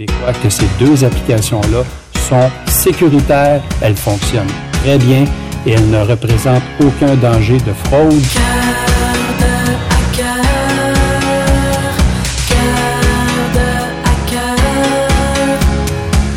Et 0.00 0.06
quoi 0.06 0.32
que 0.32 0.48
ces 0.48 0.68
deux 0.78 1.04
applications-là 1.04 1.82
sont 2.28 2.48
sécuritaires, 2.68 3.60
elles 3.82 3.96
fonctionnent 3.96 4.46
très 4.80 4.96
bien 4.96 5.24
et 5.66 5.72
elles 5.72 5.90
ne 5.90 5.98
représentent 5.98 6.62
aucun 6.80 7.16
danger 7.16 7.56
de 7.56 7.72
fraude. 7.84 8.22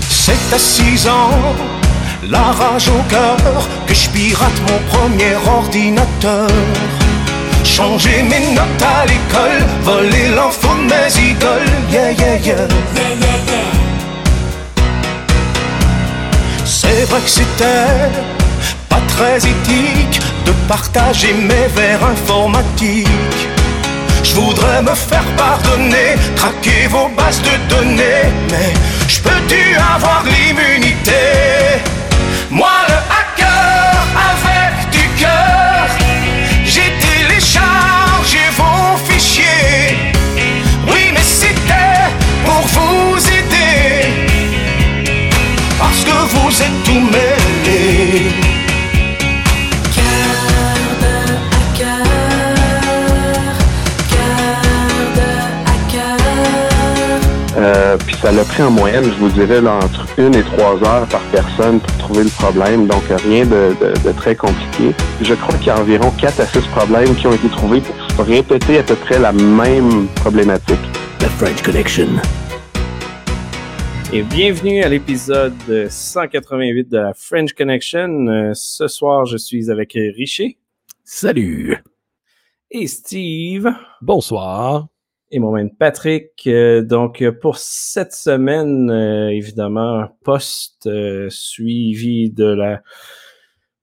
C'est 0.09 0.55
à 0.55 0.57
6 0.57 1.07
ans, 1.07 1.29
la 2.31 2.41
rage 2.41 2.89
au 2.89 3.03
cœur, 3.11 3.69
que 3.85 3.93
je 3.93 4.09
pirate 4.09 4.61
mon 4.67 4.79
premier 4.89 5.35
ordinateur. 5.47 6.47
Changer 7.63 8.23
mes 8.23 8.53
notes 8.53 8.83
à 8.83 9.05
l'école, 9.05 9.65
voler 9.83 10.29
l'info 10.35 10.67
de 10.75 10.83
mes 10.83 11.31
idoles, 11.31 11.71
yeah, 11.91 12.11
yeah, 12.11 12.37
yeah. 12.37 12.67
C'est 16.65 17.05
vrai 17.05 17.21
que 17.21 17.29
c'était 17.29 18.09
pas 18.89 19.01
très 19.07 19.37
éthique 19.37 20.19
de 20.45 20.51
partager 20.67 21.33
mes 21.33 21.67
vers 21.75 22.03
informatiques. 22.03 23.07
Je 24.23 24.35
voudrais 24.35 24.81
me 24.81 24.93
faire 24.93 25.25
pardonner, 25.37 26.15
craquer 26.35 26.87
vos 26.89 27.09
bases 27.17 27.41
de 27.41 27.75
données, 27.75 28.29
mais 28.49 28.73
je 29.07 29.19
peux-tu 29.19 29.75
avoir 29.75 30.23
l'immunité? 30.25 31.90
Euh, 57.57 57.97
puis 58.05 58.15
ça 58.21 58.31
l'a 58.31 58.43
pris 58.43 58.63
en 58.63 58.71
moyenne, 58.71 59.03
je 59.03 59.19
vous 59.19 59.29
dirais, 59.29 59.59
entre 59.59 60.05
une 60.17 60.33
et 60.35 60.41
trois 60.43 60.75
heures 60.87 61.05
par 61.07 61.21
personne 61.31 61.79
pour 61.79 61.97
trouver 61.97 62.23
le 62.23 62.29
problème. 62.29 62.87
Donc 62.87 63.03
rien 63.25 63.45
de, 63.45 63.75
de- 64.03 64.11
très 64.13 64.35
compliqué. 64.35 64.95
Je 65.21 65.33
crois 65.33 65.55
qu'il 65.55 65.67
y 65.67 65.69
a 65.71 65.77
environ 65.79 66.11
quatre 66.17 66.39
à 66.39 66.45
six 66.45 66.65
problèmes 66.75 67.13
qui 67.15 67.27
ont 67.27 67.33
été 67.33 67.49
trouvés 67.49 67.81
pour 68.15 68.25
répéter 68.25 68.79
à 68.79 68.83
peu 68.83 68.95
près 68.95 69.19
la 69.19 69.31
même 69.33 70.07
problématique. 70.15 70.79
The 71.19 71.27
French 71.37 71.61
Connection. 71.61 72.07
Et 74.13 74.23
bienvenue 74.23 74.83
à 74.83 74.89
l'épisode 74.89 75.53
188 75.89 76.89
de 76.89 76.97
la 76.97 77.13
French 77.13 77.53
Connection. 77.53 78.27
Euh, 78.27 78.51
ce 78.53 78.89
soir, 78.89 79.25
je 79.25 79.37
suis 79.37 79.71
avec 79.71 79.93
Richer 79.93 80.57
Salut. 81.05 81.77
et 82.71 82.87
Steve 82.87 83.69
Bonsoir. 84.01 84.89
et 85.31 85.39
moi-même 85.39 85.73
Patrick. 85.73 86.31
Euh, 86.45 86.81
donc, 86.81 87.23
pour 87.39 87.57
cette 87.57 88.11
semaine, 88.11 88.89
euh, 88.91 89.29
évidemment, 89.29 90.01
un 90.01 90.11
post 90.25 90.89
suivi 91.29 92.29
de 92.31 92.45
la 92.45 92.81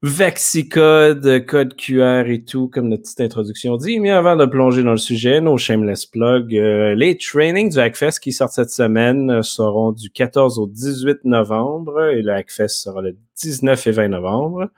Vaxicode, 0.03 1.45
code 1.47 1.75
QR 1.75 2.23
et 2.29 2.45
tout, 2.45 2.69
comme 2.69 2.89
notre 2.89 3.03
petite 3.03 3.21
introduction 3.21 3.77
dit. 3.77 3.99
Mais 3.99 4.11
avant 4.11 4.37
de 4.37 4.47
plonger 4.47 4.85
dans 4.85 4.93
le 4.93 4.97
sujet, 4.97 5.41
nos 5.41 5.59
shameless 5.59 6.07
plugs, 6.07 6.57
euh, 6.57 6.95
les 6.95 7.19
trainings 7.19 7.73
du 7.73 7.81
Hackfest 7.81 8.21
qui 8.23 8.31
sortent 8.31 8.53
cette 8.53 8.71
semaine 8.71 9.29
euh, 9.29 9.43
seront 9.43 9.91
du 9.91 10.09
14 10.11 10.61
au 10.61 10.69
18 10.69 11.25
novembre 11.25 12.11
et 12.11 12.23
le 12.23 12.33
Hackfest 12.33 12.69
sera 12.69 13.03
le 13.03 13.17
19 13.43 13.89
et 13.89 13.91
20 13.91 14.09
novembre. 14.09 14.71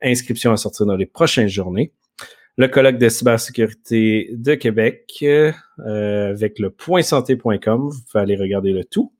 Inscription 0.00 0.52
à 0.52 0.56
sortir 0.56 0.86
dans 0.86 0.96
les 0.96 1.06
prochaines 1.06 1.48
journées. 1.48 1.92
Le 2.56 2.68
colloque 2.68 2.98
de 2.98 3.08
cybersécurité 3.08 4.30
de 4.34 4.54
Québec 4.54 5.18
euh, 5.22 5.50
avec 6.30 6.60
le 6.60 6.70
pointsanté.com. 6.70 7.88
Vous 7.90 8.00
pouvez 8.08 8.22
aller 8.22 8.36
regarder 8.36 8.70
le 8.70 8.84
tout. 8.84 9.12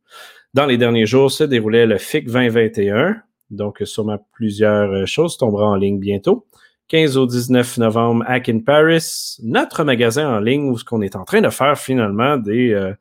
Dans 0.52 0.66
les 0.66 0.78
derniers 0.78 1.06
jours 1.06 1.32
se 1.32 1.42
déroulait 1.42 1.86
le 1.86 1.98
FIC 1.98 2.26
2021. 2.26 3.20
Donc, 3.50 3.82
sûrement 3.84 4.26
plusieurs 4.32 4.90
euh, 4.90 5.06
choses 5.06 5.36
tomberont 5.36 5.68
en 5.68 5.76
ligne 5.76 5.98
bientôt. 5.98 6.46
15 6.88 7.16
au 7.16 7.26
19 7.26 7.78
novembre, 7.78 8.24
Hack 8.26 8.48
in 8.48 8.60
Paris, 8.60 9.36
notre 9.42 9.84
magasin 9.84 10.36
en 10.36 10.40
ligne 10.40 10.68
où 10.68 10.76
ce 10.76 10.84
qu'on 10.84 11.00
est 11.00 11.16
en 11.16 11.24
train 11.24 11.40
de 11.40 11.48
faire 11.48 11.78
finalement 11.78 12.36
des 12.36 12.72
euh, 12.72 12.92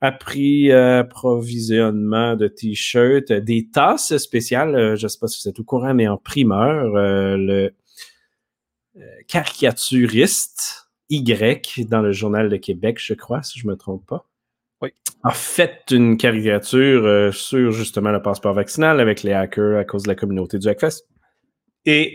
appris 0.00 0.70
euh, 0.72 1.00
approvisionnement 1.00 2.36
de 2.36 2.48
t-shirts, 2.48 3.30
euh, 3.30 3.40
des 3.40 3.68
tasses 3.68 4.16
spéciales. 4.16 4.96
je 4.96 5.04
ne 5.04 5.08
sais 5.08 5.18
pas 5.18 5.28
si 5.28 5.42
vous 5.42 5.48
êtes 5.48 5.60
au 5.60 5.64
courant, 5.64 5.94
mais 5.94 6.08
en 6.08 6.16
primeur, 6.16 6.96
euh, 6.96 7.36
le 7.36 7.74
caricaturiste 9.28 10.90
Y 11.10 11.86
dans 11.88 12.00
le 12.00 12.12
Journal 12.12 12.48
de 12.48 12.56
Québec, 12.56 12.98
je 13.00 13.14
crois, 13.14 13.42
si 13.42 13.58
je 13.58 13.66
me 13.66 13.76
trompe 13.76 14.06
pas. 14.06 14.26
Oui. 14.82 14.90
A 15.22 15.32
fait 15.32 15.82
une 15.90 16.16
caricature 16.16 17.04
euh, 17.04 17.30
sur 17.32 17.72
justement 17.72 18.10
le 18.10 18.22
passeport 18.22 18.54
vaccinal 18.54 19.00
avec 19.00 19.22
les 19.22 19.32
hackers 19.32 19.78
à 19.78 19.84
cause 19.84 20.04
de 20.04 20.08
la 20.08 20.14
communauté 20.14 20.58
du 20.58 20.66
Hackfest. 20.68 21.04
Et 21.84 22.14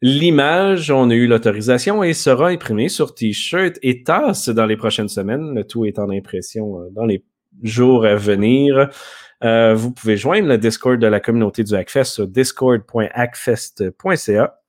l'image, 0.00 0.90
on 0.90 1.10
a 1.10 1.14
eu 1.14 1.28
l'autorisation 1.28 2.02
et 2.02 2.14
sera 2.14 2.48
imprimée 2.48 2.88
sur 2.88 3.14
t-shirt 3.14 3.78
et 3.82 4.02
tasse 4.02 4.48
dans 4.48 4.66
les 4.66 4.76
prochaines 4.76 5.06
semaines. 5.08 5.54
Le 5.54 5.62
tout 5.64 5.84
est 5.84 6.00
en 6.00 6.10
impression 6.10 6.80
euh, 6.80 6.88
dans 6.90 7.04
les 7.04 7.24
jours 7.62 8.04
à 8.04 8.16
venir. 8.16 8.90
Euh, 9.44 9.74
vous 9.74 9.92
pouvez 9.92 10.16
joindre 10.16 10.48
le 10.48 10.58
Discord 10.58 11.00
de 11.00 11.06
la 11.06 11.20
communauté 11.20 11.62
du 11.64 11.74
Hackfest 11.74 12.04
sur 12.04 12.26
discord.hackfest.ca 12.26 14.61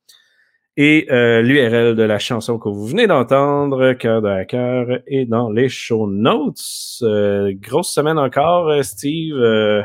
et 0.75 1.07
euh, 1.11 1.41
l'URL 1.41 1.95
de 1.95 2.03
la 2.03 2.17
chanson 2.17 2.57
que 2.57 2.67
vous 2.67 2.87
venez 2.87 3.05
d'entendre, 3.05 3.93
Cœur 3.93 4.21
de 4.21 4.27
hacker, 4.27 5.01
est 5.05 5.25
dans 5.25 5.51
les 5.51 5.69
show 5.69 6.07
notes. 6.09 6.59
Euh, 7.03 7.53
grosse 7.55 7.93
semaine 7.93 8.17
encore, 8.17 8.69
euh, 8.69 8.81
Steve. 8.81 9.35
Euh, 9.35 9.83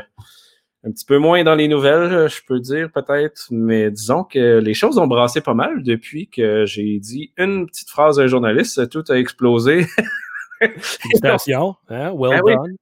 un 0.83 0.91
petit 0.91 1.05
peu 1.05 1.17
moins 1.17 1.43
dans 1.43 1.55
les 1.55 1.67
nouvelles, 1.67 2.29
je 2.29 2.39
peux 2.47 2.59
dire 2.59 2.89
peut-être, 2.91 3.47
mais 3.51 3.91
disons 3.91 4.23
que 4.23 4.59
les 4.59 4.73
choses 4.73 4.97
ont 4.97 5.07
brassé 5.07 5.41
pas 5.41 5.53
mal 5.53 5.83
depuis 5.83 6.29
que 6.29 6.65
j'ai 6.65 6.99
dit 6.99 7.33
une 7.37 7.67
petite 7.67 7.89
phrase 7.89 8.17
à 8.17 8.23
un 8.23 8.27
journaliste, 8.27 8.89
tout 8.89 9.03
a 9.09 9.17
explosé. 9.17 9.85
Félicitations. 10.61 11.75
Hein? 11.89 12.13
Well 12.15 12.41
Ben 12.43 12.57
oui. 12.61 12.75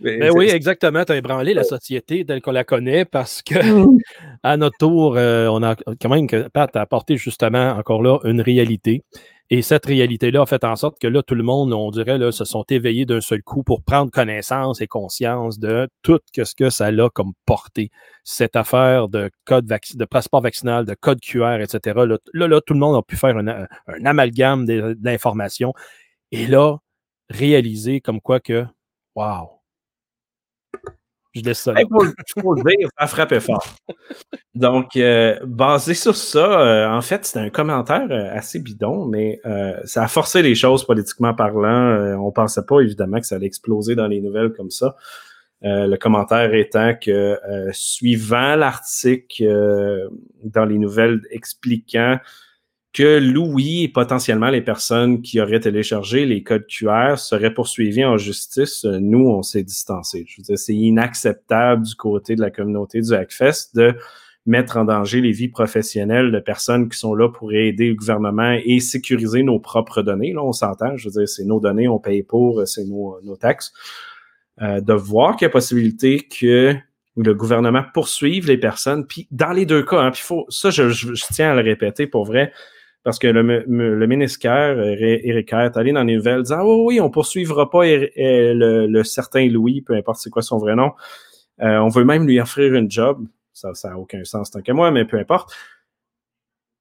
Ben 0.00 0.30
oui, 0.34 0.48
exactement. 0.48 1.04
Tu 1.04 1.12
as 1.12 1.16
ébranlé 1.16 1.54
la 1.54 1.64
société 1.64 2.24
telle 2.24 2.40
qu'on 2.40 2.52
la 2.52 2.64
connaît 2.64 3.04
parce 3.04 3.42
que, 3.42 3.54
à 4.42 4.56
notre 4.56 4.78
tour, 4.78 5.16
euh, 5.16 5.48
on 5.48 5.62
a 5.62 5.76
quand 6.00 6.08
même 6.08 6.26
que 6.26 6.48
Pat 6.48 6.74
a 6.76 6.80
apporté 6.80 7.16
justement 7.16 7.72
encore 7.72 8.02
là 8.02 8.18
une 8.24 8.40
réalité. 8.40 9.04
Et 9.52 9.62
cette 9.62 9.86
réalité-là 9.86 10.42
a 10.42 10.46
fait 10.46 10.62
en 10.62 10.76
sorte 10.76 11.00
que 11.00 11.08
là, 11.08 11.24
tout 11.24 11.34
le 11.34 11.42
monde, 11.42 11.72
on 11.72 11.90
dirait, 11.90 12.18
là, 12.18 12.30
se 12.30 12.44
sont 12.44 12.64
éveillés 12.70 13.04
d'un 13.04 13.20
seul 13.20 13.42
coup 13.42 13.64
pour 13.64 13.82
prendre 13.82 14.08
connaissance 14.12 14.80
et 14.80 14.86
conscience 14.86 15.58
de 15.58 15.88
tout 16.02 16.20
ce 16.32 16.54
que 16.54 16.70
ça 16.70 16.86
a 16.86 17.10
comme 17.10 17.32
portée. 17.46 17.90
Cette 18.22 18.54
affaire 18.54 19.08
de 19.08 19.28
code 19.44 19.66
de 19.66 20.04
passeport 20.04 20.40
vaccinal, 20.40 20.84
de 20.84 20.94
code 20.94 21.18
QR, 21.20 21.58
etc. 21.60 22.04
Là, 22.06 22.18
là, 22.32 22.46
là, 22.46 22.60
tout 22.60 22.74
le 22.74 22.78
monde 22.78 22.94
a 22.94 23.02
pu 23.02 23.16
faire 23.16 23.36
un, 23.36 23.48
un 23.48 24.06
amalgame 24.06 24.66
d'informations. 24.94 25.74
Et 26.30 26.46
là, 26.46 26.76
réaliser 27.28 28.00
comme 28.00 28.20
quoi 28.20 28.38
que, 28.38 28.64
wow, 29.16 29.59
je 31.34 31.42
laisse 31.42 31.60
ça 31.60 31.72
là. 31.72 31.80
Hey, 31.80 31.86
faut, 31.90 32.04
faut 32.40 32.54
le 32.54 32.62
dire, 32.62 32.88
ça 32.98 33.06
frappait 33.06 33.40
fort. 33.40 33.64
Donc, 34.54 34.96
euh, 34.96 35.38
basé 35.44 35.94
sur 35.94 36.16
ça, 36.16 36.60
euh, 36.60 36.88
en 36.90 37.00
fait, 37.00 37.24
c'était 37.24 37.40
un 37.40 37.50
commentaire 37.50 38.08
euh, 38.10 38.36
assez 38.36 38.58
bidon, 38.58 39.06
mais 39.06 39.40
euh, 39.46 39.78
ça 39.84 40.02
a 40.02 40.08
forcé 40.08 40.42
les 40.42 40.54
choses 40.54 40.84
politiquement 40.84 41.34
parlant. 41.34 41.68
Euh, 41.68 42.16
on 42.16 42.32
pensait 42.32 42.64
pas, 42.66 42.80
évidemment, 42.80 43.20
que 43.20 43.26
ça 43.26 43.36
allait 43.36 43.46
exploser 43.46 43.94
dans 43.94 44.08
les 44.08 44.20
nouvelles 44.20 44.52
comme 44.52 44.70
ça. 44.70 44.96
Euh, 45.62 45.86
le 45.86 45.96
commentaire 45.98 46.54
étant 46.54 46.94
que, 46.94 47.10
euh, 47.10 47.70
suivant 47.72 48.56
l'article 48.56 49.44
euh, 49.44 50.08
dans 50.42 50.64
les 50.64 50.78
nouvelles 50.78 51.20
expliquant 51.30 52.18
que 52.92 53.18
Louis 53.18 53.84
et 53.84 53.88
potentiellement 53.88 54.50
les 54.50 54.62
personnes 54.62 55.22
qui 55.22 55.40
auraient 55.40 55.60
téléchargé 55.60 56.26
les 56.26 56.42
codes 56.42 56.66
QR 56.66 57.16
seraient 57.18 57.54
poursuivis 57.54 58.04
en 58.04 58.16
justice, 58.18 58.84
euh, 58.84 58.98
nous, 59.00 59.28
on 59.28 59.42
s'est 59.42 59.62
distancé. 59.62 60.24
Je 60.28 60.38
veux 60.38 60.42
dire, 60.42 60.58
c'est 60.58 60.74
inacceptable 60.74 61.84
du 61.86 61.94
côté 61.94 62.34
de 62.34 62.40
la 62.40 62.50
communauté 62.50 63.00
du 63.00 63.12
Hackfest 63.14 63.74
de 63.76 63.94
mettre 64.46 64.76
en 64.78 64.84
danger 64.84 65.20
les 65.20 65.32
vies 65.32 65.48
professionnelles 65.48 66.32
de 66.32 66.40
personnes 66.40 66.88
qui 66.88 66.98
sont 66.98 67.14
là 67.14 67.28
pour 67.28 67.52
aider 67.52 67.88
le 67.90 67.94
gouvernement 67.94 68.58
et 68.64 68.80
sécuriser 68.80 69.42
nos 69.42 69.60
propres 69.60 70.02
données. 70.02 70.32
Là, 70.32 70.42
on 70.42 70.52
s'entend. 70.52 70.96
Je 70.96 71.08
veux 71.08 71.12
dire, 71.12 71.28
c'est 71.28 71.44
nos 71.44 71.60
données, 71.60 71.86
on 71.88 71.98
paye 71.98 72.22
pour, 72.22 72.66
c'est 72.66 72.84
nos, 72.84 73.18
nos 73.22 73.36
taxes. 73.36 73.72
Euh, 74.62 74.80
de 74.80 74.92
voir 74.94 75.36
qu'il 75.36 75.44
y 75.46 75.48
a 75.48 75.50
possibilité 75.50 76.18
que 76.26 76.74
le 77.16 77.34
gouvernement 77.34 77.82
poursuive 77.94 78.46
les 78.48 78.58
personnes. 78.58 79.06
Puis 79.06 79.28
dans 79.30 79.52
les 79.52 79.66
deux 79.66 79.82
cas, 79.84 80.00
hein, 80.00 80.10
puis 80.10 80.22
faut, 80.22 80.46
ça, 80.48 80.70
je- 80.70 80.88
je 80.88 81.24
tiens 81.32 81.52
à 81.52 81.54
le 81.54 81.62
répéter 81.62 82.06
pour 82.06 82.24
vrai. 82.24 82.52
Parce 83.02 83.18
que 83.18 83.26
le, 83.26 83.64
le 83.66 84.06
ministère, 84.06 84.78
Éric 84.78 85.48
Kerr, 85.48 85.60
est 85.60 85.76
allé 85.76 85.92
dans 85.92 86.04
les 86.04 86.16
nouvelles 86.16 86.42
disant 86.42 86.62
oh, 86.62 86.84
oui, 86.86 87.00
on 87.00 87.10
poursuivra 87.10 87.70
pas 87.70 87.84
le, 87.86 89.02
certain 89.04 89.48
Louis, 89.48 89.80
peu 89.80 89.94
importe 89.94 90.20
c'est 90.20 90.30
quoi 90.30 90.42
son 90.42 90.58
vrai 90.58 90.74
nom. 90.74 90.92
Euh, 91.62 91.78
on 91.78 91.88
veut 91.88 92.04
même 92.04 92.26
lui 92.26 92.40
offrir 92.40 92.74
une 92.74 92.90
job. 92.90 93.26
Ça 93.52 93.72
n'a 93.84 93.98
aucun 93.98 94.24
sens 94.24 94.50
tant 94.50 94.62
que 94.62 94.72
moi, 94.72 94.90
mais 94.90 95.04
peu 95.04 95.18
importe. 95.18 95.54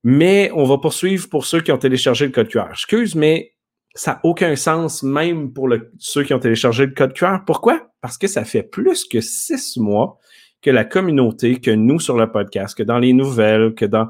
Mais 0.04 0.51
on 0.54 0.63
va 0.63 0.77
poursuivre 0.77 1.27
pour 1.30 1.45
ceux 1.45 1.62
qui 1.62 1.71
ont 1.71 1.77
téléchargé 1.77 2.25
le 2.25 2.31
code 2.31 2.48
QR. 2.48 2.68
Excuse, 2.72 3.15
mais 3.15 3.54
ça 3.94 4.13
n'a 4.13 4.19
aucun 4.24 4.56
sens 4.56 5.04
même 5.04 5.51
pour 5.51 5.69
ceux 5.98 6.24
qui 6.24 6.33
ont 6.33 6.39
téléchargé 6.39 6.86
le 6.86 6.94
code 6.94 7.13
QR. 7.13 7.39
Pourquoi? 7.45 7.89
Parce 8.01 8.18
que 8.18 8.27
ça 8.27 8.45
fait 8.45 8.63
plus 8.63 9.06
que 9.06 9.19
six 9.19 9.77
mois 9.77 10.18
que 10.62 10.69
la 10.69 10.86
communauté, 10.86 11.60
que 11.60 11.72
nous 11.72 12.00
sur 12.00 12.18
le 12.18 12.31
podcast, 12.31 12.77
que 12.77 12.83
dans 12.83 13.00
les 13.00 13.13
nouvelles, 13.13 13.74
que 13.75 13.86
dans 13.86 14.10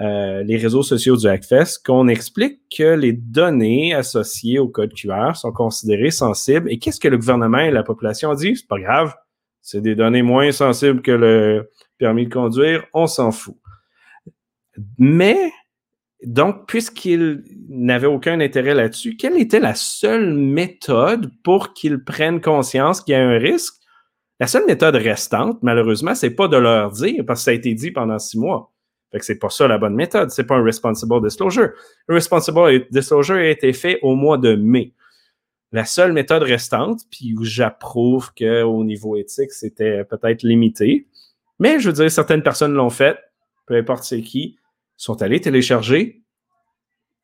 euh, 0.00 0.42
les 0.44 0.56
réseaux 0.56 0.82
sociaux 0.82 1.16
du 1.16 1.26
Hackfest, 1.26 1.82
qu'on 1.84 2.08
explique 2.08 2.60
que 2.74 2.94
les 2.94 3.12
données 3.12 3.92
associées 3.92 4.58
au 4.58 4.68
code 4.68 4.94
QR 4.94 5.34
sont 5.34 5.52
considérées 5.52 6.10
sensibles. 6.10 6.72
Et 6.72 6.78
qu'est-ce 6.78 7.00
que 7.00 7.08
le 7.08 7.18
gouvernement 7.18 7.58
et 7.58 7.70
la 7.70 7.82
population 7.82 8.32
disent? 8.34 8.60
C'est 8.60 8.68
pas 8.68 8.80
grave. 8.80 9.14
C'est 9.60 9.82
des 9.82 9.94
données 9.94 10.22
moins 10.22 10.52
sensibles 10.52 11.02
que 11.02 11.10
le 11.10 11.70
permis 11.98 12.26
de 12.26 12.32
conduire. 12.32 12.84
On 12.94 13.06
s'en 13.06 13.30
fout. 13.30 13.56
Mais, 14.96 15.52
donc, 16.24 16.66
puisqu'ils 16.66 17.44
n'avaient 17.68 18.06
aucun 18.06 18.40
intérêt 18.40 18.74
là-dessus, 18.74 19.16
quelle 19.16 19.38
était 19.38 19.60
la 19.60 19.74
seule 19.74 20.32
méthode 20.32 21.30
pour 21.44 21.74
qu'ils 21.74 22.02
prennent 22.02 22.40
conscience 22.40 23.02
qu'il 23.02 23.12
y 23.12 23.16
a 23.16 23.22
un 23.22 23.38
risque? 23.38 23.74
La 24.38 24.46
seule 24.46 24.64
méthode 24.64 24.94
restante, 24.94 25.58
malheureusement, 25.62 26.14
c'est 26.14 26.30
pas 26.30 26.48
de 26.48 26.56
leur 26.56 26.92
dire, 26.92 27.22
parce 27.26 27.40
que 27.40 27.44
ça 27.44 27.50
a 27.50 27.54
été 27.54 27.74
dit 27.74 27.90
pendant 27.90 28.18
six 28.18 28.38
mois. 28.38 28.69
Fait 29.10 29.18
que 29.18 29.24
c'est 29.24 29.38
pas 29.38 29.50
ça 29.50 29.66
la 29.66 29.78
bonne 29.78 29.94
méthode. 29.94 30.30
C'est 30.30 30.44
pas 30.44 30.56
un 30.56 30.62
responsible 30.62 31.20
disclosure. 31.22 31.70
Un 32.08 32.14
responsible 32.14 32.86
disclosure 32.90 33.36
a 33.36 33.48
été 33.48 33.72
fait 33.72 33.98
au 34.02 34.14
mois 34.14 34.38
de 34.38 34.54
mai. 34.54 34.92
La 35.72 35.84
seule 35.84 36.12
méthode 36.12 36.42
restante, 36.42 37.02
puis 37.10 37.34
où 37.36 37.44
j'approuve 37.44 38.32
qu'au 38.34 38.84
niveau 38.84 39.16
éthique, 39.16 39.52
c'était 39.52 40.04
peut-être 40.04 40.42
limité. 40.42 41.06
Mais 41.58 41.78
je 41.78 41.88
veux 41.88 41.94
dire, 41.94 42.10
certaines 42.10 42.42
personnes 42.42 42.72
l'ont 42.72 42.90
fait, 42.90 43.18
peu 43.66 43.76
importe 43.76 44.04
c'est 44.04 44.22
qui, 44.22 44.58
sont 44.96 45.22
allés 45.22 45.40
télécharger 45.40 46.22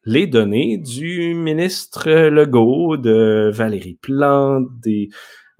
les 0.04 0.26
données 0.28 0.78
du 0.78 1.34
ministre 1.34 2.08
Legault, 2.28 2.96
de 2.96 3.50
Valérie 3.52 3.98
Plante, 4.00 4.68
des, 4.80 5.08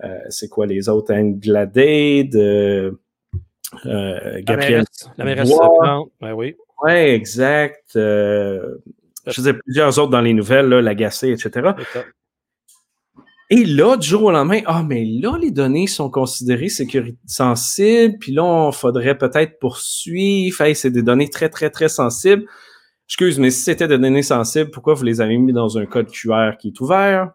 euh, 0.05 0.19
c'est 0.29 0.49
quoi 0.49 0.67
les 0.67 0.89
autres, 0.89 1.13
de 1.13 2.99
euh, 3.87 4.41
Gabriel. 4.43 4.85
La 5.17 5.25
mairesse, 5.25 5.51
Plante, 5.81 6.11
ben 6.21 6.33
oui. 6.33 6.57
Oui, 6.83 6.93
exact. 6.93 7.97
Euh, 7.97 8.77
je 9.27 9.33
faisais 9.33 9.55
plusieurs 9.55 9.99
autres 9.99 10.11
dans 10.11 10.21
les 10.21 10.35
nouvelles, 10.35 10.69
là, 10.69 10.81
l'agacé, 10.81 11.31
etc. 11.31 11.71
Et 13.49 13.65
là, 13.65 13.97
du 13.97 14.07
jour 14.07 14.25
au 14.25 14.31
lendemain, 14.33 14.61
ah, 14.67 14.83
mais 14.83 15.05
là, 15.05 15.39
les 15.41 15.53
données 15.53 15.87
sont 15.87 16.11
considérées 16.11 16.69
sécurité 16.69 17.19
sensibles, 17.27 18.17
puis 18.19 18.33
là, 18.33 18.71
il 18.73 18.77
faudrait 18.77 19.17
peut-être 19.17 19.59
poursuivre. 19.61 20.61
Hey, 20.61 20.75
c'est 20.75 20.91
des 20.91 21.03
données 21.03 21.31
très, 21.31 21.49
très, 21.49 21.71
très 21.71 21.89
sensibles. 21.89 22.45
Excuse, 23.09 23.39
mais 23.39 23.51
si 23.51 23.63
c'était 23.63 23.87
des 23.87 23.99
données 23.99 24.25
sensibles, 24.25 24.71
pourquoi 24.73 24.95
vous 24.95 25.05
les 25.05 25.21
avez 25.21 25.39
mis 25.39 25.53
dans 25.53 25.79
un 25.79 25.87
code 25.87 26.11
QR 26.11 26.57
qui 26.59 26.69
est 26.69 26.81
ouvert? 26.81 27.31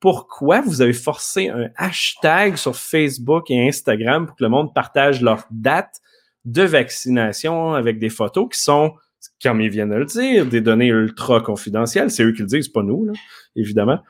Pourquoi 0.00 0.62
vous 0.62 0.80
avez 0.82 0.92
forcé 0.92 1.48
un 1.48 1.68
hashtag 1.76 2.56
sur 2.56 2.74
Facebook 2.74 3.50
et 3.50 3.68
Instagram 3.68 4.26
pour 4.26 4.36
que 4.36 4.42
le 4.42 4.50
monde 4.50 4.74
partage 4.74 5.20
leur 5.20 5.44
date 5.50 6.00
de 6.44 6.62
vaccination 6.62 7.74
avec 7.74 7.98
des 7.98 8.08
photos 8.08 8.48
qui 8.50 8.58
sont, 8.58 8.94
comme 9.42 9.60
ils 9.60 9.68
viennent 9.68 9.90
de 9.90 9.96
le 9.96 10.06
dire, 10.06 10.46
des 10.46 10.62
données 10.62 10.88
ultra 10.88 11.40
confidentielles. 11.40 12.10
C'est 12.10 12.24
eux 12.24 12.32
qui 12.32 12.40
le 12.40 12.46
disent, 12.46 12.68
pas 12.68 12.82
nous, 12.82 13.12
évidemment 13.54 14.00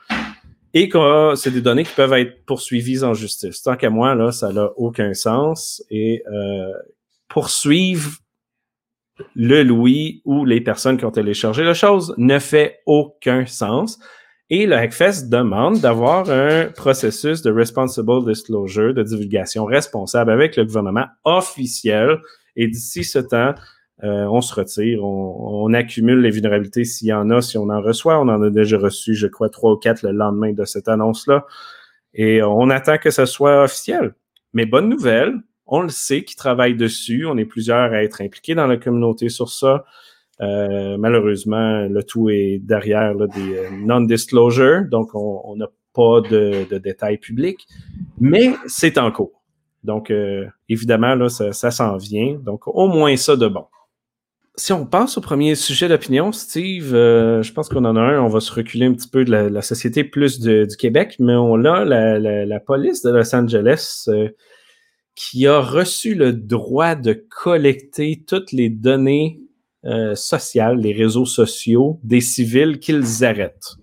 et 0.73 0.89
que 0.89 1.33
c'est 1.35 1.51
des 1.51 1.61
données 1.61 1.83
qui 1.83 1.93
peuvent 1.93 2.13
être 2.13 2.45
poursuivies 2.45 3.03
en 3.03 3.13
justice. 3.13 3.61
Tant 3.61 3.75
qu'à 3.75 3.89
moi, 3.89 4.15
là, 4.15 4.31
ça 4.31 4.51
n'a 4.53 4.69
aucun 4.77 5.13
sens. 5.13 5.83
Et 5.89 6.23
euh, 6.31 6.71
poursuivre 7.27 8.11
le 9.35 9.63
Louis 9.63 10.21
ou 10.25 10.45
les 10.45 10.61
personnes 10.61 10.97
qui 10.97 11.05
ont 11.05 11.11
téléchargé 11.11 11.63
la 11.63 11.73
chose 11.73 12.13
ne 12.17 12.39
fait 12.39 12.79
aucun 12.85 13.45
sens. 13.45 13.99
Et 14.53 14.65
le 14.65 14.75
Hackfest 14.75 15.29
demande 15.29 15.79
d'avoir 15.79 16.29
un 16.29 16.65
processus 16.65 17.41
de 17.41 17.49
responsible 17.49 18.25
disclosure, 18.25 18.93
de 18.93 19.01
divulgation 19.01 19.63
responsable 19.63 20.29
avec 20.29 20.57
le 20.57 20.65
gouvernement 20.65 21.05
officiel. 21.23 22.19
Et 22.57 22.67
d'ici 22.67 23.05
ce 23.05 23.19
temps, 23.19 23.55
euh, 24.03 24.25
on 24.25 24.41
se 24.41 24.53
retire, 24.53 25.05
on, 25.05 25.73
accumule 25.73 26.19
les 26.19 26.31
vulnérabilités 26.31 26.83
s'il 26.83 27.07
y 27.07 27.13
en 27.13 27.29
a, 27.29 27.41
si 27.41 27.57
on 27.57 27.69
en 27.69 27.81
reçoit. 27.81 28.19
On 28.19 28.27
en 28.27 28.41
a 28.41 28.49
déjà 28.49 28.77
reçu, 28.77 29.15
je 29.15 29.27
crois, 29.27 29.47
trois 29.47 29.71
ou 29.71 29.77
quatre 29.77 30.03
le 30.03 30.11
lendemain 30.11 30.51
de 30.51 30.65
cette 30.65 30.89
annonce-là. 30.89 31.45
Et 32.13 32.43
on 32.43 32.69
attend 32.69 32.97
que 32.97 33.09
ce 33.09 33.25
soit 33.25 33.63
officiel. 33.63 34.15
Mais 34.51 34.65
bonne 34.65 34.89
nouvelle, 34.89 35.33
on 35.65 35.79
le 35.79 35.87
sait 35.87 36.25
qui 36.25 36.35
travaille 36.35 36.75
dessus. 36.75 37.25
On 37.25 37.37
est 37.37 37.45
plusieurs 37.45 37.93
à 37.93 38.03
être 38.03 38.21
impliqués 38.21 38.55
dans 38.55 38.67
la 38.67 38.75
communauté 38.75 39.29
sur 39.29 39.47
ça. 39.47 39.85
Euh, 40.41 40.97
malheureusement, 40.97 41.87
le 41.87 42.03
tout 42.03 42.29
est 42.29 42.59
derrière 42.59 43.15
des 43.15 43.57
euh, 43.57 43.69
non-disclosure, 43.85 44.85
donc 44.89 45.13
on 45.13 45.55
n'a 45.55 45.67
pas 45.93 46.21
de, 46.21 46.77
détails 46.77 47.17
publics, 47.17 47.67
mais 48.19 48.53
c'est 48.65 48.97
en 48.97 49.11
cours. 49.11 49.41
Donc, 49.83 50.13
évidemment, 50.69 51.15
là, 51.15 51.27
ça, 51.27 51.71
s'en 51.71 51.97
vient. 51.97 52.35
Donc, 52.35 52.67
au 52.67 52.87
moins 52.87 53.15
ça 53.17 53.35
de 53.35 53.47
bon 53.47 53.65
si 54.55 54.73
on 54.73 54.85
passe 54.85 55.17
au 55.17 55.21
premier 55.21 55.55
sujet 55.55 55.87
d'opinion, 55.87 56.31
Steve, 56.31 56.93
euh, 56.93 57.41
je 57.41 57.53
pense 57.53 57.69
qu'on 57.69 57.85
en 57.85 57.95
a 57.95 58.01
un. 58.01 58.21
On 58.21 58.27
va 58.27 58.39
se 58.39 58.51
reculer 58.51 58.85
un 58.85 58.93
petit 58.93 59.07
peu 59.07 59.23
de 59.23 59.31
la, 59.31 59.61
société 59.61 60.03
plus 60.03 60.39
du 60.39 60.67
Québec, 60.77 61.15
mais 61.19 61.35
on 61.35 61.63
a 61.65 61.85
la, 61.85 62.59
police 62.59 63.01
de 63.01 63.11
Los 63.11 63.33
Angeles 63.35 64.05
euh, 64.07 64.29
qui 65.15 65.47
a 65.47 65.59
reçu 65.59 66.15
le 66.15 66.33
droit 66.33 66.95
de 66.95 67.13
collecter 67.13 68.23
toutes 68.27 68.51
les 68.51 68.69
données 68.69 69.39
euh, 69.85 70.15
sociales, 70.15 70.77
les 70.77 70.93
réseaux 70.93 71.25
sociaux 71.25 71.99
des 72.03 72.21
civils 72.21 72.79
qu'ils 72.79 73.25
arrêtent. 73.25 73.75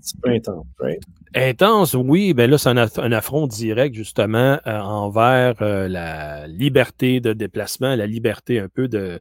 c'est 0.00 0.20
pas 0.20 0.30
intense, 0.30 0.66
right? 0.78 1.02
Intense, 1.36 1.94
oui. 1.94 2.32
Ben 2.32 2.48
là, 2.48 2.58
c'est 2.58 2.68
un, 2.68 3.12
affront 3.12 3.48
direct, 3.48 3.94
justement, 3.94 4.60
envers 4.64 5.54
la 5.60 6.46
liberté 6.46 7.20
de 7.20 7.32
déplacement, 7.32 7.96
la 7.96 8.06
liberté 8.06 8.60
un 8.60 8.68
peu 8.68 8.86
de, 8.86 9.18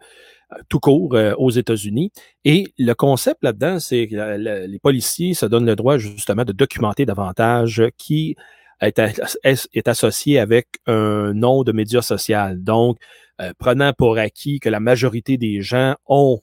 tout 0.70 0.80
court 0.80 1.16
euh, 1.16 1.34
aux 1.38 1.50
États-Unis. 1.50 2.12
Et 2.46 2.74
le 2.78 2.94
concept 2.94 3.44
là-dedans, 3.44 3.80
c'est 3.80 4.08
que 4.08 4.68
les 4.68 4.80
policiers 4.80 5.34
se 5.34 5.46
donnent 5.46 5.66
le 5.66 5.76
droit 5.76 5.98
justement 5.98 6.44
de 6.44 6.52
documenter 6.52 7.06
davantage 7.06 7.84
qui 7.98 8.36
est, 8.82 9.00
est, 9.44 9.88
associé 9.88 10.40
avec 10.40 10.68
un 10.88 11.34
nom 11.34 11.64
de 11.64 11.72
média 11.72 12.02
social. 12.02 12.64
Donc, 12.64 12.98
euh, 13.42 13.54
prenant 13.58 13.94
pour 13.94 14.18
acquis 14.18 14.60
que 14.60 14.70
la 14.70 14.80
majorité 14.80 15.38
des 15.38 15.62
gens 15.62 15.96
ont 16.06 16.42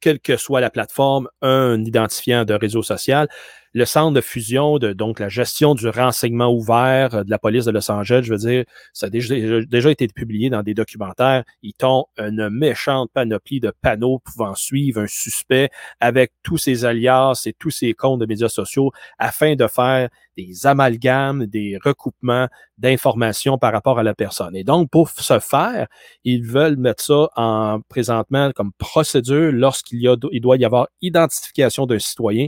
quelle 0.00 0.20
que 0.20 0.36
soit 0.36 0.60
la 0.60 0.70
plateforme, 0.70 1.28
un 1.42 1.84
identifiant 1.84 2.44
de 2.44 2.54
réseau 2.54 2.82
social. 2.82 3.28
Le 3.74 3.84
centre 3.84 4.14
de 4.14 4.20
fusion, 4.20 4.78
de, 4.78 4.92
donc 4.92 5.20
la 5.20 5.28
gestion 5.28 5.74
du 5.74 5.88
renseignement 5.88 6.52
ouvert 6.52 7.14
euh, 7.14 7.24
de 7.24 7.30
la 7.30 7.38
police 7.38 7.64
de 7.64 7.70
Los 7.70 7.90
Angeles, 7.90 8.22
je 8.24 8.32
veux 8.32 8.38
dire, 8.38 8.64
ça 8.92 9.06
a 9.06 9.10
déjà, 9.10 9.34
déjà 9.62 9.90
été 9.90 10.08
publié 10.08 10.50
dans 10.50 10.62
des 10.62 10.74
documentaires. 10.74 11.44
Ils 11.62 11.74
ont 11.82 12.06
une 12.18 12.48
méchante 12.50 13.10
panoplie 13.12 13.60
de 13.60 13.72
panneaux 13.82 14.20
pouvant 14.20 14.54
suivre 14.54 15.02
un 15.02 15.06
suspect 15.06 15.70
avec 16.00 16.32
tous 16.42 16.58
ses 16.58 16.84
alias 16.84 17.42
et 17.46 17.52
tous 17.52 17.70
ses 17.70 17.92
comptes 17.94 18.20
de 18.20 18.26
médias 18.26 18.48
sociaux 18.48 18.90
afin 19.18 19.54
de 19.54 19.66
faire 19.66 20.08
des 20.38 20.66
amalgames, 20.66 21.46
des 21.46 21.78
recoupements 21.84 22.48
d'informations 22.78 23.58
par 23.58 23.72
rapport 23.72 23.98
à 23.98 24.04
la 24.04 24.14
personne. 24.14 24.54
Et 24.54 24.62
donc, 24.62 24.88
pour 24.88 25.10
ce 25.10 25.40
faire, 25.40 25.88
ils 26.24 26.44
veulent 26.44 26.76
mettre 26.76 27.02
ça 27.02 27.28
en 27.36 27.80
présentement 27.88 28.52
comme 28.52 28.72
procédure 28.78 29.50
lorsqu'il 29.52 30.08
doit 30.40 30.56
y 30.56 30.64
avoir 30.64 30.88
identification 31.02 31.86
d'un 31.86 31.98
citoyen 31.98 32.46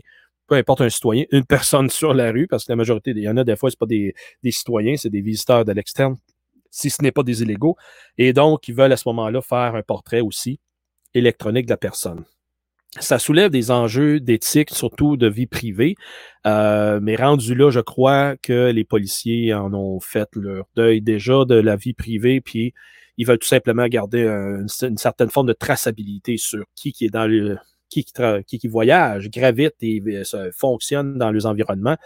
peu 0.51 0.57
importe 0.57 0.83
un 0.83 0.91
citoyen, 0.91 1.25
une 1.31 1.45
personne 1.47 1.89
sur 1.89 2.13
la 2.13 2.33
rue, 2.33 2.47
parce 2.47 2.67
que 2.67 2.73
la 2.73 2.77
majorité, 2.77 3.13
il 3.13 3.23
y 3.23 3.29
en 3.29 3.37
a 3.39 3.45
des 3.45 3.57
fois, 3.57 3.71
ce 3.71 3.77
pas 3.77 3.87
des, 3.87 4.15
des 4.43 4.51
citoyens, 4.51 4.97
c'est 4.97 5.09
des 5.09 5.23
visiteurs 5.23 5.65
de 5.65 5.73
l'externe, 5.73 6.17
si 6.71 6.91
ce 6.91 7.03
n'est 7.03 7.13
pas 7.13 7.23
des 7.23 7.43
illégaux. 7.43 7.77
Et 8.19 8.33
donc, 8.33 8.69
ils 8.69 8.75
veulent 8.75 8.93
à 8.93 8.97
ce 8.99 9.09
moment-là 9.09 9.41
faire 9.41 9.75
un 9.77 9.83
portrait 9.83 10.21
aussi 10.21 10.61
électronique 11.15 11.67
de 11.67 11.73
la 11.73 11.79
personne 11.79 12.25
ça 12.99 13.19
soulève 13.21 13.51
des 13.51 13.71
enjeux 13.71 14.19
d'éthique, 14.19 14.71
surtout 14.71 15.17
de 15.17 15.29
vie 15.29 15.47
privée. 15.47 15.95
Euh, 16.47 16.99
mais 17.01 17.15
rendu 17.15 17.55
là, 17.55 17.71
je 17.71 17.81
crois 17.81 18.37
que 18.37 18.71
les 18.71 18.85
policiers 18.85 19.55
en 19.55 19.73
ont 19.75 20.01
fait 20.01 20.29
leur 20.35 20.65
deuil 20.75 21.01
déjà 21.01 21.45
de 21.45 21.55
la 21.55 21.77
vie 21.77 21.95
privée, 21.95 22.41
puis 22.41 22.75
ils 23.17 23.27
veulent 23.27 23.39
tout 23.39 23.47
simplement 23.47 23.87
garder 23.87 24.27
une, 24.27 24.97
certaine 24.97 25.31
forme 25.31 25.47
de 25.47 25.53
traçabilité 25.53 26.37
sur 26.37 26.65
qui, 26.75 26.93
qui 26.93 27.05
est 27.05 27.11
dans 27.11 27.27
le 27.27 27.59
qui, 27.91 28.05
qui, 28.47 28.59
qui 28.59 28.69
voyage, 28.69 29.31
gravite 29.31 29.75
et 29.83 30.03
euh, 30.07 30.51
fonctionne 30.57 31.19
dans 31.19 31.31
les 31.31 31.45
environnements. 31.45 31.97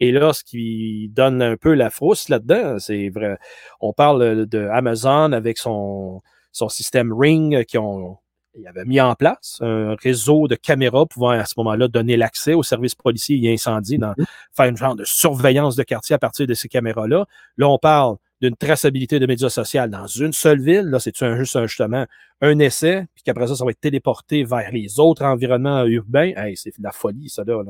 Et 0.00 0.10
là, 0.10 0.32
ce 0.32 0.42
qui 0.42 1.10
donne 1.12 1.42
un 1.42 1.56
peu 1.56 1.74
la 1.74 1.90
frousse 1.90 2.28
là-dedans, 2.28 2.78
c'est 2.78 3.10
vrai. 3.10 3.38
On 3.80 3.92
parle 3.92 4.46
de 4.46 4.68
Amazon 4.72 5.32
avec 5.32 5.58
son, 5.58 6.22
son 6.52 6.68
système 6.68 7.12
Ring 7.12 7.64
qui 7.64 7.78
ont 7.78 8.18
il 8.56 8.66
avait 8.68 8.84
mis 8.84 9.00
en 9.00 9.14
place 9.14 9.58
un 9.60 9.96
réseau 10.00 10.46
de 10.48 10.54
caméras 10.54 11.06
pouvant 11.06 11.30
à 11.30 11.44
ce 11.44 11.54
moment-là 11.58 11.88
donner 11.88 12.16
l'accès 12.16 12.54
aux 12.54 12.62
services 12.62 12.94
policiers 12.94 13.40
et 13.42 13.52
incendies, 13.52 13.98
dans, 13.98 14.12
mm-hmm. 14.12 14.26
faire 14.56 14.66
une 14.66 14.76
genre 14.76 14.94
de 14.94 15.04
surveillance 15.04 15.76
de 15.76 15.82
quartier 15.82 16.14
à 16.14 16.18
partir 16.18 16.46
de 16.46 16.54
ces 16.54 16.68
caméras-là. 16.68 17.26
Là, 17.56 17.68
on 17.68 17.78
parle 17.78 18.16
d'une 18.44 18.56
traçabilité 18.56 19.18
de 19.18 19.26
médias 19.26 19.48
sociaux 19.48 19.86
dans 19.88 20.06
une 20.06 20.32
seule 20.32 20.60
ville. 20.60 20.84
Là, 20.84 20.98
c'est 21.00 21.16
juste 21.36 21.56
un, 21.56 21.66
justement 21.66 22.06
un 22.42 22.58
essai, 22.58 23.06
puis 23.14 23.22
qu'après 23.24 23.46
ça, 23.46 23.56
ça 23.56 23.64
va 23.64 23.70
être 23.70 23.80
téléporté 23.80 24.44
vers 24.44 24.70
les 24.70 25.00
autres 25.00 25.24
environnements 25.24 25.84
urbains? 25.86 26.32
C'est 26.54 26.78
de 26.78 26.82
la 26.82 26.92
folie, 26.92 27.30
ça 27.30 27.42
là. 27.46 27.62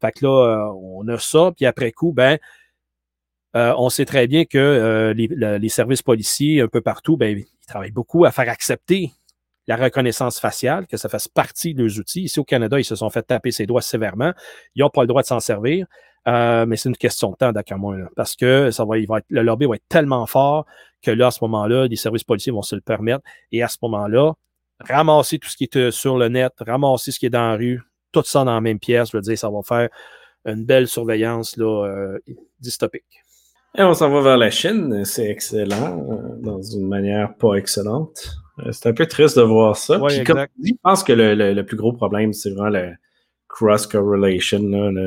Fait 0.00 0.12
que 0.12 0.24
là, 0.24 0.30
euh, 0.30 0.72
on 0.82 1.08
a 1.08 1.18
ça, 1.18 1.52
puis 1.56 1.66
après 1.66 1.92
coup, 1.92 2.12
ben, 2.12 2.38
euh, 3.56 3.74
on 3.78 3.88
sait 3.88 4.04
très 4.04 4.26
bien 4.26 4.44
que 4.44 4.58
euh, 4.58 5.12
les, 5.12 5.26
les, 5.26 5.68
services 5.68 6.02
policiers 6.02 6.60
un 6.60 6.68
peu 6.68 6.80
partout, 6.80 7.16
ben, 7.16 7.38
ils 7.38 7.66
travaillent 7.66 7.90
beaucoup 7.90 8.24
à 8.24 8.30
faire 8.30 8.48
accepter 8.48 9.12
la 9.66 9.76
reconnaissance 9.76 10.40
faciale, 10.40 10.86
que 10.86 10.96
ça 10.96 11.08
fasse 11.08 11.28
partie 11.28 11.74
de 11.74 11.82
leurs 11.82 11.98
outils. 11.98 12.22
Ici 12.22 12.40
au 12.40 12.44
Canada, 12.44 12.78
ils 12.78 12.84
se 12.84 12.96
sont 12.96 13.10
fait 13.10 13.22
taper 13.22 13.50
ses 13.50 13.66
doigts 13.66 13.82
sévèrement. 13.82 14.32
Ils 14.74 14.80
n'ont 14.80 14.90
pas 14.90 15.02
le 15.02 15.06
droit 15.06 15.22
de 15.22 15.26
s'en 15.26 15.40
servir. 15.40 15.86
Euh, 16.28 16.66
mais 16.66 16.76
c'est 16.76 16.88
une 16.88 16.96
question 16.96 17.30
de 17.30 17.36
temps, 17.36 17.52
d'accord, 17.52 17.78
moi, 17.78 17.96
parce 18.14 18.36
que 18.36 18.70
ça 18.70 18.84
va, 18.84 18.98
il 18.98 19.06
va 19.06 19.18
être, 19.18 19.26
le 19.30 19.42
lobby 19.42 19.66
va 19.66 19.76
être 19.76 19.88
tellement 19.88 20.26
fort 20.26 20.66
que 21.02 21.10
là, 21.10 21.28
à 21.28 21.30
ce 21.30 21.42
moment-là, 21.44 21.86
les 21.86 21.96
services 21.96 22.24
policiers 22.24 22.52
vont 22.52 22.62
se 22.62 22.74
le 22.74 22.82
permettre. 22.82 23.24
Et 23.52 23.62
à 23.62 23.68
ce 23.68 23.78
moment-là, 23.82 24.34
ramasser 24.80 25.38
tout 25.38 25.48
ce 25.48 25.56
qui 25.56 25.64
est 25.64 25.76
euh, 25.76 25.90
sur 25.90 26.18
le 26.18 26.28
net, 26.28 26.52
ramasser 26.60 27.10
ce 27.10 27.18
qui 27.18 27.26
est 27.26 27.30
dans 27.30 27.50
la 27.50 27.56
rue, 27.56 27.80
tout 28.12 28.22
ça 28.24 28.44
dans 28.44 28.54
la 28.54 28.60
même 28.60 28.78
pièce, 28.78 29.10
je 29.12 29.16
veux 29.16 29.22
dire, 29.22 29.38
ça 29.38 29.48
va 29.48 29.60
faire 29.62 29.88
une 30.44 30.64
belle 30.64 30.88
surveillance 30.88 31.56
là, 31.56 31.86
euh, 31.86 32.18
dystopique. 32.60 33.22
Et 33.78 33.82
on 33.82 33.94
s'en 33.94 34.10
va 34.10 34.20
vers 34.20 34.36
la 34.36 34.50
Chine, 34.50 35.04
c'est 35.04 35.28
excellent, 35.28 36.04
dans 36.40 36.60
une 36.60 36.88
manière 36.88 37.34
pas 37.36 37.54
excellente. 37.54 38.32
C'est 38.72 38.88
un 38.88 38.92
peu 38.92 39.06
triste 39.06 39.38
de 39.38 39.42
voir 39.42 39.76
ça. 39.76 40.00
je 40.08 40.72
pense 40.82 41.04
que 41.04 41.12
le, 41.12 41.62
plus 41.62 41.76
gros 41.76 41.92
problème, 41.92 42.32
c'est 42.32 42.50
vraiment 42.50 42.70
le, 42.70 42.92
cross-correlation, 43.50 44.60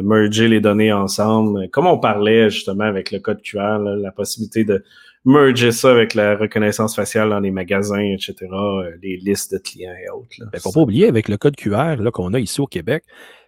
merger 0.03 0.47
les 0.47 0.62
données 0.62 0.91
ensemble. 0.93 1.69
Comme 1.69 1.88
on 1.88 1.97
parlait 1.97 2.50
justement 2.50 2.83
avec 2.83 3.12
le 3.12 3.19
code 3.19 3.41
QR, 3.41 3.79
la 3.79 4.12
possibilité 4.12 4.63
de 4.63 4.83
merger 5.25 5.71
ça 5.71 5.91
avec 5.91 6.13
la 6.13 6.35
reconnaissance 6.35 6.95
faciale 6.95 7.29
dans 7.29 7.39
les 7.39 7.51
magasins, 7.51 8.01
etc., 8.01 8.35
euh, 8.51 8.91
les 9.01 9.17
listes 9.17 9.53
de 9.53 9.57
clients 9.57 9.93
et 9.93 10.09
autres. 10.09 10.29
Il 10.38 10.45
ne 10.45 10.50
ben, 10.50 10.59
faut 10.59 10.71
pas 10.71 10.81
oublier, 10.81 11.07
avec 11.07 11.29
le 11.29 11.38
code 11.38 11.55
QR 11.55 11.95
qu'on 12.12 12.33
a 12.33 12.39
ici 12.39 12.59
au 12.59 12.67
Québec, 12.67 13.05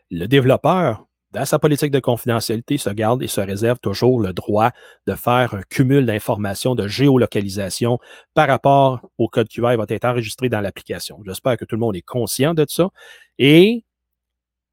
le 0.10 0.28
développeur, 0.28 1.06
dans 1.32 1.44
sa 1.44 1.60
politique 1.60 1.92
de 1.92 2.00
confidentialité, 2.00 2.78
se 2.78 2.90
garde 2.90 3.22
et 3.22 3.28
se 3.28 3.42
réserve 3.42 3.80
toujours 3.80 4.22
le 4.22 4.32
droit 4.32 4.72
de 5.06 5.16
faire 5.16 5.54
un 5.54 5.62
cumul 5.70 6.06
d'informations 6.06 6.76
de 6.76 6.88
géolocalisation 6.88 8.00
par 8.34 8.48
rapport 8.48 9.02
au 9.18 9.28
code 9.28 9.50
QR 9.50 9.72
qui 9.72 9.78
va 9.78 9.86
être 9.90 10.06
enregistré 10.06 10.48
dans 10.48 10.62
l'application. 10.62 11.20
J'espère 11.26 11.58
que 11.58 11.66
tout 11.66 11.76
le 11.76 11.82
monde 11.82 11.98
est 11.98 12.02
conscient 12.02 12.54
de 12.54 12.66
ça. 12.70 12.90
Et 13.38 13.84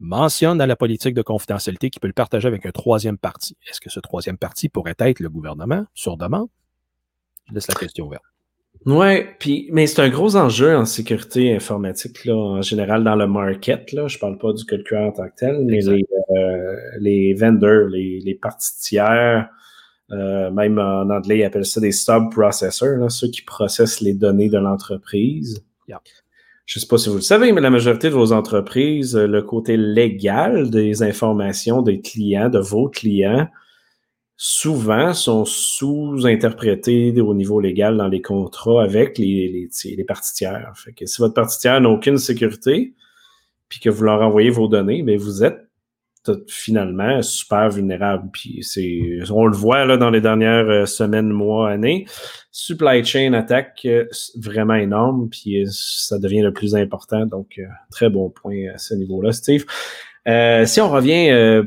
mentionne 0.02 0.58
dans 0.58 0.66
la 0.66 0.76
politique 0.76 1.14
de 1.14 1.22
confidentialité 1.22 1.88
qu'il 1.88 2.00
peut 2.00 2.08
le 2.08 2.12
partager 2.12 2.48
avec 2.48 2.66
un 2.66 2.72
troisième 2.72 3.16
parti. 3.16 3.56
Est-ce 3.70 3.80
que 3.80 3.90
ce 3.90 4.00
troisième 4.00 4.36
parti 4.36 4.68
pourrait 4.68 4.96
être 4.98 5.20
le 5.20 5.30
gouvernement 5.30 5.86
sur 5.94 6.16
demande? 6.16 6.48
Je 7.48 7.54
laisse 7.54 7.68
la 7.68 7.74
question 7.74 8.06
ouverte. 8.06 8.24
Oui, 8.84 9.24
puis 9.38 9.68
mais 9.70 9.86
c'est 9.86 10.02
un 10.02 10.08
gros 10.08 10.34
enjeu 10.34 10.76
en 10.76 10.86
sécurité 10.86 11.54
informatique 11.54 12.24
là, 12.24 12.34
en 12.34 12.62
général 12.62 13.04
dans 13.04 13.14
le 13.14 13.28
market. 13.28 13.92
Là. 13.92 14.08
Je 14.08 14.18
parle 14.18 14.38
pas 14.38 14.52
du 14.52 14.64
code 14.64 14.82
QR 14.82 14.96
en 14.96 15.12
tant 15.12 15.28
que 15.28 15.36
tel, 15.36 15.64
mais 15.64 15.80
les, 15.82 16.04
euh, 16.36 16.76
les 16.98 17.34
vendors, 17.34 17.88
les, 17.88 18.18
les 18.20 18.34
parties 18.34 18.76
tiers, 18.80 19.48
euh, 20.10 20.50
même 20.50 20.78
en 20.78 21.08
anglais, 21.10 21.38
ils 21.38 21.44
appellent 21.44 21.64
ça 21.64 21.80
des 21.80 21.92
sub-processors, 21.92 23.10
ceux 23.10 23.28
qui 23.28 23.42
processent 23.42 24.00
les 24.00 24.14
données 24.14 24.48
de 24.48 24.58
l'entreprise 24.58 25.64
je 26.64 26.78
ne 26.78 26.80
sais 26.80 26.86
pas 26.86 26.98
si 26.98 27.08
vous 27.08 27.16
le 27.16 27.20
savez, 27.22 27.52
mais 27.52 27.60
la 27.60 27.70
majorité 27.70 28.08
de 28.08 28.14
vos 28.14 28.32
entreprises, 28.32 29.16
euh, 29.16 29.26
le 29.26 29.42
côté 29.42 29.76
légal 29.76 30.70
des 30.70 31.02
informations 31.02 31.82
des 31.82 32.00
clients, 32.00 32.48
de 32.48 32.60
vos 32.60 32.88
clients, 32.88 33.48
souvent 34.36 35.12
sont 35.14 35.44
sous-interprétés 35.44 37.20
au 37.20 37.34
niveau 37.34 37.60
légal 37.60 37.96
dans 37.96 38.08
les 38.08 38.22
contrats 38.22 38.82
avec 38.82 39.18
les, 39.18 39.68
les, 39.84 39.96
les 39.96 40.04
parties 40.04 40.34
tiers. 40.34 40.72
Fait 40.76 40.92
que 40.92 41.06
si 41.06 41.20
votre 41.20 41.34
partie 41.34 41.58
tiers 41.58 41.80
n'a 41.80 41.88
aucune 41.88 42.18
sécurité, 42.18 42.94
puis 43.68 43.80
que 43.80 43.90
vous 43.90 44.04
leur 44.04 44.20
envoyez 44.20 44.50
vos 44.50 44.68
données, 44.68 45.02
bien, 45.02 45.16
vous 45.16 45.44
êtes 45.44 45.61
finalement 46.46 47.22
super 47.22 47.70
vulnérable. 47.70 48.28
Puis 48.32 48.58
c'est, 48.62 49.18
on 49.30 49.46
le 49.46 49.56
voit 49.56 49.84
là, 49.84 49.96
dans 49.96 50.10
les 50.10 50.20
dernières 50.20 50.68
euh, 50.68 50.86
semaines, 50.86 51.30
mois, 51.30 51.70
années. 51.70 52.06
Supply 52.50 53.04
chain 53.04 53.32
attaque 53.32 53.82
euh, 53.86 54.04
vraiment 54.36 54.74
énorme, 54.74 55.28
puis 55.30 55.62
euh, 55.62 55.68
ça 55.70 56.18
devient 56.18 56.42
le 56.42 56.52
plus 56.52 56.74
important. 56.74 57.26
Donc, 57.26 57.60
très 57.90 58.10
bon 58.10 58.30
point 58.30 58.68
à 58.74 58.78
ce 58.78 58.94
niveau-là, 58.94 59.32
Steve. 59.32 59.64
si 60.66 60.80
on 60.80 60.90
revient 60.90 61.62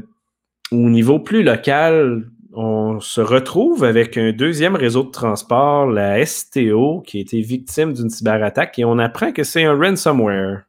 au 0.71 0.89
niveau 0.89 1.19
plus 1.19 1.43
local, 1.43 2.25
on 2.53 2.99
se 3.01 3.19
retrouve 3.19 3.83
avec 3.83 4.17
un 4.17 4.31
deuxième 4.31 4.75
réseau 4.75 5.03
de 5.03 5.11
transport, 5.11 5.87
la 5.87 6.25
STO, 6.25 7.01
qui 7.05 7.17
a 7.17 7.21
été 7.21 7.41
victime 7.41 7.93
d'une 7.93 8.09
cyberattaque 8.09 8.79
et 8.79 8.85
on 8.85 8.97
apprend 8.97 9.33
que 9.33 9.43
c'est 9.43 9.65
un 9.65 9.77
ransomware. 9.77 10.63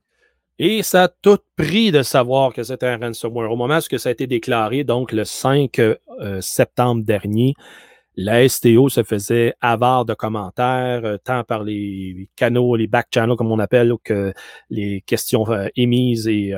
Et 0.58 0.82
ça 0.82 1.04
a 1.04 1.08
tout 1.08 1.38
pris 1.56 1.92
de 1.92 2.02
savoir 2.02 2.54
que 2.54 2.62
c'était 2.62 2.86
un 2.86 2.96
ransomware. 2.96 3.52
Au 3.52 3.56
moment 3.56 3.78
où 3.78 3.98
ça 3.98 4.08
a 4.08 4.12
été 4.12 4.26
déclaré, 4.26 4.84
donc 4.84 5.12
le 5.12 5.24
5 5.24 5.78
euh, 5.78 5.96
septembre 6.40 7.04
dernier, 7.04 7.52
la 8.16 8.48
STO 8.48 8.88
se 8.88 9.02
faisait 9.02 9.52
avare 9.60 10.06
de 10.06 10.14
commentaires, 10.14 11.04
euh, 11.04 11.18
tant 11.22 11.44
par 11.44 11.62
les 11.62 12.30
canaux, 12.36 12.74
les 12.74 12.86
back 12.86 13.08
channels, 13.12 13.36
comme 13.36 13.52
on 13.52 13.58
appelle, 13.58 13.92
que 14.02 14.32
les 14.70 15.02
questions 15.02 15.46
euh, 15.50 15.68
émises 15.76 16.26
et 16.26 16.54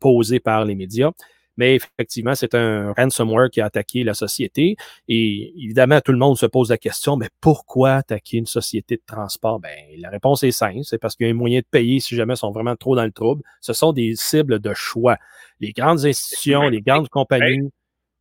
posées 0.00 0.40
par 0.40 0.64
les 0.64 0.74
médias. 0.74 1.10
Mais 1.56 1.76
effectivement, 1.76 2.34
c'est 2.34 2.54
un 2.54 2.92
ransomware 2.92 3.50
qui 3.50 3.60
a 3.60 3.66
attaqué 3.66 4.04
la 4.04 4.14
société. 4.14 4.76
Et 5.08 5.52
évidemment, 5.56 6.00
tout 6.00 6.12
le 6.12 6.18
monde 6.18 6.36
se 6.36 6.46
pose 6.46 6.70
la 6.70 6.78
question, 6.78 7.16
mais 7.16 7.28
pourquoi 7.40 7.94
attaquer 7.94 8.38
une 8.38 8.46
société 8.46 8.96
de 8.96 9.02
transport? 9.06 9.60
Ben, 9.60 9.70
la 9.98 10.10
réponse 10.10 10.42
est 10.42 10.50
simple, 10.50 10.80
c'est 10.82 10.98
parce 10.98 11.16
qu'il 11.16 11.26
y 11.26 11.30
a 11.30 11.32
un 11.32 11.36
moyen 11.36 11.60
de 11.60 11.66
payer 11.70 12.00
si 12.00 12.16
jamais 12.16 12.34
ils 12.34 12.38
sont 12.38 12.50
vraiment 12.50 12.76
trop 12.76 12.96
dans 12.96 13.04
le 13.04 13.12
trouble. 13.12 13.42
Ce 13.60 13.72
sont 13.72 13.92
des 13.92 14.14
cibles 14.16 14.58
de 14.58 14.74
choix. 14.74 15.16
Les 15.60 15.72
grandes 15.72 16.04
institutions, 16.04 16.68
les 16.68 16.80
grandes 16.80 17.08
compagnies. 17.08 17.70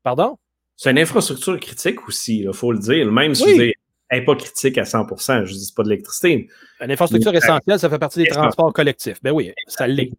Pardon? 0.04 0.38
C'est 0.76 0.92
une 0.92 1.00
infrastructure 1.00 1.60
critique 1.60 2.08
aussi, 2.08 2.42
il 2.42 2.54
faut 2.54 2.72
le 2.72 2.80
dire. 2.80 3.12
Même 3.12 3.36
si 3.36 3.54
vous 3.54 3.62
êtes 3.62 4.26
pas 4.26 4.36
critique 4.36 4.78
à 4.78 4.84
100% 4.84 5.46
je 5.46 5.54
ne 5.54 5.58
dis 5.58 5.74
pas 5.76 5.84
de 5.84 5.90
l'électricité. 5.90 6.48
Une 6.82 6.92
infrastructure 6.92 7.34
essentielle, 7.34 7.80
ça 7.80 7.90
fait 7.90 8.00
partie 8.00 8.20
des 8.20 8.28
transports 8.28 8.72
collectifs. 8.74 9.22
Ben 9.24 9.32
oui, 9.32 9.52
ça 9.68 9.88
l'est. 9.88 10.12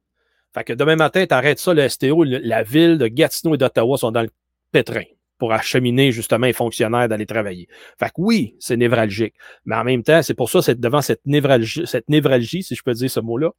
Fait 0.54 0.64
que 0.64 0.73
demain 0.73 0.96
matin, 0.96 1.26
tu 1.26 1.34
arrêtes 1.34 1.58
ça, 1.58 1.75
le 1.75 1.88
STO, 1.88 2.23
la 2.25 2.62
ville 2.62 2.99
de 2.99 3.08
Gatineau 3.08 3.54
et 3.54 3.58
d'Ottawa 3.58 3.99
sont 3.99 4.12
dans 4.12 4.23
le 4.23 4.30
pétrin 4.73 5.02
pour 5.38 5.52
acheminer 5.52 6.12
justement 6.12 6.46
les 6.46 6.52
fonctionnaires 6.52 7.08
d'aller 7.08 7.26
travailler. 7.26 7.66
Fait 7.99 8.06
que 8.06 8.12
oui, 8.18 8.54
c'est 8.61 8.76
névralgique. 8.76 9.34
Mais 9.64 9.75
en 9.75 9.84
même 9.84 10.04
temps, 10.04 10.23
c'est 10.23 10.34
pour 10.34 10.49
ça, 10.49 10.62
c'est 10.62 10.78
devant 10.78 11.02
cette 11.02 11.26
névralgie, 11.26 11.82
cette 11.87 12.08
névralgie, 12.08 12.62
si 12.62 12.76
je 12.76 12.82
peux 12.82 12.94
dire 12.94 13.11
ce 13.11 13.20
mot-là, 13.20 13.50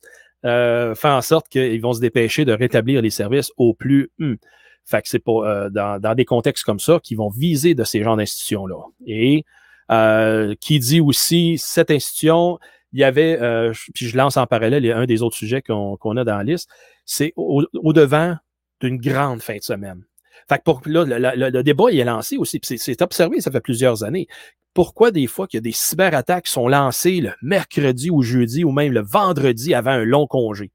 euh, 0.46 0.96
fait 0.96 1.10
en 1.10 1.22
sorte 1.22 1.50
qu'ils 1.50 1.82
vont 1.82 1.94
se 1.94 2.00
dépêcher 2.00 2.46
de 2.46 2.54
rétablir 2.54 3.02
les 3.02 3.10
services 3.10 3.52
au 3.58 3.74
plus. 3.74 4.10
Hum. 4.20 4.38
Fait 4.86 5.02
que 5.02 5.10
c'est 5.10 5.20
pour 5.20 5.46
euh, 5.46 5.70
dans, 5.70 6.00
dans, 6.00 6.16
des 6.16 6.26
contextes 6.26 6.64
comme 6.64 6.80
ça 6.80 7.00
qu'ils 7.04 7.18
vont 7.18 7.30
viser 7.30 7.74
de 7.74 7.84
ces 7.84 8.04
genres 8.04 8.16
d'institutions-là. 8.16 8.78
Et 9.06 9.44
euh, 9.92 10.56
qui 10.62 10.80
dit 10.80 11.00
aussi 11.00 11.58
cette 11.60 11.92
institution, 11.92 12.58
il 12.96 13.00
y 13.00 13.04
avait, 13.04 13.38
euh, 13.42 13.74
puis 13.94 14.08
je 14.08 14.16
lance 14.16 14.38
en 14.38 14.48
parallèle 14.48 14.90
un 14.90 15.06
des 15.06 15.22
autres 15.22 15.36
sujets 15.36 15.62
qu'on 15.62 16.18
a 16.18 16.24
dans 16.24 16.38
la 16.38 16.44
liste, 16.46 16.70
c'est 17.04 17.34
au-devant 17.36 18.38
d'une 18.80 18.96
grande 18.96 19.42
fin 19.42 19.58
de 19.58 19.64
semaine. 19.64 20.06
Fait 20.48 20.60
que 20.60 20.64
pour, 20.64 20.82
là, 20.86 21.04
le, 21.04 21.62
débat 21.62 21.92
il 21.92 22.00
est 22.00 22.06
lancé 22.06 22.38
aussi, 22.38 22.62
c'est 22.64 23.02
observé, 23.02 23.42
ça 23.42 23.52
fait 23.52 23.60
plusieurs 23.60 24.06
années. 24.06 24.28
Pourquoi 24.74 25.12
des 25.12 25.28
fois 25.28 25.46
qu'il 25.46 25.58
y 25.58 25.60
a 25.60 25.62
des 25.62 25.74
cyberattaques 25.74 26.46
qui 26.46 26.54
sont 26.54 26.70
lancées 26.70 27.20
le 27.20 27.34
mercredi 27.42 28.10
ou 28.10 28.22
jeudi 28.22 28.64
ou 28.64 28.72
même 28.72 28.94
le 28.94 29.02
vendredi 29.02 29.74
avant 29.74 29.92
un 29.92 30.06
long 30.06 30.26
congé? 30.26 30.72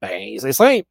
Ben, 0.00 0.38
c'est 0.38 0.52
simple. 0.52 0.86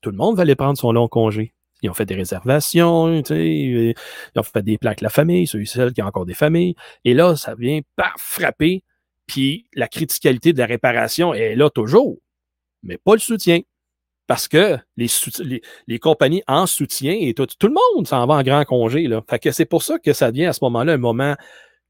Tout 0.00 0.10
le 0.10 0.16
monde 0.16 0.34
va 0.34 0.42
aller 0.42 0.56
prendre 0.56 0.76
son 0.76 0.90
long 0.90 1.06
congé. 1.06 1.54
Ils 1.82 1.90
ont 1.90 1.94
fait 1.94 2.06
des 2.06 2.16
réservations, 2.16 3.22
ils 3.30 3.94
ont 4.34 4.42
fait 4.42 4.62
des 4.62 4.78
plaques 4.78 5.00
la 5.00 5.10
famille, 5.10 5.46
ceux 5.46 5.60
et 5.60 5.64
celles 5.64 5.92
qui 5.92 6.02
ont 6.02 6.06
encore 6.06 6.26
des 6.26 6.34
familles. 6.34 6.74
Et 7.04 7.14
là, 7.14 7.36
ça 7.36 7.54
vient 7.54 7.80
pas 7.94 8.12
frapper 8.18 8.82
puis 9.26 9.66
la 9.74 9.88
criticalité 9.88 10.52
de 10.52 10.58
la 10.58 10.66
réparation 10.66 11.34
est 11.34 11.54
là 11.54 11.70
toujours, 11.70 12.18
mais 12.82 12.98
pas 12.98 13.14
le 13.14 13.20
soutien. 13.20 13.60
Parce 14.28 14.48
que 14.48 14.78
les, 14.96 15.98
compagnies 15.98 16.42
en 16.46 16.66
soutien 16.66 17.14
et 17.18 17.34
tout, 17.34 17.46
le 17.62 17.74
monde 17.94 18.06
s'en 18.06 18.24
va 18.26 18.34
en 18.34 18.42
grand 18.42 18.64
congé. 18.64 19.08
Là. 19.08 19.20
Fait 19.28 19.38
que 19.38 19.50
c'est 19.50 19.66
pour 19.66 19.82
ça 19.82 19.98
que 19.98 20.12
ça 20.12 20.30
devient 20.30 20.46
à 20.46 20.52
ce 20.52 20.60
moment-là 20.62 20.94
un 20.94 20.98
moment 20.98 21.34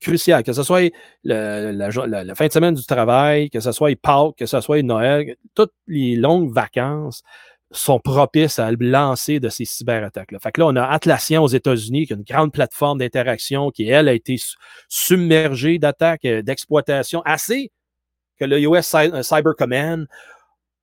crucial, 0.01 0.43
que 0.43 0.53
ce 0.53 0.63
soit 0.63 0.93
la, 1.23 1.71
la, 1.73 2.35
fin 2.35 2.47
de 2.47 2.53
semaine 2.53 2.75
du 2.75 2.85
travail, 2.85 3.49
que 3.51 3.61
ce 3.61 3.71
soit 3.71 3.95
Pâques, 4.01 4.37
que 4.39 4.47
ce 4.47 4.61
soit 4.61 4.83
Noël, 4.83 5.37
toutes 5.55 5.73
les 5.87 6.17
longues 6.17 6.53
vacances 6.53 7.23
sont 7.73 7.99
propices 7.99 8.59
à 8.59 8.71
le 8.71 8.77
lancer 8.81 9.41
de 9.41 9.49
ces 9.49 9.65
cyberattaques-là. 9.65 10.39
Fait 10.39 10.53
que 10.53 10.61
là, 10.61 10.67
on 10.67 10.77
a 10.77 10.85
Atlassian 10.85 11.43
aux 11.43 11.49
États-Unis, 11.49 12.07
qui 12.07 12.13
est 12.13 12.17
une 12.17 12.23
grande 12.23 12.53
plateforme 12.53 12.99
d'interaction 12.99 13.71
qui, 13.71 13.89
elle, 13.89 14.09
a 14.09 14.13
été 14.13 14.37
submergée 14.89 15.79
d'attaques, 15.79 16.25
euh, 16.25 16.43
d'exploitation, 16.43 17.23
assez 17.25 17.71
que 18.39 18.45
le 18.45 18.61
US 18.61 18.95
euh, 18.95 19.23
Cyber 19.23 19.55
Command 19.57 20.07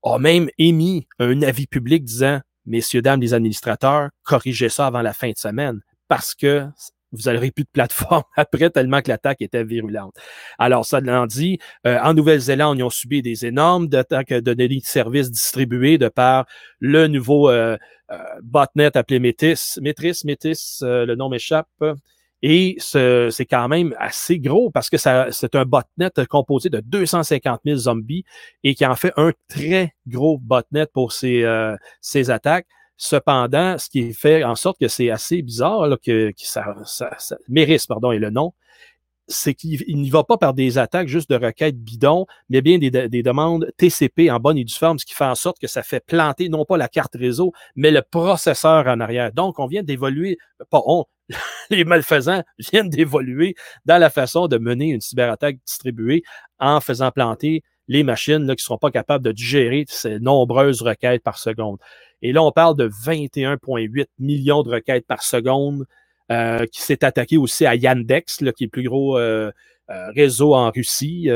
a 0.03 0.17
même 0.17 0.49
émis 0.57 1.07
un 1.19 1.41
avis 1.41 1.67
public 1.67 2.03
disant 2.03 2.39
Messieurs, 2.65 3.01
dames, 3.01 3.21
les 3.21 3.33
administrateurs, 3.33 4.09
corrigez 4.23 4.69
ça 4.69 4.87
avant 4.87 5.01
la 5.01 5.13
fin 5.13 5.31
de 5.31 5.37
semaine 5.37 5.79
parce 6.07 6.35
que 6.35 6.67
vous 7.11 7.31
n'aurez 7.31 7.51
plus 7.51 7.63
de 7.63 7.69
plateforme 7.71 8.23
après 8.35 8.69
tellement 8.69 9.01
que 9.01 9.09
l'attaque 9.09 9.41
était 9.41 9.63
virulente. 9.63 10.15
Alors, 10.57 10.85
ça 10.85 10.99
l'en 10.99 11.25
dit, 11.25 11.59
euh, 11.85 11.99
en 12.01 12.13
Nouvelle-Zélande, 12.13 12.77
ils 12.79 12.83
ont 12.83 12.89
subi 12.89 13.21
des 13.21 13.45
énormes 13.45 13.87
attaques 13.93 14.29
de 14.29 14.39
données 14.39 14.67
de 14.67 14.79
services 14.83 15.31
distribués 15.31 15.97
de 15.97 16.07
par 16.07 16.45
le 16.79 17.07
nouveau 17.07 17.49
euh, 17.49 17.77
euh, 18.11 18.17
botnet 18.43 18.95
appelé 18.95 19.19
Métis. 19.19 19.79
Métis, 19.81 20.23
Métis, 20.25 20.79
le 20.81 21.15
nom 21.15 21.29
m'échappe. 21.29 21.67
Et 22.41 22.77
c'est 22.79 23.45
quand 23.49 23.67
même 23.67 23.93
assez 23.99 24.39
gros 24.39 24.71
parce 24.71 24.89
que 24.89 24.95
c'est 24.97 25.55
un 25.55 25.65
botnet 25.65 26.09
composé 26.29 26.69
de 26.69 26.79
250 26.79 27.61
000 27.65 27.77
zombies 27.77 28.23
et 28.63 28.75
qui 28.75 28.85
en 28.85 28.95
fait 28.95 29.11
un 29.17 29.33
très 29.49 29.93
gros 30.07 30.37
botnet 30.37 30.85
pour 30.85 31.11
ses, 31.11 31.45
ses 31.99 32.29
attaques. 32.29 32.65
Cependant, 33.01 33.77
ce 33.77 33.89
qui 33.89 34.13
fait 34.13 34.43
en 34.43 34.55
sorte 34.55 34.77
que 34.77 34.89
c'est 34.89 35.09
assez 35.09 35.41
bizarre 35.41 35.87
que, 36.05 36.33
ça, 36.35 36.75
ça, 36.83 37.37
pardon, 37.87 38.11
est 38.11 38.19
le 38.19 38.29
nom, 38.29 38.53
c'est 39.25 39.53
qu'il 39.53 39.95
n'y 39.95 40.09
va 40.09 40.25
pas 40.25 40.37
par 40.37 40.53
des 40.53 40.77
attaques 40.77 41.07
juste 41.07 41.29
de 41.29 41.35
requêtes 41.35 41.77
bidons, 41.77 42.25
mais 42.49 42.61
bien 42.61 42.77
des, 42.77 42.91
demandes 43.23 43.71
TCP 43.77 44.29
en 44.29 44.41
bonne 44.41 44.57
et 44.57 44.65
due 44.65 44.73
forme, 44.73 44.99
ce 44.99 45.05
qui 45.05 45.13
fait 45.13 45.23
en 45.23 45.35
sorte 45.35 45.59
que 45.59 45.67
ça 45.67 45.81
fait 45.81 46.05
planter 46.05 46.49
non 46.49 46.65
pas 46.65 46.75
la 46.75 46.89
carte 46.89 47.15
réseau, 47.15 47.53
mais 47.77 47.89
le 47.89 48.01
processeur 48.01 48.85
en 48.87 48.99
arrière. 48.99 49.31
Donc, 49.31 49.59
on 49.59 49.67
vient 49.67 49.81
d'évoluer, 49.83 50.37
pas 50.69 50.81
on, 50.85 51.05
les 51.69 51.85
malfaisants 51.85 52.43
viennent 52.57 52.89
d'évoluer 52.89 53.55
dans 53.85 53.97
la 53.97 54.09
façon 54.09 54.49
de 54.49 54.57
mener 54.57 54.89
une 54.89 54.99
cyberattaque 54.99 55.57
distribuée 55.65 56.23
en 56.59 56.81
faisant 56.81 57.11
planter 57.11 57.63
les 57.89 58.03
machines 58.03 58.45
qui 58.45 58.51
ne 58.51 58.55
seront 58.55 58.77
pas 58.77 58.91
capables 58.91 59.25
de 59.25 59.31
digérer 59.33 59.83
ces 59.89 60.19
nombreuses 60.19 60.81
requêtes 60.81 61.23
par 61.23 61.37
seconde. 61.37 61.79
Et 62.21 62.31
là, 62.31 62.43
on 62.43 62.51
parle 62.51 62.77
de 62.77 62.87
21,8 62.87 64.05
millions 64.19 64.63
de 64.63 64.69
requêtes 64.69 65.07
par 65.07 65.23
seconde 65.23 65.85
euh, 66.31 66.65
qui 66.67 66.81
s'est 66.81 67.03
attaqué 67.03 67.37
aussi 67.37 67.65
à 67.65 67.75
Yandex, 67.75 68.37
qui 68.37 68.63
est 68.63 68.67
le 68.67 68.69
plus 68.69 68.83
gros 68.83 69.17
euh, 69.17 69.51
euh, 69.89 70.11
réseau 70.15 70.53
en 70.53 70.69
Russie, 70.69 71.29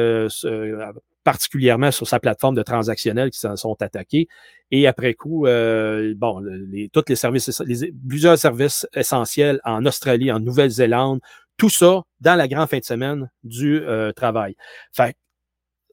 particulièrement 1.24 1.90
sur 1.90 2.06
sa 2.08 2.20
plateforme 2.20 2.54
de 2.54 2.62
transactionnel 2.62 3.32
qui 3.32 3.40
s'en 3.40 3.56
sont 3.56 3.82
attaqués. 3.82 4.28
Et 4.70 4.86
après 4.86 5.16
coup, 5.16 5.46
bon, 5.46 6.40
les, 6.70 6.90
tous 6.90 7.06
les 7.08 7.16
services, 7.16 7.62
les, 7.66 7.92
plusieurs 8.08 8.38
services 8.38 8.86
essentiels 8.94 9.60
en 9.64 9.86
Australie, 9.86 10.32
en 10.32 10.40
Nouvelle-Zélande, 10.40 11.20
tout 11.58 11.70
ça 11.70 12.04
dans 12.20 12.36
la 12.36 12.48
grande 12.48 12.70
fin 12.70 12.80
de 12.80 12.84
semaine 12.84 13.32
du 13.44 13.82
travail. 14.16 14.56
Fait 14.92 15.16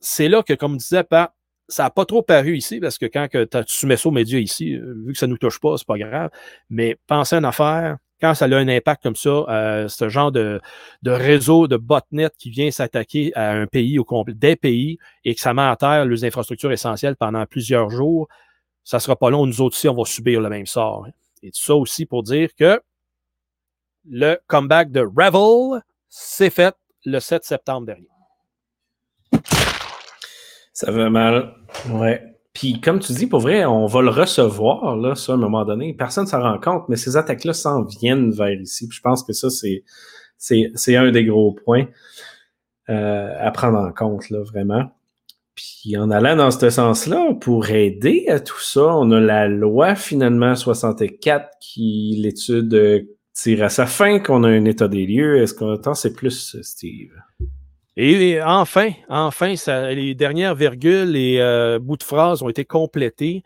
c'est 0.00 0.28
là 0.28 0.42
que, 0.42 0.54
comme 0.54 0.76
disait 0.76 1.04
Pat, 1.04 1.32
ça 1.68 1.84
n'a 1.84 1.90
pas 1.90 2.04
trop 2.04 2.22
paru 2.22 2.56
ici, 2.56 2.80
parce 2.80 2.98
que 2.98 3.06
quand 3.06 3.28
que 3.28 3.44
tu 3.62 3.86
mets 3.86 3.96
ça 3.96 4.08
aux 4.08 4.12
médias 4.12 4.38
ici, 4.38 4.74
euh, 4.74 4.94
vu 5.06 5.12
que 5.12 5.18
ça 5.18 5.26
ne 5.26 5.32
nous 5.32 5.38
touche 5.38 5.60
pas, 5.60 5.76
c'est 5.76 5.86
pas 5.86 5.98
grave. 5.98 6.30
Mais 6.68 6.98
penser 7.06 7.36
à 7.36 7.38
une 7.38 7.44
affaire, 7.44 7.98
quand 8.20 8.34
ça 8.34 8.46
a 8.46 8.54
un 8.56 8.68
impact 8.68 9.02
comme 9.02 9.16
ça, 9.16 9.30
euh, 9.30 9.88
ce 9.88 10.08
genre 10.08 10.32
de, 10.32 10.60
réseau 11.06 11.68
de 11.68 11.76
botnet 11.76 12.28
qui 12.38 12.50
vient 12.50 12.70
s'attaquer 12.70 13.32
à 13.34 13.52
un 13.52 13.66
pays 13.66 13.98
au 13.98 14.04
complet, 14.04 14.34
des 14.34 14.56
pays, 14.56 14.98
et 15.24 15.34
que 15.34 15.40
ça 15.40 15.54
met 15.54 15.62
à 15.62 15.76
terre 15.76 16.04
les 16.04 16.24
infrastructures 16.24 16.72
essentielles 16.72 17.16
pendant 17.16 17.46
plusieurs 17.46 17.90
jours, 17.90 18.28
ça 18.84 18.98
ne 18.98 19.00
sera 19.00 19.16
pas 19.16 19.30
long. 19.30 19.46
Nous 19.46 19.60
autres 19.60 19.76
aussi, 19.76 19.88
on 19.88 19.94
va 19.94 20.04
subir 20.04 20.40
le 20.40 20.48
même 20.48 20.66
sort. 20.66 21.06
Et 21.42 21.50
tout 21.50 21.60
ça 21.60 21.74
aussi 21.76 22.04
pour 22.04 22.22
dire 22.22 22.50
que 22.54 22.80
le 24.08 24.38
comeback 24.46 24.90
de 24.90 25.00
Revel 25.00 25.82
s'est 26.08 26.50
fait 26.50 26.74
le 27.04 27.20
7 27.20 27.44
septembre 27.44 27.86
dernier. 27.86 28.09
Ça 30.80 30.90
va 30.92 31.10
mal. 31.10 31.52
Ouais. 31.90 32.22
Puis, 32.54 32.80
comme 32.80 33.00
tu 33.00 33.12
dis, 33.12 33.26
pour 33.26 33.40
vrai, 33.40 33.66
on 33.66 33.84
va 33.84 34.00
le 34.00 34.08
recevoir, 34.08 34.96
là, 34.96 35.14
ça, 35.14 35.32
à 35.32 35.34
un 35.34 35.38
moment 35.38 35.66
donné. 35.66 35.92
Personne 35.92 36.24
ne 36.24 36.30
s'en 36.30 36.40
rend 36.40 36.58
compte, 36.58 36.88
mais 36.88 36.96
ces 36.96 37.18
attaques-là 37.18 37.52
s'en 37.52 37.82
viennent 37.82 38.30
vers 38.30 38.58
ici. 38.58 38.88
Puis 38.88 38.96
je 38.96 39.02
pense 39.02 39.22
que 39.22 39.34
ça, 39.34 39.48
c'est, 39.50 40.96
un 40.96 41.10
des 41.10 41.26
gros 41.26 41.52
points 41.52 41.84
euh, 42.88 43.28
à 43.38 43.50
prendre 43.50 43.76
en 43.76 43.92
compte, 43.92 44.30
là, 44.30 44.42
vraiment. 44.42 44.90
Puis, 45.54 45.98
en 45.98 46.10
allant 46.10 46.36
dans 46.36 46.50
ce 46.50 46.70
sens-là, 46.70 47.34
pour 47.34 47.68
aider 47.68 48.24
à 48.28 48.40
tout 48.40 48.60
ça, 48.60 48.86
on 48.86 49.10
a 49.10 49.20
la 49.20 49.48
loi, 49.48 49.94
finalement, 49.94 50.56
64, 50.56 51.58
qui, 51.60 52.18
l'étude 52.22 52.72
euh, 52.72 53.02
tire 53.34 53.64
à 53.64 53.68
sa 53.68 53.84
fin, 53.84 54.18
qu'on 54.18 54.44
a 54.44 54.48
un 54.48 54.64
état 54.64 54.88
des 54.88 55.04
lieux. 55.04 55.42
Est-ce 55.42 55.52
qu'on 55.52 55.74
attend, 55.74 55.92
c'est 55.92 56.14
plus, 56.14 56.56
Steve? 56.62 57.12
Et 57.96 58.40
enfin, 58.42 58.90
enfin, 59.08 59.54
les 59.92 60.14
dernières 60.14 60.54
virgules 60.54 61.16
et 61.16 61.40
euh, 61.40 61.78
bouts 61.78 61.96
de 61.96 62.02
phrases 62.02 62.42
ont 62.42 62.48
été 62.48 62.64
complétés 62.64 63.42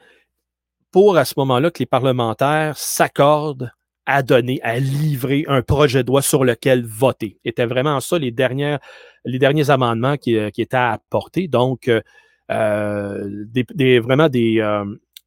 pour 0.93 1.17
à 1.17 1.25
ce 1.25 1.35
moment-là 1.39 1.71
que 1.71 1.81
les 1.81 1.87
parlementaires 1.87 2.77
s'accordent 2.77 3.73
à 4.07 4.23
donner, 4.23 4.61
à 4.63 4.79
livrer 4.79 5.45
un 5.49 5.63
projet 5.63 6.03
de 6.03 6.09
loi 6.09 6.21
sur 6.21 6.45
lequel 6.45 6.85
voter. 6.85 7.39
C'était 7.45 7.65
vraiment 7.65 8.01
ça 8.01 8.19
les, 8.19 8.31
dernières, 8.31 8.79
les 9.25 9.39
derniers 9.39 9.71
amendements 9.71 10.19
qui, 10.19 10.37
euh, 10.37 10.51
étaient 10.57 10.77
apportés. 10.77 11.49
Donc, 11.49 11.91
euh, 12.51 13.45
des, 13.75 13.99
vraiment 13.99 14.29
des, 14.29 14.61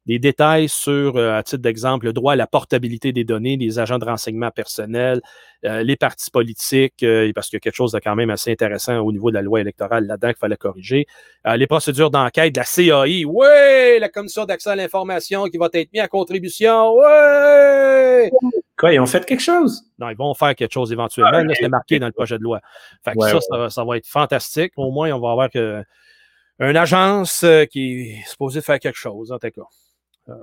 des 0.08 0.18
détails 0.18 0.70
sur, 0.70 1.18
euh, 1.18 1.36
à 1.36 1.42
titre 1.42 1.60
d'exemple, 1.60 2.06
le 2.06 2.14
droit 2.14 2.32
à 2.32 2.36
la 2.36 2.46
portabilité 2.46 3.12
des 3.12 3.24
données, 3.24 3.58
les 3.58 3.78
agents 3.78 3.98
de 3.98 4.06
renseignement 4.06 4.50
personnel, 4.50 5.20
euh, 5.66 5.82
les 5.82 5.96
partis 5.96 6.30
politiques, 6.30 7.02
euh, 7.02 7.30
parce 7.34 7.48
qu'il 7.48 7.56
y 7.56 7.58
a 7.58 7.60
quelque 7.60 7.76
chose 7.76 7.92
de 7.92 7.98
quand 7.98 8.16
même 8.16 8.30
assez 8.30 8.50
intéressant 8.50 9.00
au 9.00 9.12
niveau 9.12 9.28
de 9.28 9.34
la 9.34 9.42
loi 9.42 9.60
électorale 9.60 10.06
là-dedans 10.06 10.28
qu'il 10.28 10.38
fallait 10.38 10.56
corriger. 10.56 11.06
les 11.44 11.66
procédures 11.66 12.10
d'enquête 12.10 12.54
de 12.54 12.60
la 12.60 12.64
CAI, 12.64 13.24
oui, 13.26 13.98
la 14.00 14.08
Commission 14.08 14.46
d'accès 14.46 14.70
à 14.70 14.76
l'information 14.76 15.44
qui 15.44 15.58
va 15.58 15.68
être 15.74 15.92
mise 15.92 16.02
à 16.02 16.08
contribution, 16.08 16.94
oui! 16.94 18.30
Quoi, 18.78 18.94
ils 18.94 19.00
ont 19.00 19.06
fait 19.06 19.26
quelque 19.26 19.42
chose? 19.42 19.82
Non, 19.98 20.08
ils 20.08 20.16
vont 20.16 20.32
faire 20.32 20.54
quelque 20.54 20.72
chose 20.72 20.90
éventuellement. 20.90 21.44
Ah, 21.50 21.54
c'est 21.58 21.68
marqué 21.68 21.98
dans 21.98 22.06
le 22.06 22.12
projet 22.12 22.38
de 22.38 22.42
loi. 22.42 22.60
Fait 23.04 23.12
que 23.12 23.40
ça, 23.40 23.68
ça, 23.68 23.84
va 23.84 23.96
être 23.98 24.06
fantastique. 24.06 24.72
Au 24.76 24.90
moins, 24.90 25.10
on 25.12 25.20
va 25.20 25.32
avoir 25.32 25.50
que, 25.50 25.82
une 26.60 26.76
agence 26.76 27.44
qui 27.70 28.12
est 28.12 28.28
supposée 28.28 28.62
faire 28.62 28.78
quelque 28.78 28.98
chose, 28.98 29.32
en 29.32 29.38
tout 29.38 29.50
cas. 29.50 29.62
Euh, 30.28 30.34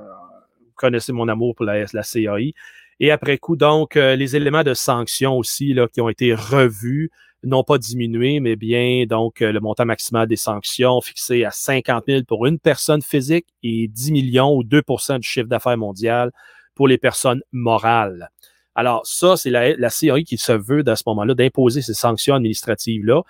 vous 0.60 0.74
connaissez 0.76 1.14
mon 1.14 1.28
amour 1.28 1.56
pour 1.56 1.66
la, 1.66 1.86
CAI. 1.86 2.54
Et 3.00 3.12
après 3.12 3.38
coup, 3.38 3.56
donc, 3.56 3.98
euh, 3.98 4.16
les 4.16 4.36
éléments 4.36 4.64
de 4.64 4.74
sanction 4.74 5.38
aussi 5.38 5.74
là, 5.74 5.88
qui 5.88 6.02
ont 6.02 6.10
été 6.10 6.34
revus, 6.34 7.12
non 7.44 7.64
pas 7.64 7.78
diminués, 7.78 8.40
mais 8.40 8.56
bien 8.56 9.06
donc 9.08 9.42
euh, 9.42 9.52
le 9.52 9.60
montant 9.60 9.86
maximal 9.86 10.28
des 10.28 10.36
sanctions 10.36 11.00
fixé 11.02 11.44
à 11.44 11.52
50 11.52 12.06
000 12.08 12.24
pour 12.28 12.46
une 12.46 12.60
personne 12.60 13.02
physique 13.02 13.48
et 13.64 13.88
10 13.88 14.12
millions 14.12 14.56
ou 14.56 14.64
2% 14.64 15.20
du 15.20 15.28
chiffre 15.28 15.48
d'affaires 15.48 15.78
mondial 15.78 16.32
pour 16.74 16.88
les 16.88 16.98
personnes 16.98 17.42
morales. 17.52 18.32
Alors, 18.76 19.06
ça, 19.06 19.38
c'est 19.38 19.50
la, 19.50 19.76
la 19.76 19.90
CAI 19.90 20.24
qui 20.24 20.38
se 20.38 20.52
veut, 20.52 20.84
à 20.88 20.96
ce 20.96 21.04
moment-là, 21.08 21.34
d'imposer 21.34 21.82
ces 21.82 21.94
sanctions 21.94 22.36
administratives-là 22.36 23.22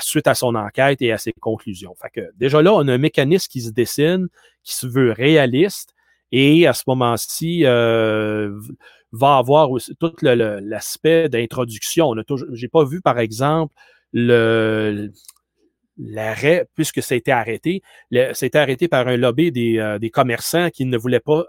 suite 0.00 0.26
à 0.26 0.34
son 0.34 0.54
enquête 0.54 1.00
et 1.00 1.10
à 1.10 1.18
ses 1.18 1.32
conclusions. 1.32 1.94
Fait 2.00 2.10
que 2.10 2.30
déjà 2.36 2.60
là, 2.60 2.74
on 2.74 2.86
a 2.88 2.92
un 2.92 2.98
mécanisme 2.98 3.48
qui 3.50 3.62
se 3.62 3.70
dessine, 3.70 4.28
qui 4.62 4.74
se 4.74 4.86
veut 4.86 5.12
réaliste, 5.12 5.94
et 6.32 6.66
à 6.66 6.72
ce 6.72 6.82
moment-ci, 6.86 7.64
euh, 7.64 8.58
va 9.12 9.36
avoir 9.36 9.70
aussi 9.70 9.94
tout 9.96 10.12
l'aspect 10.22 11.28
d'introduction. 11.28 12.12
J'ai 12.52 12.68
pas 12.68 12.84
vu, 12.84 13.00
par 13.00 13.18
exemple, 13.18 13.74
le, 14.12 15.12
l'arrêt, 15.96 16.66
puisque 16.74 17.02
ça 17.02 17.14
a 17.14 17.18
été 17.18 17.30
arrêté, 17.30 17.82
c'était 18.32 18.58
arrêté 18.58 18.88
par 18.88 19.06
un 19.06 19.16
lobby 19.16 19.52
des, 19.52 19.78
euh, 19.78 19.98
des 19.98 20.10
commerçants 20.10 20.70
qui 20.70 20.84
ne 20.84 20.98
voulaient 20.98 21.20
pas 21.20 21.44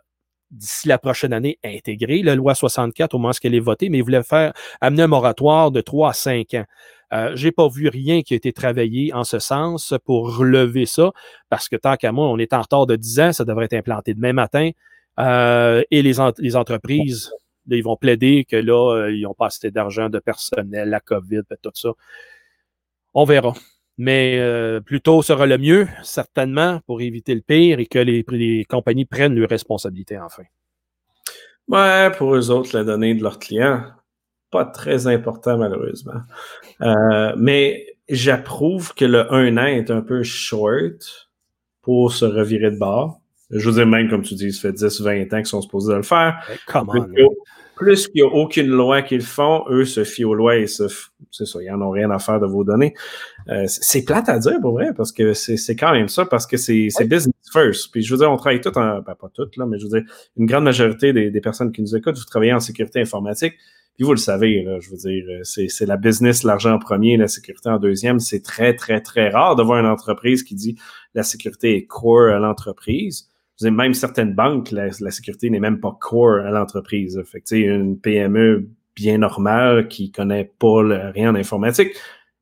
d'ici 0.55 0.87
la 0.87 0.97
prochaine 0.97 1.33
année 1.33 1.59
intégrer 1.63 2.21
la 2.23 2.35
loi 2.35 2.55
64 2.55 3.13
au 3.13 3.17
moment 3.17 3.31
où 3.31 3.37
elle 3.43 3.55
est 3.55 3.59
votée, 3.59 3.89
mais 3.89 3.99
ils 3.99 4.03
voulaient 4.03 4.23
faire 4.23 4.53
amener 4.81 5.03
un 5.03 5.07
moratoire 5.07 5.71
de 5.71 5.81
3 5.81 6.09
à 6.09 6.13
5 6.13 6.53
ans. 6.55 6.65
Euh, 7.13 7.35
J'ai 7.35 7.51
pas 7.51 7.67
vu 7.67 7.87
rien 7.87 8.21
qui 8.21 8.33
a 8.33 8.37
été 8.37 8.51
travaillé 8.51 9.13
en 9.13 9.23
ce 9.23 9.39
sens 9.39 9.93
pour 10.05 10.35
relever 10.35 10.85
ça, 10.85 11.11
parce 11.49 11.69
que 11.69 11.75
tant 11.75 11.95
qu'à 11.95 12.11
moi, 12.11 12.27
on 12.27 12.37
est 12.37 12.53
en 12.53 12.61
retard 12.61 12.85
de 12.87 12.95
10 12.95 13.19
ans, 13.19 13.33
ça 13.33 13.45
devrait 13.45 13.65
être 13.65 13.73
implanté 13.73 14.13
demain 14.13 14.33
matin. 14.33 14.71
Euh, 15.19 15.83
et 15.91 16.01
les, 16.01 16.13
les 16.39 16.55
entreprises, 16.55 17.31
ils 17.67 17.83
vont 17.83 17.95
plaider 17.95 18.45
que 18.45 18.55
là, 18.55 18.95
euh, 18.95 19.11
ils 19.11 19.21
n'ont 19.21 19.33
pas 19.33 19.47
assez 19.47 19.71
d'argent 19.71 20.09
de 20.09 20.19
personnel, 20.19 20.89
la 20.89 20.99
COVID, 20.99 21.41
tout 21.61 21.71
ça. 21.73 21.89
On 23.13 23.23
verra. 23.23 23.53
Mais 23.97 24.37
euh, 24.39 24.81
plutôt 24.81 25.21
sera 25.21 25.45
le 25.45 25.57
mieux, 25.57 25.87
certainement, 26.03 26.81
pour 26.85 27.01
éviter 27.01 27.33
le 27.33 27.41
pire 27.41 27.79
et 27.79 27.85
que 27.85 27.99
les, 27.99 28.25
les 28.29 28.65
compagnies 28.65 29.05
prennent 29.05 29.35
leurs 29.35 29.49
responsabilités 29.49 30.19
enfin. 30.19 30.43
Ouais, 31.67 32.11
pour 32.17 32.35
eux 32.35 32.51
autres, 32.51 32.77
la 32.77 32.83
donnée 32.83 33.15
de 33.15 33.23
leurs 33.23 33.39
clients, 33.39 33.83
pas 34.51 34.65
très 34.65 35.07
important 35.07 35.57
malheureusement. 35.57 36.21
Euh, 36.81 37.33
mais 37.37 37.85
j'approuve 38.09 38.93
que 38.93 39.05
le 39.05 39.33
1 39.33 39.57
an 39.57 39.65
est 39.65 39.89
un 39.89 40.01
peu 40.01 40.23
short 40.23 41.29
pour 41.81 42.11
se 42.11 42.25
revirer 42.25 42.71
de 42.71 42.77
bord. 42.77 43.21
Je 43.49 43.69
veux 43.69 43.75
dire, 43.75 43.87
même 43.87 44.09
comme 44.09 44.23
tu 44.23 44.33
dis, 44.35 44.51
ça 44.51 44.61
fait 44.61 44.75
10-20 44.75 45.33
ans 45.33 45.37
qu'ils 45.37 45.45
sont 45.45 45.61
supposés 45.61 45.95
le 45.95 46.01
faire. 46.01 46.43
Comment? 46.67 46.93
Plus 47.75 48.07
qu'il 48.07 48.23
n'y 48.23 48.29
a 48.29 48.31
aucune 48.31 48.67
loi 48.67 49.01
qu'ils 49.01 49.21
font, 49.21 49.65
eux 49.69 49.85
se 49.85 50.03
fient 50.03 50.25
aux 50.25 50.33
lois 50.33 50.57
et 50.57 50.67
se, 50.67 50.83
c'est 51.31 51.45
ça, 51.45 51.59
ils 51.61 51.71
n'en 51.71 51.81
ont 51.87 51.89
rien 51.89 52.09
à 52.11 52.19
faire 52.19 52.39
de 52.39 52.45
vos 52.45 52.63
données. 52.63 52.93
Euh, 53.49 53.65
c'est 53.67 54.03
plate 54.03 54.29
à 54.29 54.39
dire 54.39 54.59
pour 54.61 54.73
vrai, 54.73 54.93
parce 54.95 55.11
que 55.11 55.33
c'est 55.33 55.75
quand 55.75 55.91
même 55.91 56.07
ça, 56.07 56.25
parce 56.25 56.47
que 56.47 56.57
c'est 56.57 56.89
business 57.01 57.33
first. 57.51 57.91
Puis 57.91 58.01
je 58.01 58.13
veux 58.13 58.19
dire, 58.19 58.31
on 58.31 58.37
travaille 58.37 58.61
tout 58.61 58.75
en, 58.77 59.01
ben, 59.01 59.15
pas 59.15 59.29
toutes, 59.33 59.57
là, 59.57 59.65
mais 59.65 59.77
je 59.79 59.85
veux 59.85 60.01
dire, 60.01 60.11
une 60.37 60.45
grande 60.45 60.63
majorité 60.63 61.13
des, 61.13 61.31
des 61.31 61.41
personnes 61.41 61.71
qui 61.71 61.81
nous 61.81 61.95
écoutent, 61.95 62.17
vous 62.17 62.25
travaillez 62.25 62.53
en 62.53 62.59
sécurité 62.59 63.01
informatique. 63.01 63.55
Puis 63.95 64.03
vous 64.03 64.11
le 64.11 64.17
savez, 64.17 64.61
là, 64.61 64.79
je 64.81 64.89
veux 64.89 64.97
dire, 64.97 65.23
euh, 65.29 65.43
c'est 65.43 65.85
la 65.85 65.95
business, 65.95 66.43
l'argent 66.43 66.73
en 66.73 66.79
premier, 66.79 67.15
la 67.15 67.29
sécurité 67.29 67.69
en 67.69 67.79
deuxième. 67.79 68.19
C'est 68.19 68.41
très, 68.41 68.75
très, 68.75 68.99
très 68.99 69.29
rare 69.29 69.55
de 69.55 69.63
voir 69.63 69.79
une 69.79 69.85
entreprise 69.85 70.43
qui 70.43 70.53
dit 70.53 70.77
la 71.13 71.23
sécurité 71.23 71.77
est 71.77 71.85
core 71.85 72.29
à 72.29 72.39
l'entreprise. 72.39 73.29
Vous 73.59 73.65
avez 73.65 73.75
même 73.75 73.93
certaines 73.93 74.33
banques, 74.33 74.71
la, 74.71 74.91
sécurité 74.91 75.49
n'est 75.49 75.59
même 75.59 75.79
pas 75.79 75.97
core 75.99 76.39
à 76.45 76.51
l'entreprise. 76.51 77.21
Fait 77.25 77.41
que, 77.41 77.55
une 77.55 77.99
PME 77.99 78.67
bien 78.95 79.17
normale 79.17 79.87
qui 79.87 80.11
connaît 80.11 80.51
pas 80.59 80.81
rien 81.13 81.31
en 81.31 81.35
informatique, 81.35 81.95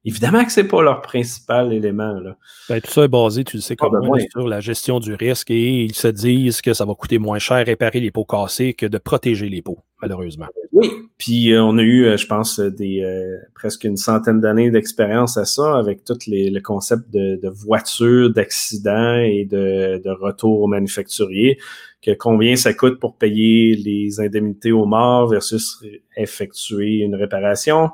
Évidemment 0.06 0.44
que 0.44 0.52
c'est 0.52 0.68
pas 0.68 0.82
leur 0.82 1.02
principal 1.02 1.72
élément. 1.72 2.20
Là. 2.20 2.36
Ben, 2.68 2.82
tout 2.82 2.92
ça 2.92 3.04
est 3.04 3.08
basé, 3.08 3.46
tu 3.46 3.58
le 3.58 3.62
sais, 3.62 3.78
comme 3.78 4.06
moi, 4.06 4.18
sur 4.32 4.48
la 4.48 4.60
gestion 4.60 5.00
du 5.00 5.14
risque 5.14 5.50
et 5.50 5.84
ils 5.84 5.96
se 5.96 6.10
disent 6.10 6.62
que 6.62 6.74
ça 6.74 6.84
va 6.84 6.94
coûter 6.94 7.20
moins 7.20 7.40
cher 7.40 7.66
réparer 7.66 8.02
les 8.02 8.12
pots 8.12 8.26
cassés 8.26 8.74
que 8.74 8.86
de 8.86 8.98
protéger 8.98 9.48
les 9.48 9.62
pots, 9.62 9.80
malheureusement. 10.02 10.48
Oui, 10.74 10.90
puis 11.18 11.54
euh, 11.54 11.64
on 11.64 11.78
a 11.78 11.82
eu, 11.82 12.04
euh, 12.04 12.18
je 12.18 12.28
pense, 12.28 12.60
des 12.60 13.02
euh, 13.02 13.38
presque 13.56 13.86
une 13.86 13.96
centaine 13.96 14.42
d'années 14.42 14.72
d'expérience 14.72 15.38
à 15.38 15.46
ça 15.46 15.78
avec 15.78 16.04
tout 16.04 16.18
les, 16.28 16.50
le 16.50 16.60
concept 16.60 17.10
de, 17.14 17.40
de 17.42 17.50
voiture, 17.50 18.30
d'accident 18.30 19.16
et 19.16 19.46
de, 19.46 20.02
de 20.04 20.10
retour 20.10 20.62
au 20.62 20.68
manufacturier 20.68 21.60
que 22.02 22.12
combien 22.12 22.58
ça 22.58 22.74
coûte 22.74 23.00
pour 23.00 23.16
payer 23.16 23.76
les 23.78 24.20
indemnités 24.20 24.74
aux 24.74 24.86
morts 24.86 25.28
versus 25.28 25.82
effectuer 26.18 26.98
une 26.98 27.16
réparation 27.16 27.92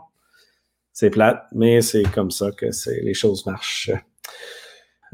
c'est 1.00 1.10
plate, 1.10 1.46
mais 1.56 1.80
c'est 1.80 2.04
comme 2.14 2.30
ça 2.30 2.52
que 2.52 2.66
les 3.02 3.14
choses 3.14 3.46
marchent. 3.46 3.90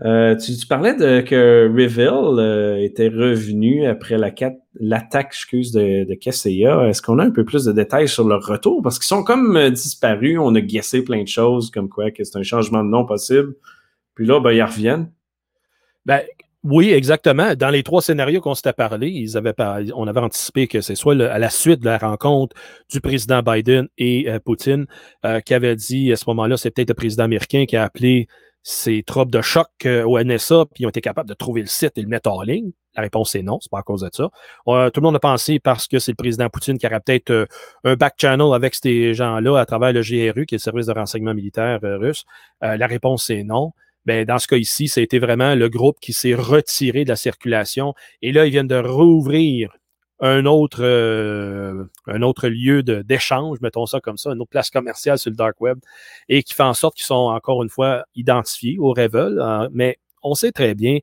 Euh, 0.03 0.35
tu, 0.35 0.65
parlais 0.65 0.95
de 0.95 1.21
que 1.21 1.69
Reveal 1.71 2.39
euh, 2.39 2.83
était 2.83 3.07
revenu 3.07 3.85
après 3.85 4.17
l'attaque 4.17 5.27
excuse, 5.27 5.71
de, 5.71 6.03
de 6.03 6.87
Est-ce 6.89 7.01
qu'on 7.03 7.19
a 7.19 7.23
un 7.23 7.29
peu 7.29 7.45
plus 7.45 7.65
de 7.65 7.71
détails 7.71 8.07
sur 8.07 8.27
leur 8.27 8.43
retour? 8.43 8.81
Parce 8.81 8.97
qu'ils 8.97 9.05
sont 9.05 9.23
comme 9.23 9.55
euh, 9.55 9.69
disparus. 9.69 10.39
On 10.41 10.55
a 10.55 10.61
guessé 10.61 11.03
plein 11.03 11.21
de 11.21 11.27
choses, 11.27 11.69
comme 11.69 11.87
quoi 11.87 12.09
que 12.09 12.23
c'est 12.23 12.39
un 12.39 12.43
changement 12.43 12.83
de 12.83 12.89
nom 12.89 13.05
possible. 13.05 13.53
Puis 14.15 14.25
là, 14.25 14.39
ben, 14.39 14.53
ils 14.53 14.63
reviennent. 14.63 15.11
Ben, 16.07 16.21
oui, 16.67 16.91
exactement. 16.91 17.53
Dans 17.53 17.69
les 17.69 17.83
trois 17.83 18.01
scénarios 18.01 18.41
qu'on 18.41 18.55
s'était 18.55 18.73
parlé, 18.73 19.27
on 19.93 20.07
avait 20.07 20.19
anticipé 20.19 20.67
que 20.67 20.81
c'est 20.81 20.95
soit 20.95 21.13
à 21.13 21.37
la 21.37 21.51
suite 21.51 21.79
de 21.81 21.85
la 21.85 21.99
rencontre 21.99 22.55
du 22.91 23.01
président 23.01 23.43
Biden 23.43 23.87
et 23.99 24.27
euh, 24.27 24.39
Poutine 24.39 24.87
euh, 25.25 25.41
qui 25.41 25.53
avait 25.53 25.75
dit 25.75 26.11
à 26.11 26.15
ce 26.15 26.23
moment-là, 26.25 26.57
c'est 26.57 26.71
peut-être 26.71 26.89
le 26.89 26.95
président 26.95 27.25
américain 27.25 27.65
qui 27.67 27.77
a 27.77 27.83
appelé 27.83 28.27
ses 28.63 29.03
troupes 29.03 29.29
de 29.29 29.41
choc 29.41 29.67
euh, 29.85 30.05
au 30.05 30.19
NSA, 30.19 30.65
puis 30.73 30.81
ils 30.81 30.85
ont 30.87 30.89
été 30.89 31.01
capables 31.01 31.29
de 31.29 31.35
trouver 31.35 31.61
le 31.61 31.67
site 31.67 31.99
et 31.99 32.01
le 32.01 32.07
mettre 32.07 32.31
en 32.31 32.41
ligne. 32.41 32.71
La 32.95 33.03
réponse 33.03 33.35
est 33.35 33.43
non, 33.43 33.59
c'est 33.61 33.69
pas 33.69 33.79
à 33.79 33.83
cause 33.83 34.01
de 34.01 34.09
ça. 34.11 34.31
tout 34.65 34.99
le 34.99 35.01
monde 35.01 35.17
a 35.17 35.19
pensé 35.19 35.59
parce 35.59 35.87
que 35.87 35.99
c'est 35.99 36.13
le 36.13 36.15
président 36.17 36.49
Poutine 36.49 36.79
qui 36.79 36.87
aurait 36.87 36.99
peut-être 36.99 37.47
un 37.83 37.95
back 37.95 38.15
channel 38.17 38.55
avec 38.55 38.73
ces 38.73 39.13
gens-là 39.13 39.59
à 39.59 39.65
travers 39.67 39.93
le 39.93 40.01
GRU, 40.01 40.47
qui 40.47 40.55
est 40.55 40.57
le 40.57 40.63
service 40.63 40.87
de 40.87 40.93
renseignement 40.93 41.35
militaire 41.35 41.79
russe. 41.83 42.23
la 42.61 42.87
réponse 42.87 43.29
est 43.29 43.43
non. 43.43 43.73
Ben, 44.05 44.25
dans 44.25 44.39
ce 44.39 44.47
cas 44.47 44.57
ici, 44.57 44.87
ça 44.87 45.01
a 45.01 45.03
été 45.03 45.19
vraiment 45.19 45.55
le 45.55 45.69
groupe 45.69 45.99
qui 45.99 46.13
s'est 46.13 46.35
retiré 46.35 47.03
de 47.03 47.09
la 47.09 47.15
circulation. 47.15 47.93
Et 48.21 48.31
là, 48.31 48.45
ils 48.45 48.51
viennent 48.51 48.67
de 48.67 48.77
rouvrir 48.77 49.75
un 50.19 50.45
autre, 50.45 50.83
euh, 50.83 51.83
un 52.07 52.21
autre 52.21 52.47
lieu 52.47 52.83
d'échange, 52.83 53.59
mettons 53.61 53.85
ça 53.85 53.99
comme 53.99 54.17
ça, 54.17 54.31
une 54.31 54.41
autre 54.41 54.49
place 54.49 54.69
commerciale 54.69 55.17
sur 55.17 55.29
le 55.29 55.35
dark 55.35 55.59
web, 55.59 55.77
et 56.29 56.43
qui 56.43 56.53
fait 56.53 56.63
en 56.63 56.73
sorte 56.73 56.95
qu'ils 56.95 57.05
sont 57.05 57.15
encore 57.15 57.63
une 57.63 57.69
fois 57.69 58.05
identifiés 58.15 58.77
au 58.79 58.93
Revel. 58.93 59.39
Hein. 59.41 59.69
mais 59.73 59.97
on 60.23 60.33
sait 60.33 60.51
très 60.51 60.73
bien 60.73 60.99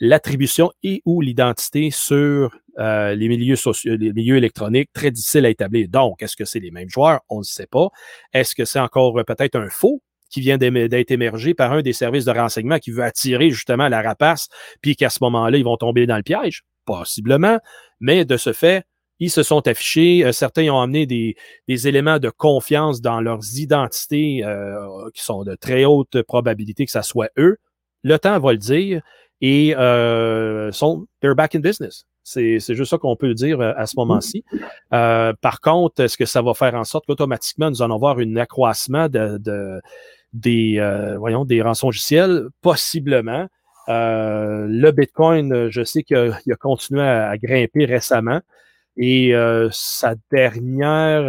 l'attribution 0.00 0.72
et 0.82 1.02
ou 1.04 1.20
l'identité 1.20 1.90
sur 1.90 2.56
euh, 2.78 3.14
les 3.14 3.28
milieux 3.28 3.56
sociaux, 3.56 3.96
les 3.96 4.12
milieux 4.12 4.36
électroniques, 4.36 4.90
très 4.92 5.10
difficile 5.10 5.46
à 5.46 5.50
établir. 5.50 5.88
Donc, 5.88 6.22
est-ce 6.22 6.36
que 6.36 6.44
c'est 6.44 6.58
les 6.58 6.72
mêmes 6.72 6.88
joueurs? 6.88 7.20
On 7.28 7.38
ne 7.38 7.44
sait 7.44 7.68
pas. 7.68 7.88
Est-ce 8.32 8.54
que 8.54 8.64
c'est 8.64 8.80
encore 8.80 9.14
peut-être 9.24 9.54
un 9.56 9.68
faux 9.68 10.02
qui 10.34 10.40
vient 10.40 10.58
d'être 10.58 11.12
émergé 11.12 11.54
par 11.54 11.72
un 11.72 11.80
des 11.80 11.92
services 11.92 12.24
de 12.24 12.32
renseignement 12.32 12.80
qui 12.80 12.90
veut 12.90 13.04
attirer 13.04 13.50
justement 13.50 13.88
la 13.88 14.02
rapace, 14.02 14.48
puis 14.82 14.96
qu'à 14.96 15.08
ce 15.08 15.18
moment-là, 15.20 15.56
ils 15.58 15.64
vont 15.64 15.76
tomber 15.76 16.06
dans 16.06 16.16
le 16.16 16.24
piège? 16.24 16.64
Possiblement. 16.86 17.60
Mais 18.00 18.24
de 18.24 18.36
ce 18.36 18.52
fait, 18.52 18.84
ils 19.20 19.30
se 19.30 19.44
sont 19.44 19.64
affichés. 19.68 20.24
Euh, 20.24 20.32
certains 20.32 20.68
ont 20.70 20.80
amené 20.80 21.06
des, 21.06 21.36
éléments 21.86 22.18
de 22.18 22.30
confiance 22.30 23.00
dans 23.00 23.20
leurs 23.20 23.58
identités 23.58 24.42
euh, 24.44 25.08
qui 25.14 25.22
sont 25.22 25.44
de 25.44 25.54
très 25.54 25.84
haute 25.84 26.20
probabilité 26.22 26.84
que 26.84 26.90
ce 26.90 27.02
soit 27.02 27.30
eux. 27.38 27.58
Le 28.02 28.18
temps 28.18 28.40
va 28.40 28.50
le 28.50 28.58
dire. 28.58 29.02
Et 29.40 29.76
euh, 29.76 30.72
sont, 30.72 31.06
they're 31.20 31.36
back 31.36 31.54
in 31.54 31.60
business. 31.60 32.06
C'est 32.24 32.58
juste 32.58 32.90
ça 32.90 32.98
qu'on 32.98 33.14
peut 33.14 33.34
dire 33.34 33.60
à 33.60 33.86
ce 33.86 33.94
moment-ci. 33.96 34.42
par 34.90 35.60
contre, 35.62 36.02
est-ce 36.02 36.16
que 36.16 36.24
ça 36.24 36.40
va 36.42 36.54
faire 36.54 36.74
en 36.74 36.84
sorte 36.84 37.04
qu'automatiquement, 37.06 37.70
nous 37.70 37.82
allons 37.82 37.98
voir 37.98 38.18
un 38.18 38.36
accroissement 38.36 39.08
de, 39.08 39.80
des, 40.34 40.78
euh, 40.78 41.16
voyons, 41.16 41.44
des 41.44 41.62
rançongiciels, 41.62 42.48
possiblement. 42.60 43.46
Euh, 43.88 44.66
le 44.68 44.90
Bitcoin, 44.90 45.70
je 45.70 45.84
sais 45.84 46.02
qu'il 46.02 46.16
a, 46.16 46.56
continué 46.56 47.02
à, 47.02 47.36
grimper 47.38 47.86
récemment. 47.86 48.40
Et 48.96 49.34
euh, 49.34 49.68
sa 49.72 50.14
dernière 50.30 51.22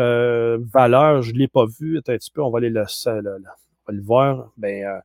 valeur, 0.73 1.21
je 1.21 1.33
ne 1.33 1.37
l'ai 1.37 1.47
pas 1.47 1.65
vue. 1.65 1.97
un 1.97 2.01
petit 2.01 2.31
peu, 2.31 2.41
on 2.41 2.49
va 2.49 2.57
aller 2.57 2.69
le, 2.69 2.83
le 3.87 4.01
voir. 4.01 4.51
Ben, 4.57 5.01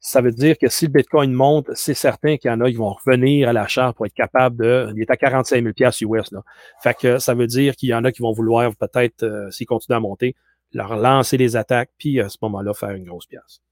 ça 0.00 0.20
veut 0.20 0.30
dire 0.30 0.56
que 0.58 0.68
si 0.68 0.86
le 0.86 0.92
Bitcoin 0.92 1.32
monte, 1.32 1.70
c'est 1.74 1.94
certain 1.94 2.36
qu'il 2.36 2.50
y 2.50 2.54
en 2.54 2.60
a 2.60 2.70
qui 2.70 2.76
vont 2.76 2.92
revenir 2.92 3.48
à 3.48 3.52
l'achat 3.52 3.92
pour 3.94 4.06
être 4.06 4.14
capable 4.14 4.56
de. 4.56 4.92
Il 4.94 5.02
est 5.02 5.10
à 5.10 5.16
45 5.16 5.62
000 5.62 6.14
US. 6.14 6.30
Là. 6.32 6.42
Fait 6.82 6.94
que 6.94 7.18
ça 7.18 7.34
veut 7.34 7.46
dire 7.46 7.74
qu'il 7.74 7.88
y 7.88 7.94
en 7.94 8.04
a 8.04 8.12
qui 8.12 8.22
vont 8.22 8.32
vouloir 8.32 8.70
peut-être, 8.76 9.48
s'il 9.50 9.66
continue 9.66 9.96
à 9.96 10.00
monter, 10.00 10.36
leur 10.72 10.96
lancer 10.96 11.36
les 11.36 11.56
attaques, 11.56 11.90
puis 11.98 12.20
à 12.20 12.28
ce 12.28 12.38
moment-là, 12.42 12.74
faire 12.74 12.90
une 12.90 13.04
grosse 13.04 13.26
pièce. 13.26 13.62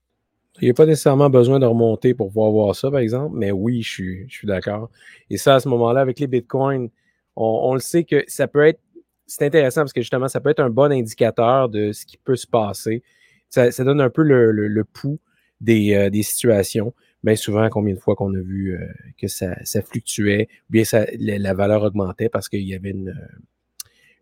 Il 0.61 0.65
n'y 0.65 0.71
a 0.71 0.75
pas 0.75 0.87
nécessairement 0.87 1.29
besoin 1.29 1.59
de 1.59 1.67
remonter 1.67 2.15
pour 2.15 2.29
pouvoir 2.29 2.51
voir 2.51 2.75
ça, 2.75 2.91
par 2.91 3.01
exemple, 3.01 3.37
mais 3.37 3.51
oui, 3.51 3.83
je 3.83 3.91
suis, 3.91 4.29
je 4.29 4.39
suis 4.39 4.47
d'accord. 4.47 4.91
Et 5.29 5.37
ça, 5.37 5.57
à 5.57 5.61
ce 5.61 5.69
moment-là, 5.69 6.01
avec 6.01 6.19
les 6.19 6.27
bitcoins, 6.27 6.89
on, 7.37 7.75
le 7.75 7.81
sait 7.81 8.05
que 8.05 8.25
ça 8.27 8.49
peut 8.49 8.67
être, 8.67 8.81
c'est 9.27 9.45
intéressant 9.45 9.83
parce 9.83 9.93
que 9.93 10.01
justement, 10.01 10.29
ça 10.29 10.41
peut 10.41 10.49
être 10.49 10.61
un 10.61 10.71
bon 10.71 10.91
indicateur 10.91 11.69
de 11.69 11.93
ce 11.93 12.07
qui 12.07 12.17
peut 12.17 12.37
se 12.37 12.47
passer. 12.47 13.03
Ça, 13.51 13.71
donne 13.85 14.01
un 14.01 14.09
peu 14.09 14.23
le, 14.23 14.85
pouls 14.85 15.21
des, 15.61 15.95
euh, 15.95 16.09
des, 16.09 16.23
situations. 16.23 16.95
Mais 17.23 17.37
souvent, 17.37 17.69
combien 17.69 17.95
de 17.95 17.99
fois 17.99 18.15
qu'on 18.15 18.35
a 18.35 18.41
vu 18.41 18.75
euh, 18.75 18.87
que 19.19 19.29
ça, 19.29 19.55
ça, 19.65 19.83
fluctuait, 19.83 20.49
ou 20.71 20.73
bien 20.73 20.85
la, 21.19 21.55
valeur 21.55 21.83
augmentait 21.83 22.31
parce 22.31 22.49
qu'il 22.49 22.63
y 22.63 22.75
avait 22.75 22.91
une, 22.91 23.11
euh, 23.11 23.39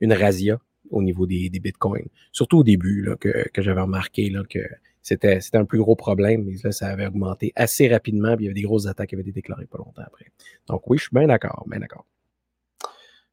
une 0.00 0.12
razzia 0.12 0.58
au 0.90 1.02
niveau 1.02 1.26
des, 1.26 1.50
bitcoins. 1.50 2.08
Surtout 2.32 2.58
au 2.58 2.64
début, 2.64 3.02
là, 3.02 3.16
que, 3.16 3.32
j'avais 3.58 3.80
remarqué 3.80 4.30
là, 4.30 4.42
que 4.48 4.60
c'était, 5.02 5.40
c'était 5.40 5.58
un 5.58 5.64
plus 5.64 5.78
gros 5.78 5.96
problème, 5.96 6.44
mais 6.44 6.54
là, 6.62 6.72
ça 6.72 6.88
avait 6.88 7.06
augmenté 7.06 7.52
assez 7.56 7.88
rapidement, 7.88 8.36
puis 8.36 8.44
il 8.44 8.46
y 8.46 8.48
avait 8.48 8.60
des 8.60 8.62
grosses 8.62 8.86
attaques 8.86 9.10
qui 9.10 9.14
avaient 9.14 9.22
été 9.22 9.32
déclarées 9.32 9.66
pas 9.66 9.78
longtemps 9.78 10.02
après. 10.06 10.26
Donc 10.68 10.88
oui, 10.88 10.98
je 10.98 11.04
suis 11.04 11.14
bien 11.14 11.26
d'accord, 11.26 11.64
bien 11.68 11.80
d'accord. 11.80 12.06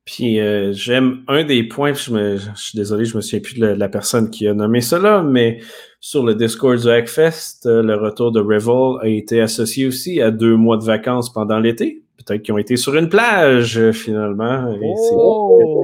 Puis 0.05 0.39
euh, 0.39 0.73
j'aime 0.73 1.21
un 1.27 1.43
des 1.43 1.63
points, 1.63 1.93
je, 1.93 2.39
suis 2.55 2.75
désolé, 2.75 3.05
je 3.05 3.15
me 3.15 3.21
souviens 3.21 3.39
plus 3.39 3.59
de 3.59 3.67
la, 3.67 3.87
personne 3.87 4.31
qui 4.31 4.47
a 4.47 4.53
nommé 4.53 4.81
cela, 4.81 5.21
mais 5.21 5.59
sur 5.99 6.25
le 6.25 6.33
Discord 6.33 6.79
du 6.79 6.89
Hackfest, 6.89 7.67
euh, 7.67 7.83
le 7.83 7.95
retour 7.95 8.31
de 8.31 8.39
Revel 8.39 8.99
a 9.01 9.07
été 9.07 9.41
associé 9.41 9.85
aussi 9.85 10.19
à 10.19 10.31
deux 10.31 10.55
mois 10.55 10.77
de 10.77 10.83
vacances 10.83 11.31
pendant 11.31 11.59
l'été. 11.59 12.01
Peut-être 12.17 12.41
qu'ils 12.41 12.53
ont 12.53 12.57
été 12.57 12.77
sur 12.77 12.95
une 12.95 13.09
plage 13.09 13.77
euh, 13.77 13.91
finalement. 13.91 14.75
oh! 15.13 15.83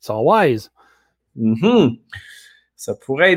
Sont 0.00 0.22
wise. 0.22 0.70
Mm-hmm. 1.36 1.98
Ça 2.78 2.94
pourrait 2.94 3.32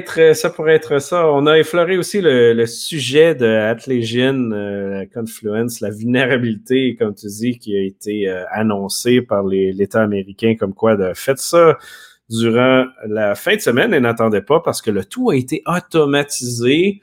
être 0.75 1.01
ça. 1.01 1.31
On 1.31 1.47
a 1.47 1.57
effleuré 1.57 1.97
aussi 1.97 2.21
le, 2.21 2.63
sujet 2.67 3.33
de 3.33 3.47
Atlegin, 3.47 4.51
euh, 4.51 5.05
confluence, 5.11 5.81
la 5.81 5.89
vulnérabilité, 5.89 6.95
comme 6.95 7.15
tu 7.15 7.25
dis, 7.25 7.57
qui 7.57 7.75
a 7.75 7.81
été 7.81 8.29
euh, 8.29 8.43
annoncée 8.51 9.23
par 9.23 9.43
l'État 9.43 10.03
américain 10.03 10.55
comme 10.59 10.75
quoi 10.75 10.95
de 10.95 11.13
faites 11.15 11.39
ça 11.39 11.79
durant 12.29 12.85
la 13.07 13.33
fin 13.33 13.55
de 13.55 13.61
semaine 13.61 13.95
et 13.95 13.99
n'attendez 13.99 14.41
pas 14.41 14.59
parce 14.59 14.79
que 14.81 14.91
le 14.91 15.03
tout 15.03 15.31
a 15.31 15.35
été 15.35 15.63
automatisé 15.65 17.01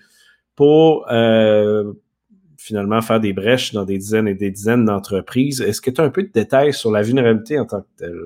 pour 0.54 1.10
euh, 1.10 1.92
finalement 2.56 3.02
faire 3.02 3.18
des 3.18 3.32
brèches 3.32 3.72
dans 3.72 3.84
des 3.84 3.98
dizaines 3.98 4.28
et 4.28 4.34
des 4.34 4.52
dizaines 4.52 4.84
d'entreprises. 4.84 5.60
Est-ce 5.60 5.80
que 5.80 5.90
tu 5.90 6.00
as 6.00 6.04
un 6.04 6.10
peu 6.10 6.22
de 6.22 6.30
détails 6.32 6.72
sur 6.72 6.92
la 6.92 7.02
vulnérabilité 7.02 7.58
en 7.58 7.66
tant 7.66 7.80
que 7.80 7.88
telle? 7.96 8.20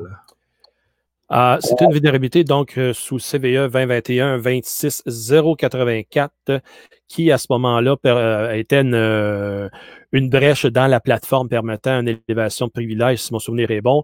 Ah, 1.34 1.56
c'est 1.62 1.80
une 1.80 1.94
vulnérabilité 1.94 2.44
donc 2.44 2.76
euh, 2.76 2.92
sous 2.92 3.16
CVE 3.16 3.70
2021 3.70 4.36
26084 4.36 6.60
qui 7.08 7.32
à 7.32 7.38
ce 7.38 7.46
moment-là 7.48 7.96
euh, 8.04 8.52
était 8.52 8.82
euh, 8.84 9.70
une, 10.12 10.28
brèche 10.28 10.66
dans 10.66 10.88
la 10.88 11.00
plateforme 11.00 11.48
permettant 11.48 12.00
une 12.00 12.18
élévation 12.28 12.66
de 12.66 12.72
privilèges, 12.72 13.20
si 13.20 13.32
mon 13.32 13.38
souvenir 13.38 13.70
est 13.70 13.80
bon, 13.80 14.02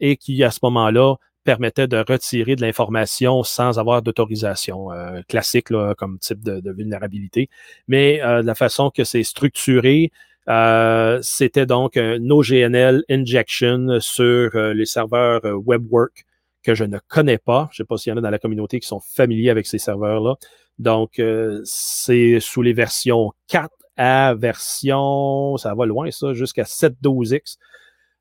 et 0.00 0.18
qui 0.18 0.44
à 0.44 0.50
ce 0.50 0.58
moment-là 0.64 1.14
permettait 1.44 1.88
de 1.88 2.04
retirer 2.06 2.56
de 2.56 2.60
l'information 2.60 3.42
sans 3.42 3.78
avoir 3.78 4.02
d'autorisation 4.02 4.88
classique 5.30 5.68
comme 5.96 6.18
type 6.18 6.44
de, 6.44 6.72
vulnérabilité. 6.72 7.48
Mais 7.88 8.18
la 8.18 8.54
façon 8.54 8.90
que 8.90 9.04
c'est 9.04 9.22
structuré, 9.22 10.12
c'était 10.46 11.66
donc 11.66 11.96
un 11.96 12.30
OGNL 12.30 13.04
injection 13.08 14.00
sur 14.00 14.50
les 14.54 14.86
serveurs 14.86 15.40
WebWork 15.44 16.24
que 16.62 16.74
je 16.74 16.84
ne 16.84 16.98
connais 17.08 17.38
pas. 17.38 17.68
Je 17.72 17.82
ne 17.82 17.84
sais 17.84 17.88
pas 17.88 17.96
s'il 17.96 18.10
y 18.10 18.14
en 18.14 18.18
a 18.18 18.20
dans 18.20 18.30
la 18.30 18.38
communauté 18.38 18.80
qui 18.80 18.86
sont 18.86 19.00
familiers 19.00 19.50
avec 19.50 19.66
ces 19.66 19.78
serveurs-là. 19.78 20.36
Donc, 20.78 21.18
euh, 21.18 21.60
c'est 21.64 22.40
sous 22.40 22.62
les 22.62 22.72
versions 22.72 23.32
4 23.48 23.70
à 23.96 24.34
version, 24.34 25.56
ça 25.58 25.74
va 25.74 25.84
loin 25.84 26.10
ça, 26.10 26.32
jusqu'à 26.32 26.62
7.12x 26.62 27.58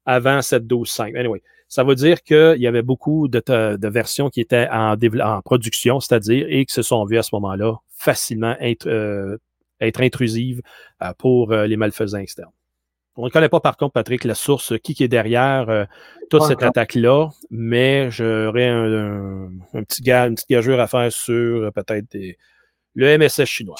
avant 0.05 0.39
7.12.5. 0.39 1.17
Anyway, 1.17 1.41
ça 1.69 1.85
veut 1.85 1.95
dire 1.95 2.21
qu'il 2.23 2.57
y 2.57 2.67
avait 2.67 2.81
beaucoup 2.81 3.29
de, 3.29 3.87
versions 3.87 4.29
qui 4.29 4.41
étaient 4.41 4.67
en, 4.69 4.97
production, 5.41 6.01
c'est-à-dire, 6.01 6.45
et 6.49 6.65
qui 6.65 6.73
se 6.73 6.81
sont 6.81 7.05
vues 7.05 7.17
à 7.17 7.23
ce 7.23 7.29
moment-là 7.33 7.77
facilement 7.89 8.57
euh, 8.85 9.37
être 9.81 10.01
intrusives 10.01 10.61
euh, 11.01 11.13
pour 11.17 11.51
les 11.51 11.77
malfaisants 11.77 12.19
externes. 12.19 12.51
On 13.17 13.25
ne 13.25 13.29
connaît 13.29 13.49
pas, 13.49 13.59
par 13.59 13.75
contre, 13.75 13.93
Patrick, 13.93 14.23
la 14.23 14.35
source, 14.35 14.73
qui, 14.81 14.93
qui 14.93 15.03
est 15.03 15.09
derrière 15.09 15.69
euh, 15.69 15.83
toute 16.29 16.43
cette 16.43 16.63
attaque-là, 16.63 17.29
mais 17.49 18.09
j'aurais 18.09 18.69
un, 18.69 19.49
petit 19.85 20.01
gars, 20.01 20.27
une 20.27 20.35
petite 20.35 20.49
gageure 20.49 20.79
à 20.79 20.87
faire 20.87 21.11
sur 21.11 21.33
euh, 21.33 21.71
peut-être 21.71 22.17
le 22.95 23.17
MSS 23.17 23.45
chinois. 23.45 23.75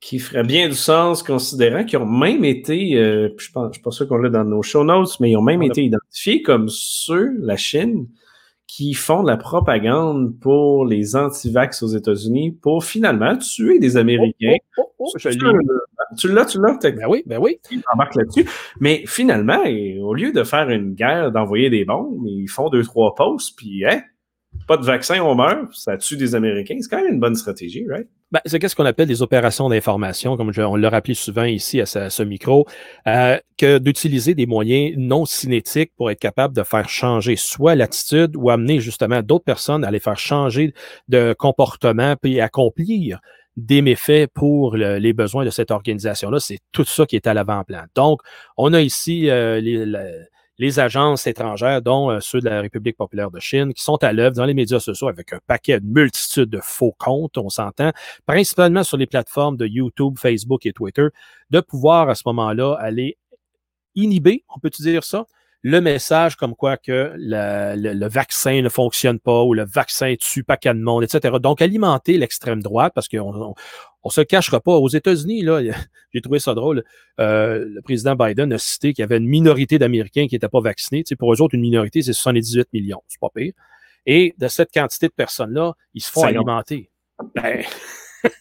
Qui 0.00 0.18
ferait 0.18 0.42
bien 0.42 0.68
du 0.68 0.74
sens, 0.74 1.22
considérant 1.22 1.84
qu'ils 1.84 1.98
ont 1.98 2.06
même 2.06 2.44
été, 2.44 2.96
euh, 2.96 3.28
je 3.38 3.50
ne 3.56 3.72
suis 3.72 3.82
pas 3.82 3.90
sûr 3.90 4.06
qu'on 4.06 4.18
l'a 4.18 4.28
dans 4.28 4.44
nos 4.44 4.62
show 4.62 4.84
notes, 4.84 5.18
mais 5.20 5.30
ils 5.30 5.36
ont 5.36 5.42
même 5.42 5.62
été 5.62 5.82
identifiés 5.82 6.42
comme 6.42 6.68
ceux, 6.68 7.38
la 7.38 7.56
Chine, 7.56 8.06
qui 8.74 8.94
font 8.94 9.22
de 9.22 9.28
la 9.28 9.36
propagande 9.36 10.38
pour 10.40 10.86
les 10.86 11.14
anti-vax 11.14 11.82
aux 11.82 11.88
États-Unis 11.88 12.52
pour 12.52 12.84
finalement 12.84 13.36
tuer 13.36 13.78
des 13.78 13.98
Américains. 13.98 14.56
Oh, 14.78 14.90
oh, 14.98 15.10
oh, 15.14 15.18
tu 16.16 16.28
l'as, 16.32 16.46
tu 16.46 16.58
l'as. 16.58 16.78
Ben 16.82 17.04
oui, 17.06 17.22
ben 17.26 17.38
oui. 17.38 17.58
Ils 17.70 17.82
embarquent 17.92 18.14
là-dessus. 18.14 18.48
Mais 18.80 19.02
finalement, 19.06 19.62
au 20.00 20.14
lieu 20.14 20.32
de 20.32 20.42
faire 20.42 20.70
une 20.70 20.94
guerre, 20.94 21.32
d'envoyer 21.32 21.68
des 21.68 21.84
bombes, 21.84 22.24
ils 22.26 22.48
font 22.48 22.70
deux, 22.70 22.82
trois 22.82 23.14
pauses, 23.14 23.50
puis 23.50 23.84
hein, 23.84 24.00
pas 24.66 24.78
de 24.78 24.86
vaccin, 24.86 25.20
on 25.20 25.34
meurt, 25.34 25.74
ça 25.74 25.98
tue 25.98 26.16
des 26.16 26.34
Américains. 26.34 26.78
C'est 26.80 26.88
quand 26.88 27.02
même 27.02 27.12
une 27.12 27.20
bonne 27.20 27.36
stratégie, 27.36 27.86
right? 27.86 28.08
Ben, 28.32 28.40
c'est 28.46 28.66
ce 28.66 28.74
qu'on 28.74 28.86
appelle 28.86 29.08
des 29.08 29.20
opérations 29.20 29.68
d'information, 29.68 30.38
comme 30.38 30.52
on 30.56 30.76
l'a 30.76 30.88
rappelé 30.88 31.12
souvent 31.12 31.44
ici 31.44 31.82
à 31.82 31.86
ce, 31.86 32.22
micro, 32.22 32.66
euh, 33.06 33.38
que 33.58 33.76
d'utiliser 33.76 34.34
des 34.34 34.46
moyens 34.46 34.94
non 34.96 35.26
cinétiques 35.26 35.92
pour 35.98 36.10
être 36.10 36.18
capable 36.18 36.56
de 36.56 36.62
faire 36.62 36.88
changer 36.88 37.36
soit 37.36 37.74
l'attitude 37.74 38.34
ou 38.34 38.48
amener 38.48 38.80
justement 38.80 39.20
d'autres 39.20 39.44
personnes 39.44 39.84
à 39.84 39.90
les 39.90 40.00
faire 40.00 40.18
changer 40.18 40.72
de 41.08 41.34
comportement 41.38 42.16
puis 42.16 42.40
accomplir 42.40 43.20
des 43.58 43.82
méfaits 43.82 44.30
pour 44.32 44.76
les 44.76 45.12
besoins 45.12 45.44
de 45.44 45.50
cette 45.50 45.70
organisation-là. 45.70 46.40
C'est 46.40 46.60
tout 46.72 46.84
ça 46.84 47.04
qui 47.04 47.16
est 47.16 47.26
à 47.26 47.34
l'avant-plan. 47.34 47.82
Donc, 47.94 48.22
on 48.56 48.72
a 48.72 48.80
ici 48.80 49.28
euh, 49.28 49.60
les, 49.60 49.84
les, 50.58 50.80
agences 50.80 51.26
étrangères, 51.26 51.82
dont 51.82 52.10
euh, 52.10 52.20
ceux 52.20 52.40
de 52.40 52.48
la 52.48 52.60
République 52.60 52.96
populaire 52.96 53.30
de 53.30 53.40
Chine, 53.40 53.72
qui 53.74 53.82
sont 53.82 54.02
à 54.02 54.12
l'œuvre 54.12 54.36
dans 54.36 54.44
les 54.44 54.54
médias 54.54 54.80
sociaux 54.80 55.08
avec 55.08 55.32
un 55.32 55.40
paquet, 55.46 55.80
de 55.80 55.86
multitude 55.86 56.50
de 56.50 56.60
faux 56.62 56.94
comptes, 56.98 57.38
on 57.38 57.48
s'entend, 57.48 57.92
principalement 58.26 58.84
sur 58.84 58.96
les 58.96 59.06
plateformes 59.06 59.56
de 59.56 59.66
YouTube, 59.66 60.18
Facebook 60.18 60.66
et 60.66 60.72
Twitter, 60.72 61.08
de 61.50 61.60
pouvoir 61.60 62.08
à 62.08 62.14
ce 62.14 62.22
moment-là 62.26 62.74
aller 62.80 63.18
inhiber, 63.94 64.44
on 64.54 64.58
peut 64.58 64.70
dire 64.70 65.04
ça, 65.04 65.26
le 65.62 65.80
message 65.80 66.36
comme 66.36 66.56
quoi 66.56 66.76
que 66.76 67.12
le, 67.16 68.08
vaccin 68.08 68.62
ne 68.62 68.68
fonctionne 68.68 69.20
pas 69.20 69.42
ou 69.42 69.54
le 69.54 69.64
vaccin 69.64 70.14
tue 70.18 70.42
pas 70.42 70.56
de 70.56 70.72
monde, 70.72 71.04
etc. 71.04 71.36
Donc, 71.40 71.62
alimenter 71.62 72.18
l'extrême 72.18 72.62
droite, 72.62 72.92
parce 72.94 73.08
qu'on 73.08 73.54
on, 74.02 74.10
se 74.10 74.20
cachera 74.20 74.60
pas. 74.60 74.72
Aux 74.72 74.88
États-Unis, 74.88 75.42
là, 75.42 75.60
j'ai 76.12 76.20
trouvé 76.20 76.38
ça 76.38 76.54
drôle. 76.54 76.84
Euh, 77.20 77.64
le 77.66 77.82
président 77.82 78.14
Biden 78.14 78.52
a 78.52 78.58
cité 78.58 78.92
qu'il 78.92 79.02
y 79.02 79.04
avait 79.04 79.18
une 79.18 79.28
minorité 79.28 79.78
d'Américains 79.78 80.26
qui 80.26 80.34
n'étaient 80.34 80.48
pas 80.48 80.60
vaccinés. 80.60 81.04
Tu 81.04 81.16
pour 81.16 81.32
eux 81.32 81.40
autres, 81.40 81.54
une 81.54 81.62
minorité, 81.62 82.02
c'est 82.02 82.12
78 82.12 82.68
millions. 82.72 83.02
C'est 83.08 83.20
pas 83.20 83.30
pire. 83.34 83.52
Et 84.06 84.34
de 84.38 84.48
cette 84.48 84.72
quantité 84.72 85.06
de 85.08 85.12
personnes-là, 85.12 85.74
ils 85.94 86.02
se 86.02 86.10
font 86.10 86.24
alimenter. 86.24 86.90
Ben... 87.34 87.62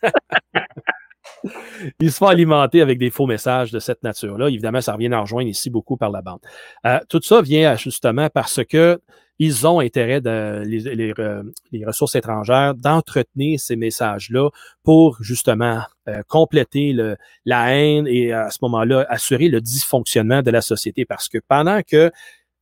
Ils 1.99 2.11
se 2.11 2.17
font 2.17 2.27
alimenter 2.27 2.81
avec 2.81 2.97
des 2.97 3.09
faux 3.09 3.27
messages 3.27 3.71
de 3.71 3.79
cette 3.79 4.03
nature-là. 4.03 4.49
Évidemment, 4.49 4.81
ça 4.81 4.93
revient 4.93 5.13
à 5.13 5.19
rejoindre 5.19 5.49
ici 5.49 5.69
beaucoup 5.69 5.97
par 5.97 6.11
la 6.11 6.21
bande. 6.21 6.39
Euh, 6.85 6.99
tout 7.09 7.21
ça 7.21 7.41
vient 7.41 7.75
justement 7.75 8.29
parce 8.29 8.63
que 8.63 8.99
ils 9.39 9.65
ont 9.65 9.79
intérêt, 9.79 10.21
de, 10.21 10.61
les, 10.63 11.85
ressources 11.85 12.13
étrangères, 12.13 12.75
d'entretenir 12.75 13.59
ces 13.59 13.75
messages-là 13.75 14.49
pour 14.83 15.17
justement 15.19 15.81
euh, 16.07 16.21
compléter 16.27 16.95
la 17.45 17.75
haine 17.75 18.05
et 18.05 18.33
à 18.33 18.51
ce 18.51 18.59
moment-là 18.61 19.03
assurer 19.09 19.47
le 19.47 19.59
dysfonctionnement 19.59 20.43
de 20.43 20.51
la 20.51 20.61
société. 20.61 21.05
Parce 21.05 21.27
que 21.27 21.39
pendant 21.47 21.81
que 21.81 22.11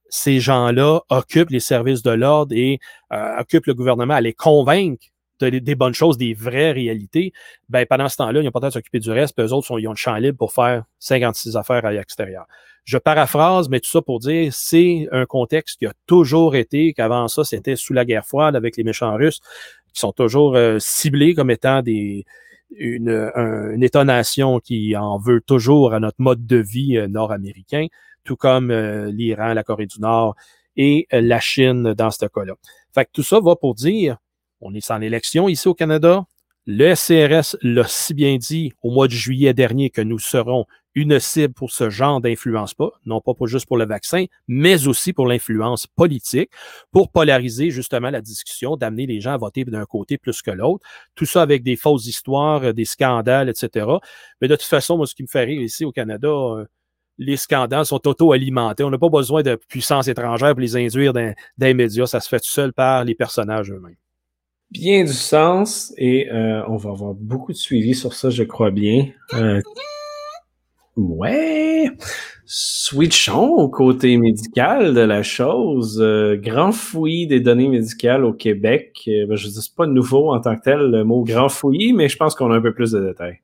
ces 0.09 0.39
gens-là 0.39 1.01
occupent 1.09 1.49
les 1.49 1.59
services 1.59 2.01
de 2.01 2.11
l'ordre 2.11 2.55
et 2.55 2.79
euh, 3.11 3.39
occupent 3.39 3.65
le 3.65 3.73
gouvernement 3.73 4.13
à 4.13 4.21
les 4.21 4.33
convaincre 4.33 5.05
des 5.45 5.75
bonnes 5.75 5.93
choses, 5.93 6.17
des 6.17 6.33
vraies 6.33 6.71
réalités, 6.71 7.33
ben 7.69 7.85
pendant 7.85 8.09
ce 8.09 8.17
temps-là, 8.17 8.41
ils 8.41 8.45
n'ont 8.45 8.51
pas 8.51 8.59
le 8.59 8.63
temps 8.63 8.67
de 8.67 8.73
s'occuper 8.73 8.99
du 8.99 9.11
reste, 9.11 9.35
puis 9.35 9.45
eux 9.45 9.53
autres, 9.53 9.67
sont, 9.67 9.77
ils 9.77 9.87
ont 9.87 9.91
le 9.91 9.97
champ 9.97 10.15
libre 10.15 10.37
pour 10.37 10.53
faire 10.53 10.83
56 10.99 11.55
affaires 11.55 11.85
à 11.85 11.91
l'extérieur. 11.91 12.45
Je 12.85 12.97
paraphrase, 12.97 13.69
mais 13.69 13.79
tout 13.79 13.89
ça 13.89 14.01
pour 14.01 14.19
dire, 14.19 14.51
c'est 14.53 15.07
un 15.11 15.25
contexte 15.25 15.79
qui 15.79 15.85
a 15.85 15.93
toujours 16.07 16.55
été, 16.55 16.93
qu'avant 16.93 17.27
ça, 17.27 17.43
c'était 17.43 17.75
sous 17.75 17.93
la 17.93 18.05
guerre 18.05 18.25
froide 18.25 18.55
avec 18.55 18.77
les 18.77 18.83
méchants 18.83 19.15
russes, 19.15 19.41
qui 19.93 19.99
sont 19.99 20.11
toujours 20.11 20.55
euh, 20.55 20.77
ciblés 20.79 21.33
comme 21.33 21.51
étant 21.51 21.81
des, 21.81 22.25
une, 22.71 23.09
une 23.35 23.83
État-nation 23.83 24.59
qui 24.59 24.95
en 24.95 25.17
veut 25.17 25.41
toujours 25.41 25.93
à 25.93 25.99
notre 25.99 26.19
mode 26.19 26.45
de 26.45 26.57
vie 26.57 26.97
euh, 26.97 27.07
nord-américain, 27.07 27.87
tout 28.23 28.35
comme 28.35 28.71
euh, 28.71 29.11
l'Iran, 29.11 29.53
la 29.53 29.63
Corée 29.63 29.87
du 29.87 29.99
Nord 29.99 30.35
et 30.75 31.07
la 31.11 31.39
Chine 31.39 31.93
dans 31.93 32.11
ce 32.11 32.25
cas-là. 32.25 32.53
Fait 32.93 33.05
que 33.05 33.09
tout 33.11 33.23
ça 33.23 33.39
va 33.39 33.55
pour 33.55 33.75
dire, 33.75 34.17
on 34.61 34.73
est 34.73 34.91
en 34.91 35.01
élection 35.01 35.49
ici 35.49 35.67
au 35.67 35.73
Canada. 35.73 36.25
Le 36.65 36.93
SCRS 36.93 37.57
l'a 37.61 37.85
si 37.87 38.13
bien 38.13 38.37
dit 38.37 38.73
au 38.83 38.91
mois 38.91 39.07
de 39.07 39.13
juillet 39.13 39.53
dernier 39.53 39.89
que 39.89 40.01
nous 40.01 40.19
serons 40.19 40.65
une 40.95 41.19
cible 41.19 41.53
pour 41.53 41.71
ce 41.71 41.89
genre 41.89 42.19
d'influence 42.19 42.73
pas, 42.73 42.91
non 43.05 43.21
pas 43.21 43.33
juste 43.45 43.67
pour 43.67 43.77
le 43.77 43.85
vaccin, 43.85 44.25
mais 44.47 44.87
aussi 44.87 45.13
pour 45.13 45.27
l'influence 45.27 45.87
politique, 45.87 46.51
pour 46.91 47.11
polariser 47.11 47.69
justement 47.69 48.09
la 48.09 48.21
discussion, 48.21 48.75
d'amener 48.75 49.05
les 49.05 49.21
gens 49.21 49.33
à 49.33 49.37
voter 49.37 49.63
d'un 49.65 49.85
côté 49.85 50.17
plus 50.17 50.41
que 50.41 50.51
l'autre. 50.51 50.85
Tout 51.15 51.25
ça 51.25 51.41
avec 51.41 51.63
des 51.63 51.75
fausses 51.75 52.05
histoires, 52.05 52.73
des 52.73 52.85
scandales, 52.85 53.49
etc. 53.49 53.87
Mais 54.41 54.47
de 54.47 54.55
toute 54.55 54.67
façon, 54.67 54.97
moi, 54.97 55.07
ce 55.07 55.15
qui 55.15 55.23
me 55.23 55.27
fait 55.27 55.45
rire 55.45 55.61
ici 55.61 55.85
au 55.85 55.91
Canada, 55.91 56.27
euh, 56.27 56.65
les 57.17 57.37
scandales 57.37 57.85
sont 57.85 58.07
auto-alimentés. 58.07 58.83
On 58.83 58.89
n'a 58.89 58.97
pas 58.97 59.09
besoin 59.09 59.41
de 59.41 59.55
puissance 59.55 60.07
étrangère 60.07 60.51
pour 60.51 60.61
les 60.61 60.75
induire 60.75 61.13
dans, 61.13 61.33
dans 61.57 61.67
les 61.67 61.73
médias. 61.73 62.07
Ça 62.07 62.19
se 62.19 62.29
fait 62.29 62.39
tout 62.39 62.49
seul 62.49 62.73
par 62.73 63.03
les 63.05 63.15
personnages 63.15 63.71
eux-mêmes 63.71 63.95
bien 64.71 65.03
du 65.03 65.13
sens 65.13 65.93
et 65.97 66.31
euh, 66.31 66.63
on 66.67 66.77
va 66.77 66.91
avoir 66.91 67.13
beaucoup 67.13 67.51
de 67.51 67.57
suivi 67.57 67.95
sur 67.95 68.13
ça, 68.13 68.29
je 68.29 68.43
crois 68.43 68.71
bien. 68.71 69.07
Euh, 69.33 69.61
ouais. 70.95 71.89
Switchons 72.45 73.49
au 73.49 73.69
côté 73.69 74.17
médical 74.17 74.93
de 74.93 75.01
la 75.01 75.21
chose. 75.21 75.99
Euh, 76.01 76.35
grand 76.35 76.71
fouillis 76.71 77.27
des 77.27 77.39
données 77.39 77.67
médicales 77.67 78.25
au 78.25 78.33
Québec. 78.33 79.03
Ben, 79.05 79.35
je 79.35 79.47
dis 79.47 79.73
pas 79.75 79.85
nouveau 79.85 80.33
en 80.33 80.39
tant 80.39 80.55
que 80.55 80.61
tel 80.61 80.79
le 80.79 81.03
mot 81.03 81.23
grand 81.23 81.49
fouillis, 81.49 81.93
mais 81.93 82.09
je 82.09 82.17
pense 82.17 82.35
qu'on 82.35 82.51
a 82.51 82.55
un 82.55 82.61
peu 82.61 82.73
plus 82.73 82.91
de 82.91 83.07
détails. 83.07 83.39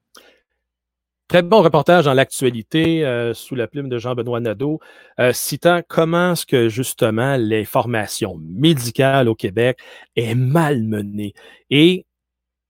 Très 1.35 1.43
bon 1.43 1.61
reportage 1.61 2.05
dans 2.05 2.13
l'actualité 2.13 3.05
euh, 3.05 3.33
sous 3.33 3.55
la 3.55 3.67
plume 3.67 3.89
de 3.89 3.97
Jean-Benoît 3.97 4.39
Nadeau, 4.39 4.79
euh, 5.19 5.33
citant 5.33 5.81
comment 5.85 6.31
est-ce 6.31 6.45
que 6.45 6.69
justement 6.69 7.35
l'information 7.37 8.39
médicale 8.39 9.27
au 9.27 9.35
Québec 9.35 9.77
est 10.15 10.33
malmenée. 10.33 11.33
Et 11.69 12.05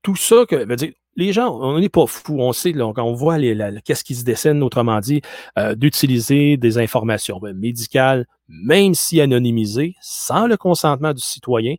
tout 0.01 0.15
ça, 0.15 0.47
que, 0.49 0.65
dire, 0.73 0.93
les 1.15 1.31
gens, 1.31 1.55
on 1.61 1.79
n'est 1.79 1.89
pas 1.89 2.07
fous, 2.07 2.39
on 2.39 2.53
sait, 2.53 2.73
quand 2.73 3.03
on 3.03 3.13
voit 3.13 3.37
qu'est-ce 3.37 4.03
qui 4.03 4.15
se 4.15 4.25
dessine, 4.25 4.63
autrement 4.63 4.99
dit, 4.99 5.21
euh, 5.59 5.75
d'utiliser 5.75 6.57
des 6.57 6.79
informations 6.79 7.37
ben, 7.37 7.55
médicales, 7.55 8.25
même 8.49 8.95
si 8.95 9.21
anonymisées, 9.21 9.93
sans 10.01 10.47
le 10.47 10.57
consentement 10.57 11.13
du 11.13 11.21
citoyen, 11.21 11.75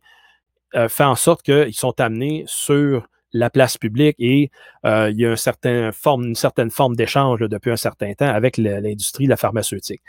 fait 0.87 1.03
en 1.03 1.15
sorte 1.15 1.41
qu'ils 1.41 1.75
sont 1.75 1.99
amenés 1.99 2.45
sur 2.45 3.09
la 3.33 3.49
place 3.49 3.77
publique 3.77 4.15
et 4.19 4.49
euh, 4.85 5.09
il 5.11 5.19
y 5.19 5.25
a 5.25 5.31
un 5.31 5.35
certain 5.35 5.91
forme, 5.91 6.25
une 6.25 6.35
certaine 6.35 6.69
forme 6.69 6.95
d'échange 6.95 7.39
depuis 7.41 7.71
un 7.71 7.77
certain 7.77 8.13
temps 8.13 8.29
avec 8.29 8.57
l'industrie 8.57 9.25
de 9.25 9.29
la 9.29 9.37
pharmaceutique. 9.37 10.01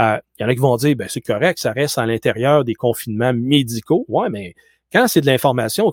Euh, 0.00 0.18
il 0.38 0.42
y 0.42 0.46
en 0.46 0.48
a 0.48 0.54
qui 0.54 0.60
vont 0.60 0.76
dire, 0.76 0.96
ben, 0.96 1.08
c'est 1.08 1.20
correct, 1.20 1.58
ça 1.58 1.72
reste 1.72 1.98
à 1.98 2.06
l'intérieur 2.06 2.64
des 2.64 2.74
confinements 2.74 3.32
médicaux. 3.32 4.04
Ouais, 4.08 4.28
mais 4.30 4.54
quand 4.92 5.08
c'est 5.08 5.20
de 5.20 5.26
l'information 5.26 5.92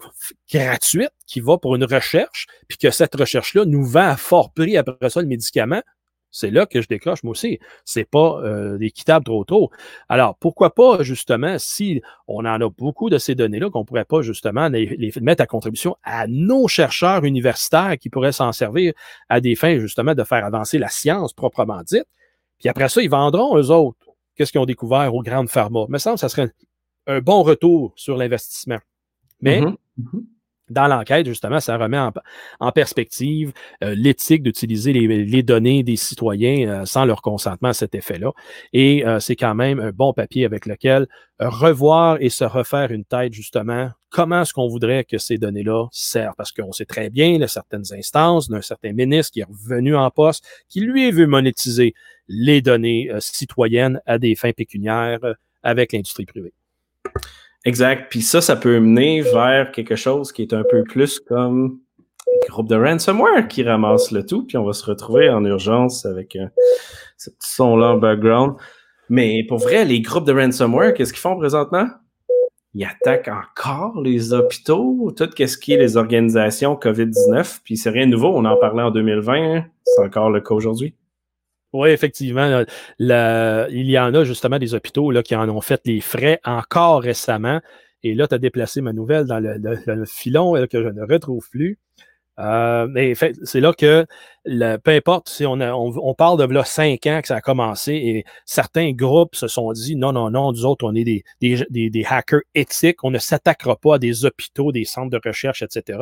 gratuite 0.52 1.12
qui 1.26 1.39
va 1.39 1.58
pour 1.58 1.76
une 1.76 1.86
recherche, 1.86 2.48
puis 2.67 2.78
que 2.78 2.91
cette 2.91 3.15
recherche-là 3.15 3.65
nous 3.65 3.84
vend 3.84 4.08
à 4.10 4.17
fort 4.17 4.54
prix 4.54 4.78
après 4.78 5.10
ça 5.10 5.22
le 5.22 5.28
médicament, 5.28 5.82
c'est 6.34 6.50
là 6.50 6.65
que 6.65 6.82
je 6.82 6.88
décroche 6.88 7.24
moi 7.24 7.32
aussi. 7.32 7.60
C'est 7.86 8.10
pas 8.10 8.41
euh, 8.43 8.80
équitable 8.82 9.24
trop 9.24 9.46
tôt. 9.46 9.69
Alors, 10.10 10.36
pourquoi 10.36 10.74
pas, 10.74 11.04
justement, 11.04 11.60
si 11.60 12.02
on 12.28 12.39
en 12.39 12.60
a 12.60 12.69
beaucoup 12.69 13.12
de 13.12 13.19
ces 13.19 13.36
données-là, 13.36 13.69
qu'on 13.69 13.86
pourrait 13.86 14.04
pas, 14.04 14.24
justement, 14.24 14.67
les, 14.67 15.13
mettre 15.22 15.43
à 15.43 15.46
contribution 15.46 15.96
à 16.04 16.26
nos 16.28 16.67
chercheurs 16.67 17.24
universitaires 17.24 17.98
qui 18.00 18.10
pourraient 18.10 18.32
s'en 18.32 18.52
servir 18.52 18.93
à 19.30 19.41
des 19.41 19.56
fins, 19.56 19.78
justement, 19.78 20.15
de 20.15 20.24
faire 20.24 20.43
avancer 20.43 20.80
la 20.80 20.89
science 20.89 21.34
proprement 21.34 21.84
dite. 21.84 22.08
Puis 22.60 22.67
après 22.67 22.89
ça, 22.89 23.04
ils 23.04 23.10
vendront, 23.10 23.56
eux 23.56 23.69
autres, 23.69 23.98
qu'est-ce 24.36 24.52
qu'ils 24.52 24.62
ont 24.62 24.65
découvert 24.65 25.13
aux 25.13 25.22
grandes 25.22 25.50
pharma. 25.50 25.86
Mais 25.88 26.00
ça, 26.00 26.17
ça 26.17 26.30
serait 26.30 26.50
un 27.06 27.22
bon 27.22 27.43
retour 27.43 27.93
sur 27.96 28.17
l'investissement. 28.17 28.80
Mais 29.39 29.62
mm-hmm. 29.62 29.76
Mm-hmm 30.00 30.33
dans 30.69 30.88
l'enquête, 30.88 31.26
justement, 31.26 31.60
ça 31.60 31.78
remet 31.78 31.99
en, 32.60 32.71
perspective 32.71 33.52
euh, 33.84 33.93
l'éthique 33.95 34.43
d'utiliser 34.43 34.93
les, 34.93 35.43
données 35.43 35.84
des 35.84 35.97
citoyens 35.97 36.69
euh, 36.69 36.86
sans 36.86 37.06
leur 37.06 37.21
consentement 37.21 37.69
à 37.69 37.73
cet 37.73 37.95
effet-là. 37.95 38.32
Et 38.71 39.06
euh, 39.06 39.19
c'est 39.19 39.36
quand 39.36 39.56
même 39.56 39.80
un 39.80 39.91
bon 39.91 40.13
papier 40.13 40.45
avec 40.45 40.65
lequel 40.65 41.08
revoir 41.39 42.17
et 42.21 42.30
se 42.30 42.45
refaire 42.45 42.91
une 42.91 43.04
tête, 43.04 43.34
justement, 43.34 43.89
comment 44.10 44.43
est-ce 44.43 44.54
qu'on 44.54 44.67
voudrait 44.67 45.04
que 45.04 45.17
ces 45.17 45.38
données-là 45.38 45.88
servent? 45.91 46.36
Parce 46.38 46.52
qu'on 46.54 46.71
sait 46.71 46.86
très 46.86 47.10
bien, 47.10 47.41
a 47.41 47.47
certaines 47.47 47.93
instances 47.93 48.49
d'un 48.49 48.62
certain 48.62 48.93
ministre 48.93 49.34
qui 49.34 49.41
est 49.41 49.45
revenu 49.45 49.95
en 49.95 50.10
poste, 50.12 50.45
qui 50.69 50.80
lui 50.80 51.12
veut 51.12 51.28
monétiser 51.28 51.93
les 52.30 52.62
données 52.62 53.12
citoyennes 53.19 53.99
à 54.06 54.17
des 54.17 54.36
fins 54.36 54.54
pécuniaires 54.54 55.19
avec 55.63 55.91
l'industrie 55.91 56.26
privée. 56.26 56.54
Exact. 57.65 58.08
Puis 58.10 58.21
ça, 58.21 58.41
ça 58.41 58.56
peut 58.56 58.80
mener 58.80 59.21
vers 59.21 59.71
quelque 59.71 59.95
chose 59.95 60.32
qui 60.32 60.41
est 60.41 60.54
un 60.54 60.63
peu 60.69 60.84
plus 60.84 61.19
comme 61.19 61.80
les 62.28 62.47
groupes 62.49 62.67
de 62.67 62.76
ransomware 62.76 63.47
qui 63.47 63.63
ramassent 63.63 64.12
le 64.12 64.26
tout, 64.26 64.45
puis 64.45 64.58
on 64.58 64.65
va 64.65 64.73
se 64.73 64.86
retrouver 64.86 65.30
en 65.30 65.45
urgence 65.45 66.06
avec 66.06 66.36
euh, 66.36 66.47
ce 67.17 67.30
petit 67.30 67.49
son-là 67.49 67.91
en 67.91 67.97
background. 67.97 68.56
Mais 69.10 69.45
pour 69.47 69.60
vrai, 69.60 69.86
les 69.86 70.02
groupes 70.02 70.26
de 70.26 70.34
ransomware, 70.34 70.93
qu'est-ce 70.93 71.13
qu'ils 71.13 71.21
font 71.21 71.38
présentement? 71.38 71.88
Ils 72.73 72.86
attaquent 72.86 73.30
encore 73.30 74.02
les 74.02 74.34
hôpitaux, 74.34 75.13
tout 75.15 75.30
ce 75.38 75.58
qui 75.58 75.73
est 75.73 75.78
les 75.78 75.95
organisations 75.95 76.73
COVID-19, 76.73 77.60
puis 77.63 77.78
c'est 77.78 77.91
rien 77.91 78.08
de 78.08 78.12
nouveau, 78.12 78.34
on 78.36 78.45
en 78.45 78.58
parlait 78.58 78.82
en 78.82 78.89
2020, 78.89 79.63
c'est 79.86 80.04
encore 80.04 80.32
le 80.32 80.41
cas 80.41 80.56
aujourd'hui. 80.56 80.95
Oui, 81.74 81.90
effectivement. 81.90 82.64
il 83.00 83.90
y 83.90 84.00
en 84.00 84.14
a 84.14 84.24
justement 84.24 84.60
des 84.60 84.76
hôpitaux 84.76 85.12
là, 85.12 85.24
qui 85.24 85.36
en 85.36 85.50
ont 85.50 85.62
fait 85.62 85.82
les 85.86 86.02
frais 86.02 86.40
encore 86.46 87.02
récemment. 87.02 87.62
Et 88.04 88.14
là, 88.14 88.28
tu 88.28 88.36
as 88.36 88.38
déplacé 88.38 88.82
ma 88.82 88.94
nouvelle 88.94 89.26
dans 89.26 89.40
le, 89.40 90.06
filon 90.06 90.54
que 90.68 90.84
je 90.84 90.90
ne 90.90 91.02
retrouve 91.02 91.50
plus. 91.50 91.80
Euh, 92.40 92.88
mais 92.90 93.14
c'est 93.16 93.60
là 93.60 93.74
que, 93.74 94.06
peu 94.44 94.92
importe 94.92 95.30
si 95.30 95.46
on, 95.46 95.54
on, 95.62 96.14
parle 96.16 96.40
de 96.40 96.52
là 96.52 96.64
cinq 96.64 97.06
ans 97.06 97.22
que 97.22 97.28
ça 97.28 97.36
a 97.36 97.42
commencé 97.42 97.94
et 97.94 98.26
certains 98.46 98.92
groupes 98.92 99.36
se 99.36 99.48
sont 99.48 99.72
dit 99.72 99.96
non, 99.96 100.14
non, 100.14 100.32
non, 100.32 100.52
nous 100.52 100.66
autres, 100.66 100.84
on 100.84 100.96
est 100.96 101.04
des, 101.04 101.24
des, 101.42 101.90
des 101.92 102.06
hackers 102.10 102.42
éthiques, 102.56 103.04
on 103.04 103.12
ne 103.12 103.20
s'attaquera 103.20 103.76
pas 103.76 103.96
à 103.96 104.00
des 104.00 104.26
hôpitaux, 104.26 104.72
des 104.72 104.84
centres 104.84 105.12
de 105.12 105.22
recherche, 105.24 105.62
etc. 105.62 106.00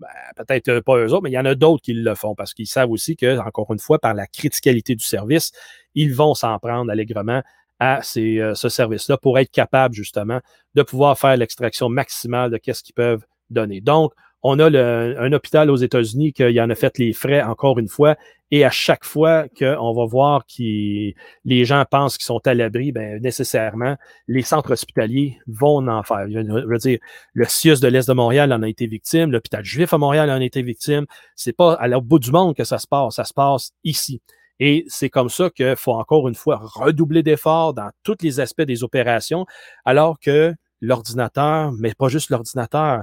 Ben, 0.00 0.08
peut-être 0.44 0.80
pas 0.80 0.96
eux 0.96 1.12
autres, 1.12 1.22
mais 1.22 1.30
il 1.30 1.34
y 1.34 1.38
en 1.38 1.44
a 1.44 1.54
d'autres 1.54 1.82
qui 1.82 1.92
le 1.92 2.14
font 2.14 2.34
parce 2.34 2.54
qu'ils 2.54 2.66
savent 2.66 2.90
aussi 2.90 3.16
que, 3.16 3.38
encore 3.38 3.70
une 3.70 3.78
fois, 3.78 3.98
par 3.98 4.14
la 4.14 4.26
criticalité 4.26 4.94
du 4.94 5.04
service, 5.04 5.52
ils 5.94 6.14
vont 6.14 6.34
s'en 6.34 6.58
prendre 6.58 6.90
allègrement 6.90 7.42
à 7.80 8.00
euh, 8.16 8.54
ce 8.54 8.68
service-là 8.68 9.18
pour 9.18 9.38
être 9.38 9.50
capable 9.50 9.94
justement 9.94 10.40
de 10.74 10.82
pouvoir 10.82 11.18
faire 11.18 11.36
l'extraction 11.36 11.90
maximale 11.90 12.50
de 12.50 12.72
ce 12.72 12.82
qu'ils 12.82 12.94
peuvent 12.94 13.24
donner. 13.50 13.82
Donc, 13.82 14.12
on 14.42 14.58
a 14.58 14.66
un 14.66 15.32
hôpital 15.32 15.70
aux 15.70 15.76
États-Unis 15.76 16.32
qui 16.32 16.60
en 16.60 16.70
a 16.70 16.74
fait 16.74 16.98
les 16.98 17.12
frais 17.12 17.42
encore 17.42 17.78
une 17.78 17.88
fois. 17.88 18.16
Et 18.52 18.64
à 18.64 18.70
chaque 18.70 19.04
fois 19.04 19.46
qu'on 19.56 19.92
va 19.92 20.06
voir 20.06 20.44
que 20.44 21.12
les 21.44 21.64
gens 21.64 21.84
pensent 21.88 22.16
qu'ils 22.16 22.24
sont 22.24 22.40
à 22.46 22.54
l'abri, 22.54 22.90
ben, 22.90 23.20
nécessairement, 23.22 23.96
les 24.26 24.42
centres 24.42 24.72
hospitaliers 24.72 25.38
vont 25.46 25.86
en 25.86 26.02
faire. 26.02 26.26
Je 26.28 26.38
veux 26.40 26.78
dire, 26.78 26.98
le 27.32 27.44
CIUS 27.44 27.80
de 27.80 27.86
l'Est 27.86 28.08
de 28.08 28.12
Montréal 28.12 28.52
en 28.52 28.62
a 28.62 28.68
été 28.68 28.86
victime, 28.86 29.30
l'hôpital 29.30 29.64
juif 29.64 29.92
à 29.92 29.98
Montréal 29.98 30.30
en 30.30 30.40
a 30.40 30.44
été 30.44 30.62
victime. 30.62 31.06
C'est 31.36 31.56
pas 31.56 31.74
à 31.74 31.86
l'autre 31.86 32.06
bout 32.06 32.18
du 32.18 32.32
monde 32.32 32.56
que 32.56 32.64
ça 32.64 32.78
se 32.78 32.88
passe, 32.88 33.16
ça 33.16 33.24
se 33.24 33.34
passe 33.34 33.70
ici. 33.84 34.20
Et 34.58 34.84
c'est 34.88 35.10
comme 35.10 35.30
ça 35.30 35.48
qu'il 35.50 35.76
faut 35.76 35.92
encore 35.92 36.28
une 36.28 36.34
fois 36.34 36.60
redoubler 36.60 37.22
d'efforts 37.22 37.72
dans 37.72 37.90
tous 38.02 38.16
les 38.20 38.40
aspects 38.40 38.62
des 38.62 38.82
opérations, 38.82 39.46
alors 39.84 40.18
que 40.18 40.54
l'ordinateur, 40.80 41.72
mais 41.78 41.94
pas 41.94 42.08
juste 42.08 42.30
l'ordinateur, 42.30 43.02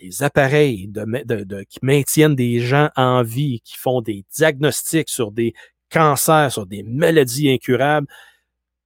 les 0.00 0.22
appareils 0.22 0.90
qui 1.68 1.78
maintiennent 1.82 2.34
des 2.34 2.60
gens 2.60 2.90
en 2.96 3.22
vie, 3.22 3.60
qui 3.64 3.76
font 3.76 4.00
des 4.00 4.24
diagnostics 4.34 5.08
sur 5.08 5.30
des 5.30 5.54
cancers, 5.90 6.52
sur 6.52 6.66
des 6.66 6.82
maladies 6.82 7.50
incurables, 7.50 8.08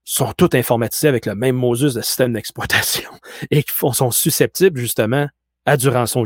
sont 0.04 0.32
tous 0.32 0.56
informatisés 0.56 1.08
avec 1.08 1.26
le 1.26 1.34
même 1.34 1.56
Moses 1.56 1.94
de 1.94 2.00
système 2.00 2.32
d'exploitation 2.32 3.10
et 3.50 3.62
qui 3.62 3.72
sont 3.92 4.10
susceptibles 4.10 4.80
justement 4.80 5.28
à 5.68 5.76
du 5.76 5.88
rançon 5.88 6.24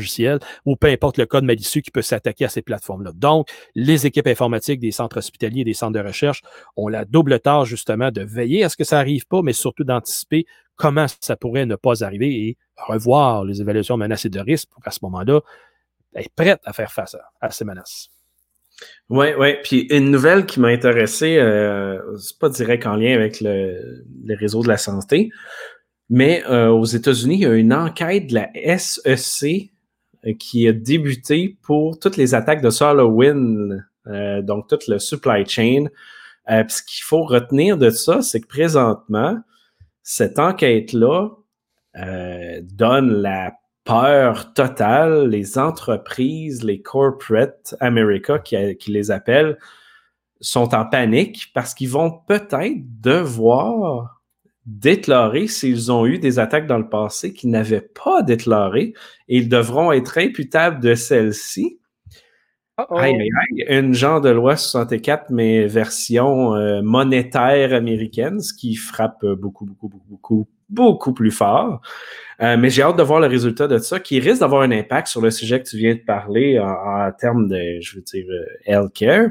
ou 0.64 0.76
peu 0.76 0.86
importe 0.86 1.18
le 1.18 1.26
code 1.26 1.42
malicieux 1.42 1.80
qui 1.80 1.90
peut 1.90 2.00
s'attaquer 2.00 2.44
à 2.44 2.48
ces 2.48 2.62
plateformes-là. 2.62 3.10
Donc, 3.16 3.48
les 3.74 4.06
équipes 4.06 4.28
informatiques 4.28 4.78
des 4.78 4.92
centres 4.92 5.16
hospitaliers 5.16 5.62
et 5.62 5.64
des 5.64 5.74
centres 5.74 5.98
de 6.00 6.06
recherche 6.06 6.42
ont 6.76 6.86
la 6.86 7.04
double 7.04 7.40
tâche 7.40 7.68
justement 7.68 8.12
de 8.12 8.22
veiller 8.22 8.62
à 8.62 8.68
ce 8.68 8.76
que 8.76 8.84
ça 8.84 8.96
n'arrive 8.96 9.26
pas, 9.26 9.42
mais 9.42 9.52
surtout 9.52 9.82
d'anticiper 9.82 10.46
comment 10.76 11.06
ça 11.20 11.36
pourrait 11.36 11.66
ne 11.66 11.76
pas 11.76 12.04
arriver 12.04 12.30
et 12.30 12.56
revoir 12.76 13.44
les 13.44 13.60
évaluations 13.60 13.96
menacées 13.96 14.30
de 14.30 14.40
risque 14.40 14.68
pour 14.70 14.82
qu'à 14.82 14.90
ce 14.90 15.00
moment-là, 15.02 15.40
être 16.14 16.34
prête 16.34 16.60
à 16.64 16.72
faire 16.72 16.92
face 16.92 17.16
à, 17.40 17.50
ces 17.50 17.64
menaces. 17.64 18.08
Oui, 19.08 19.28
oui. 19.38 19.54
Puis 19.62 19.86
une 19.90 20.10
nouvelle 20.10 20.44
qui 20.44 20.58
m'a 20.58 20.68
intéressé, 20.68 21.36
euh, 21.36 21.98
c'est 22.18 22.38
pas 22.38 22.48
direct 22.48 22.86
en 22.86 22.96
lien 22.96 23.14
avec 23.14 23.40
le, 23.40 24.04
les 24.24 24.34
réseaux 24.34 24.62
de 24.62 24.68
la 24.68 24.76
santé, 24.76 25.30
mais 26.14 26.44
euh, 26.46 26.68
aux 26.68 26.84
États-Unis, 26.84 27.36
il 27.36 27.40
y 27.40 27.46
a 27.46 27.54
une 27.54 27.72
enquête 27.72 28.26
de 28.26 28.34
la 28.34 28.50
SEC 28.78 29.70
euh, 30.26 30.34
qui 30.38 30.68
a 30.68 30.72
débuté 30.74 31.56
pour 31.62 31.98
toutes 31.98 32.18
les 32.18 32.34
attaques 32.34 32.60
de 32.60 32.68
SolarWinds, 32.68 33.82
euh, 34.08 34.42
donc 34.42 34.68
toute 34.68 34.88
le 34.88 34.98
supply 34.98 35.46
chain. 35.46 35.86
ce 36.46 36.82
qu'il 36.82 37.02
faut 37.02 37.22
retenir 37.22 37.78
de 37.78 37.88
ça, 37.88 38.20
c'est 38.20 38.40
que 38.40 38.46
présentement, 38.46 39.38
cette 40.02 40.38
enquête-là 40.38 41.30
donne 41.94 43.10
la 43.10 43.52
peur 43.84 44.52
totale. 44.54 45.28
Les 45.28 45.58
entreprises, 45.58 46.62
les 46.64 46.80
corporate 46.80 47.74
America 47.80 48.38
qui, 48.38 48.76
qui 48.76 48.90
les 48.92 49.10
appellent, 49.10 49.58
sont 50.40 50.74
en 50.74 50.84
panique 50.84 51.50
parce 51.54 51.74
qu'ils 51.74 51.90
vont 51.90 52.20
peut-être 52.26 53.00
devoir 53.00 54.22
déclarer 54.66 55.48
s'ils 55.48 55.90
ont 55.90 56.06
eu 56.06 56.18
des 56.18 56.38
attaques 56.38 56.66
dans 56.66 56.78
le 56.78 56.88
passé 56.88 57.32
qu'ils 57.32 57.50
n'avaient 57.50 57.80
pas 57.80 58.22
déclarées 58.22 58.94
et 59.28 59.38
ils 59.38 59.48
devront 59.48 59.92
être 59.92 60.18
imputables 60.18 60.80
de 60.80 60.94
celles-ci. 60.94 61.78
Une 63.68 63.94
genre 63.94 64.20
de 64.20 64.30
loi 64.30 64.56
64, 64.56 65.30
mais 65.30 65.66
version 65.66 66.54
euh, 66.54 66.80
monétaire 66.82 67.74
américaine, 67.74 68.40
ce 68.40 68.54
qui 68.54 68.74
frappe 68.76 69.24
beaucoup, 69.24 69.66
beaucoup, 69.66 69.88
beaucoup, 69.88 70.08
beaucoup, 70.08 70.48
beaucoup 70.72 71.12
plus 71.12 71.30
fort. 71.30 71.80
Euh, 72.40 72.56
mais 72.56 72.70
j'ai 72.70 72.82
hâte 72.82 72.96
de 72.96 73.02
voir 73.02 73.20
le 73.20 73.28
résultat 73.28 73.68
de 73.68 73.78
ça, 73.78 74.00
qui 74.00 74.18
risque 74.18 74.40
d'avoir 74.40 74.62
un 74.62 74.70
impact 74.72 75.06
sur 75.06 75.20
le 75.20 75.30
sujet 75.30 75.62
que 75.62 75.68
tu 75.68 75.76
viens 75.76 75.94
de 75.94 76.00
parler 76.00 76.58
en, 76.58 77.10
termes 77.12 77.48
de, 77.48 77.78
je 77.80 77.96
veux 77.96 78.02
dire, 78.02 78.26
euh, 78.28 78.46
healthcare. 78.66 79.28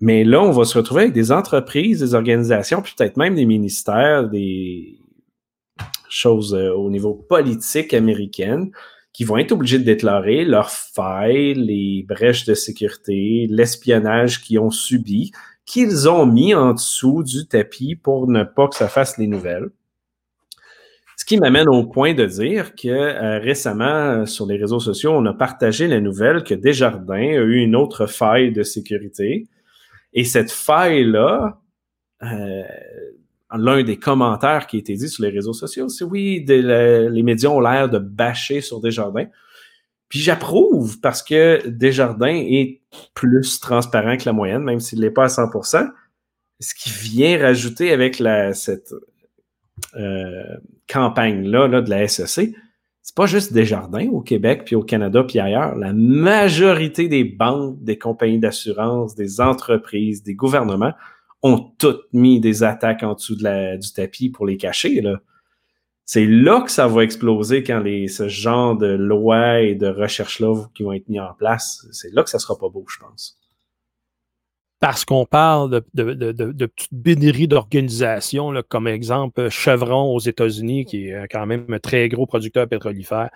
Mais 0.00 0.22
là, 0.22 0.40
on 0.40 0.52
va 0.52 0.64
se 0.64 0.78
retrouver 0.78 1.02
avec 1.02 1.14
des 1.14 1.32
entreprises, 1.32 2.00
des 2.00 2.14
organisations, 2.14 2.82
peut-être 2.82 3.16
même 3.16 3.34
des 3.34 3.46
ministères, 3.46 4.28
des 4.28 4.98
choses 6.08 6.54
euh, 6.54 6.72
au 6.72 6.90
niveau 6.90 7.14
politique 7.14 7.94
américaine 7.94 8.70
qui 9.18 9.24
vont 9.24 9.36
être 9.36 9.50
obligés 9.50 9.80
de 9.80 9.84
déclarer 9.84 10.44
leurs 10.44 10.70
failles, 10.70 11.52
les 11.54 12.04
brèches 12.06 12.44
de 12.44 12.54
sécurité, 12.54 13.48
l'espionnage 13.50 14.40
qu'ils 14.40 14.60
ont 14.60 14.70
subi, 14.70 15.32
qu'ils 15.66 16.08
ont 16.08 16.24
mis 16.24 16.54
en 16.54 16.72
dessous 16.72 17.24
du 17.24 17.48
tapis 17.48 17.96
pour 17.96 18.28
ne 18.28 18.44
pas 18.44 18.68
que 18.68 18.76
ça 18.76 18.86
fasse 18.86 19.18
les 19.18 19.26
nouvelles. 19.26 19.70
Ce 21.16 21.24
qui 21.24 21.36
m'amène 21.36 21.68
au 21.68 21.82
point 21.82 22.14
de 22.14 22.26
dire 22.26 22.76
que 22.76 22.86
euh, 22.86 23.40
récemment, 23.40 24.24
sur 24.24 24.46
les 24.46 24.56
réseaux 24.56 24.78
sociaux, 24.78 25.10
on 25.10 25.26
a 25.26 25.34
partagé 25.34 25.88
la 25.88 26.00
nouvelle 26.00 26.44
que 26.44 26.54
Desjardins 26.54 27.16
a 27.16 27.42
eu 27.42 27.56
une 27.56 27.74
autre 27.74 28.06
faille 28.06 28.52
de 28.52 28.62
sécurité 28.62 29.48
et 30.12 30.22
cette 30.22 30.52
faille-là, 30.52 31.60
euh, 32.22 32.62
l'un 33.56 33.82
des 33.82 33.96
commentaires 33.96 34.66
qui 34.66 34.76
a 34.76 34.80
été 34.80 34.94
dit 34.94 35.08
sur 35.08 35.24
les 35.24 35.30
réseaux 35.30 35.52
sociaux, 35.52 35.88
c'est 35.88 36.04
oui, 36.04 36.44
les 36.46 37.22
médias 37.22 37.48
ont 37.48 37.60
l'air 37.60 37.88
de 37.88 37.98
bâcher 37.98 38.60
sur 38.60 38.80
Desjardins. 38.80 39.26
Puis 40.08 40.20
j'approuve 40.20 41.00
parce 41.00 41.22
que 41.22 41.66
Desjardins 41.66 42.34
est 42.34 42.80
plus 43.14 43.60
transparent 43.60 44.16
que 44.16 44.24
la 44.24 44.32
moyenne, 44.32 44.62
même 44.62 44.80
s'il 44.80 45.00
n'est 45.00 45.10
pas 45.10 45.24
à 45.24 45.46
100%. 45.46 45.90
Ce 46.60 46.74
qui 46.74 46.90
vient 46.90 47.38
rajouter 47.38 47.92
avec 47.92 48.18
la, 48.18 48.52
cette 48.52 48.92
euh, 49.94 50.56
campagne-là 50.88 51.68
là, 51.68 51.82
de 51.82 51.90
la 51.90 52.08
SEC, 52.08 52.54
c'est 53.02 53.14
pas 53.14 53.26
juste 53.26 53.52
Desjardins 53.52 54.08
au 54.08 54.20
Québec, 54.20 54.62
puis 54.66 54.76
au 54.76 54.82
Canada, 54.82 55.24
puis 55.24 55.38
ailleurs. 55.38 55.74
La 55.76 55.92
majorité 55.92 57.08
des 57.08 57.24
banques, 57.24 57.82
des 57.82 57.96
compagnies 57.96 58.38
d'assurance, 58.38 59.14
des 59.14 59.40
entreprises, 59.40 60.22
des 60.22 60.34
gouvernements 60.34 60.92
ont 61.42 61.72
toutes 61.78 62.12
mis 62.12 62.40
des 62.40 62.62
attaques 62.62 63.02
en 63.02 63.14
dessous 63.14 63.36
du 63.36 63.92
tapis 63.94 64.30
pour 64.30 64.46
les 64.46 64.56
cacher. 64.56 65.02
C'est 66.04 66.26
là 66.26 66.62
que 66.62 66.70
ça 66.70 66.88
va 66.88 67.04
exploser 67.04 67.62
quand 67.62 67.80
les, 67.80 68.08
ce 68.08 68.28
genre 68.28 68.76
de 68.76 68.86
lois 68.86 69.60
et 69.60 69.74
de 69.74 69.88
recherches-là 69.88 70.66
qui 70.74 70.82
vont 70.82 70.92
être 70.92 71.08
mis 71.08 71.20
en 71.20 71.34
place. 71.34 71.86
C'est 71.92 72.12
là 72.12 72.22
que 72.22 72.30
ça 72.30 72.38
sera 72.38 72.58
pas 72.58 72.68
beau, 72.68 72.84
je 72.88 72.98
pense 72.98 73.37
parce 74.80 75.04
qu'on 75.04 75.24
parle 75.24 75.70
de, 75.70 75.84
de, 75.94 76.14
de, 76.14 76.52
de 76.52 76.66
petites 76.66 76.94
bénéries 76.94 77.48
d'organisation, 77.48 78.52
comme 78.68 78.86
exemple 78.86 79.48
Chevron 79.48 80.14
aux 80.14 80.20
États-Unis, 80.20 80.84
qui 80.84 81.08
est 81.08 81.26
quand 81.28 81.46
même 81.46 81.66
un 81.68 81.80
très 81.80 82.08
gros 82.08 82.26
producteur 82.26 82.68
pétrolifère. 82.68 83.30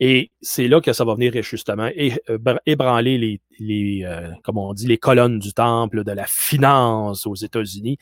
Et 0.00 0.30
c'est 0.40 0.68
là 0.68 0.80
que 0.80 0.94
ça 0.94 1.04
va 1.04 1.14
venir 1.14 1.34
justement 1.42 1.90
euh, 1.98 2.56
ébranler 2.64 3.18
les, 3.18 3.40
les 3.58 4.04
euh, 4.04 4.30
on 4.46 4.72
dit, 4.72 4.86
les 4.86 4.96
colonnes 4.96 5.38
du 5.38 5.52
temple 5.52 6.02
de 6.02 6.12
la 6.12 6.24
finance 6.26 7.26
aux 7.26 7.34
États-Unis. 7.34 7.98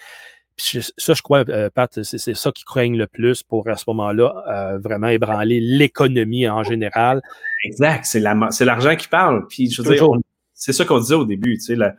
Ça, 0.56 1.14
je 1.14 1.22
crois, 1.22 1.44
euh, 1.48 1.68
Pat, 1.74 2.00
c'est 2.04 2.34
ça 2.34 2.52
qui 2.52 2.62
craigne 2.62 2.96
le 2.96 3.08
plus 3.08 3.42
pour 3.42 3.68
à 3.68 3.76
ce 3.76 3.84
moment-là 3.88 4.78
vraiment 4.80 5.08
ébranler 5.08 5.58
l'économie 5.60 6.48
en 6.48 6.62
général. 6.62 7.22
Exact, 7.64 8.04
c'est 8.04 8.20
l'argent 8.20 8.94
qui 8.94 9.08
parle. 9.08 9.48
Puis 9.48 9.68
je 9.68 9.82
veux 9.82 9.96
dire, 9.96 10.06
c'est 10.52 10.72
ça 10.72 10.84
qu'on 10.84 11.00
disait 11.00 11.16
au 11.16 11.24
début, 11.24 11.58
tu 11.58 11.64
sais, 11.64 11.74
la, 11.74 11.96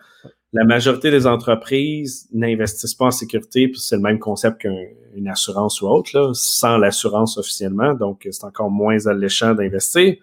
la 0.56 0.64
majorité 0.64 1.12
des 1.12 1.28
entreprises 1.28 2.30
n'investissent 2.34 2.94
pas 2.94 3.08
en 3.08 3.12
sécurité, 3.12 3.68
puis 3.68 3.80
c'est 3.82 3.98
le 3.98 4.02
même 4.02 4.20
concept 4.20 4.62
qu'une 4.62 5.28
assurance 5.28 5.82
ou 5.82 5.88
autre, 5.88 6.32
sans 6.34 6.78
l'assurance 6.78 7.38
officiellement, 7.38 7.94
donc 7.94 8.26
c'est 8.32 8.46
encore 8.46 8.72
moins 8.72 9.06
alléchant 9.06 9.54
d'investir. 9.54 10.16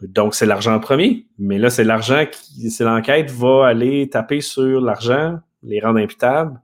Donc, 0.00 0.34
c'est 0.34 0.46
l'argent 0.46 0.80
premier. 0.80 1.26
Mais 1.38 1.58
là, 1.58 1.68
c'est 1.68 1.84
l'argent 1.84 2.24
qui, 2.30 2.70
c'est 2.70 2.84
l'enquête 2.84 3.30
va 3.30 3.66
aller 3.66 4.08
taper 4.08 4.40
sur 4.40 4.80
l'argent, 4.80 5.38
les 5.62 5.80
rendre 5.80 5.98
imputables. 5.98 6.58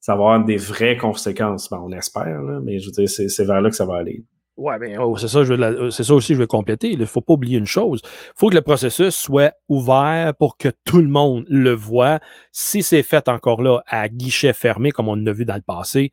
Ça 0.00 0.12
va 0.14 0.18
avoir 0.18 0.44
des 0.44 0.56
vraies 0.56 0.96
conséquences. 0.96 1.68
Ben, 1.68 1.80
on 1.82 1.92
espère, 1.92 2.42
là, 2.42 2.60
mais 2.62 2.78
je 2.78 2.86
veux 2.86 2.92
dire, 2.92 3.08
c'est 3.08 3.44
vers 3.44 3.60
là 3.60 3.68
que 3.68 3.76
ça 3.76 3.84
va 3.84 3.96
aller. 3.96 4.24
Oui, 4.58 4.74
bien, 4.80 5.00
oh, 5.00 5.16
c'est 5.16 5.28
ça, 5.28 5.44
c'est 5.92 6.02
ça 6.02 6.14
aussi, 6.14 6.34
je 6.34 6.40
veux 6.40 6.48
compléter. 6.48 6.90
Il 6.90 6.98
ne 6.98 7.04
faut 7.04 7.20
pas 7.20 7.34
oublier 7.34 7.58
une 7.58 7.64
chose. 7.64 8.00
Il 8.04 8.32
faut 8.34 8.50
que 8.50 8.56
le 8.56 8.60
processus 8.60 9.14
soit 9.14 9.54
ouvert 9.68 10.34
pour 10.34 10.56
que 10.56 10.68
tout 10.84 10.98
le 10.98 11.06
monde 11.06 11.44
le 11.48 11.72
voit. 11.72 12.18
Si 12.50 12.82
c'est 12.82 13.04
fait 13.04 13.28
encore 13.28 13.62
là 13.62 13.84
à 13.86 14.08
guichet 14.08 14.52
fermé, 14.52 14.90
comme 14.90 15.06
on 15.06 15.14
l'a 15.14 15.32
vu 15.32 15.44
dans 15.44 15.54
le 15.54 15.62
passé, 15.62 16.10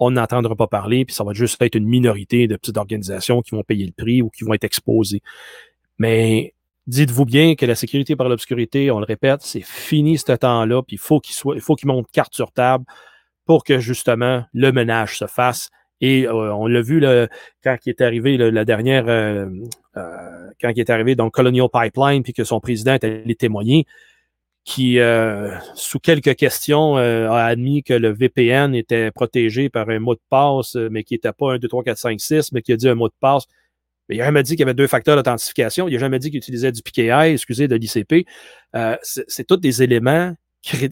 on 0.00 0.10
n'entendra 0.10 0.56
pas 0.56 0.66
parler, 0.66 1.04
puis 1.04 1.14
ça 1.14 1.22
va 1.22 1.34
juste 1.34 1.62
être 1.62 1.76
une 1.76 1.86
minorité 1.86 2.48
de 2.48 2.56
petites 2.56 2.78
organisations 2.78 3.42
qui 3.42 3.54
vont 3.54 3.62
payer 3.62 3.86
le 3.86 3.92
prix 3.92 4.22
ou 4.22 4.28
qui 4.28 4.42
vont 4.42 4.54
être 4.54 4.64
exposées. 4.64 5.22
Mais 5.98 6.52
dites-vous 6.88 7.26
bien 7.26 7.54
que 7.54 7.64
la 7.64 7.76
sécurité 7.76 8.16
par 8.16 8.28
l'obscurité, 8.28 8.90
on 8.90 8.98
le 8.98 9.06
répète, 9.06 9.42
c'est 9.42 9.64
fini 9.64 10.18
ce 10.18 10.32
temps-là, 10.32 10.82
puis 10.82 10.96
il 10.96 10.98
faut 10.98 11.22
il 11.54 11.60
faut 11.60 11.76
qu'il 11.76 11.86
monte 11.86 12.10
carte 12.10 12.34
sur 12.34 12.50
table 12.50 12.84
pour 13.46 13.62
que 13.62 13.78
justement 13.78 14.42
le 14.52 14.72
ménage 14.72 15.16
se 15.16 15.28
fasse 15.28 15.70
et 16.06 16.26
euh, 16.26 16.54
on 16.54 16.66
l'a 16.66 16.82
vu 16.82 17.02
quand 17.62 17.76
il 17.86 17.88
est 17.88 18.02
arrivé 18.02 18.36
la 18.36 18.64
dernière, 18.66 19.08
euh, 19.08 19.46
euh, 19.96 20.50
quand 20.60 20.68
il 20.68 20.80
est 20.80 20.90
arrivé 20.90 21.14
dans 21.14 21.30
Colonial 21.30 21.68
Pipeline, 21.72 22.22
puis 22.22 22.34
que 22.34 22.44
son 22.44 22.60
président 22.60 22.92
est 22.92 23.04
allé 23.04 23.34
témoigner, 23.34 23.86
qui, 24.64 24.98
sous 25.74 25.98
quelques 26.00 26.36
questions, 26.36 26.96
a 26.96 27.44
admis 27.44 27.82
que 27.82 27.94
le 27.94 28.10
VPN 28.12 28.74
était 28.74 29.10
protégé 29.10 29.70
par 29.70 29.88
un 29.88 29.98
mot 29.98 30.14
de 30.14 30.20
passe, 30.28 30.74
mais 30.74 31.04
qui 31.04 31.14
n'était 31.14 31.32
pas 31.32 31.52
un 31.52 31.58
2, 31.58 31.68
3, 31.68 31.84
4, 31.84 31.98
5, 31.98 32.20
6, 32.20 32.52
mais 32.52 32.60
qui 32.60 32.72
a 32.72 32.76
dit 32.76 32.88
un 32.88 32.94
mot 32.94 33.08
de 33.08 33.14
passe. 33.20 33.44
Il 34.10 34.18
n'a 34.18 34.24
jamais 34.24 34.42
dit 34.42 34.52
qu'il 34.52 34.60
y 34.60 34.62
avait 34.64 34.74
deux 34.74 34.86
facteurs 34.86 35.16
d'authentification. 35.16 35.88
Il 35.88 35.94
n'a 35.94 36.00
jamais 36.00 36.18
dit 36.18 36.30
qu'il 36.30 36.38
utilisait 36.38 36.72
du 36.72 36.82
PKI, 36.82 37.32
excusez, 37.32 37.66
de 37.66 37.76
l'ICP. 37.76 38.26
c'est 39.02 39.46
tous 39.46 39.56
des 39.56 39.82
éléments 39.82 40.34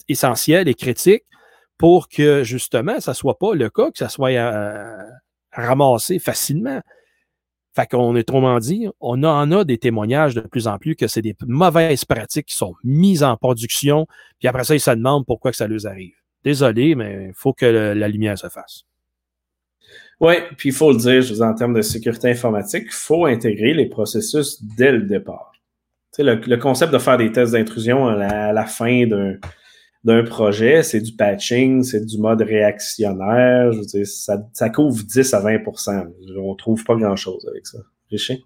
essentiels 0.09 0.69
et 0.69 0.75
critiques 0.75 1.25
pour 1.79 2.09
que 2.09 2.45
justement, 2.45 3.01
ça 3.01 3.12
ne 3.12 3.16
soit 3.16 3.39
pas 3.39 3.55
le 3.55 3.68
cas, 3.70 3.91
que 3.91 3.99
ça 3.99 4.09
soit 4.09 4.31
euh, 4.31 4.97
ramassé 5.53 6.18
facilement. 6.18 6.81
Fait 7.75 7.87
qu'on 7.87 8.14
est 8.16 8.20
autrement 8.20 8.59
dit, 8.59 8.87
on 9.01 9.25
en 9.25 9.51
a 9.51 9.64
des 9.64 9.79
témoignages 9.79 10.35
de 10.35 10.43
plus 10.43 10.66
en 10.66 10.79
plus 10.79 10.95
que 10.95 11.07
c'est 11.07 11.23
des 11.23 11.35
mauvaises 11.47 12.05
pratiques 12.05 12.47
qui 12.47 12.55
sont 12.55 12.75
mises 12.85 13.23
en 13.23 13.37
production, 13.37 14.07
puis 14.39 14.49
après 14.49 14.64
ça, 14.64 14.75
ils 14.75 14.81
se 14.81 14.91
demandent 14.91 15.25
pourquoi 15.27 15.53
que 15.53 15.57
ça 15.57 15.66
leur 15.66 15.87
arrive. 15.87 16.14
Désolé, 16.45 16.95
mais 16.95 17.29
il 17.29 17.35
faut 17.35 17.55
que 17.55 17.64
la 17.66 18.09
lumière 18.09 18.37
se 18.37 18.49
fasse. 18.49 18.83
Oui, 20.20 20.35
puis 20.57 20.68
il 20.68 20.75
faut 20.75 20.93
le 20.93 20.99
dire, 20.99 21.43
en 21.43 21.55
termes 21.55 21.75
de 21.75 21.83
sécurité 21.83 22.31
informatique, 22.31 22.85
il 22.87 22.93
faut 22.93 23.27
intégrer 23.27 23.75
les 23.75 23.87
processus 23.87 24.62
dès 24.77 24.93
le 24.93 25.03
départ. 25.03 25.53
Tu 26.14 26.23
sais, 26.23 26.23
le, 26.23 26.57
concept 26.59 26.93
de 26.93 26.99
faire 26.99 27.16
des 27.16 27.33
tests 27.33 27.53
d'intrusion 27.53 28.07
à 28.07 28.53
la 28.53 28.66
fin 28.66 29.07
d'un 29.07 29.37
d'un 30.05 30.25
projet, 30.25 30.83
c'est 30.83 31.01
du 31.01 31.13
patching, 31.13 31.83
c'est 31.85 32.05
du 32.05 32.19
mode 32.19 32.43
réactionnaire. 32.43 33.73
Je 33.73 33.79
veux 33.79 33.85
dire, 33.85 34.07
ça, 34.07 34.71
couvre 34.71 35.03
10 35.05 35.35
à 35.35 35.41
20% 35.41 36.13
On 36.39 36.55
trouve 36.57 36.83
pas 36.85 36.97
grand-chose 36.97 37.47
avec 37.49 37.67
ça. 37.67 37.79
Richer? 38.11 38.43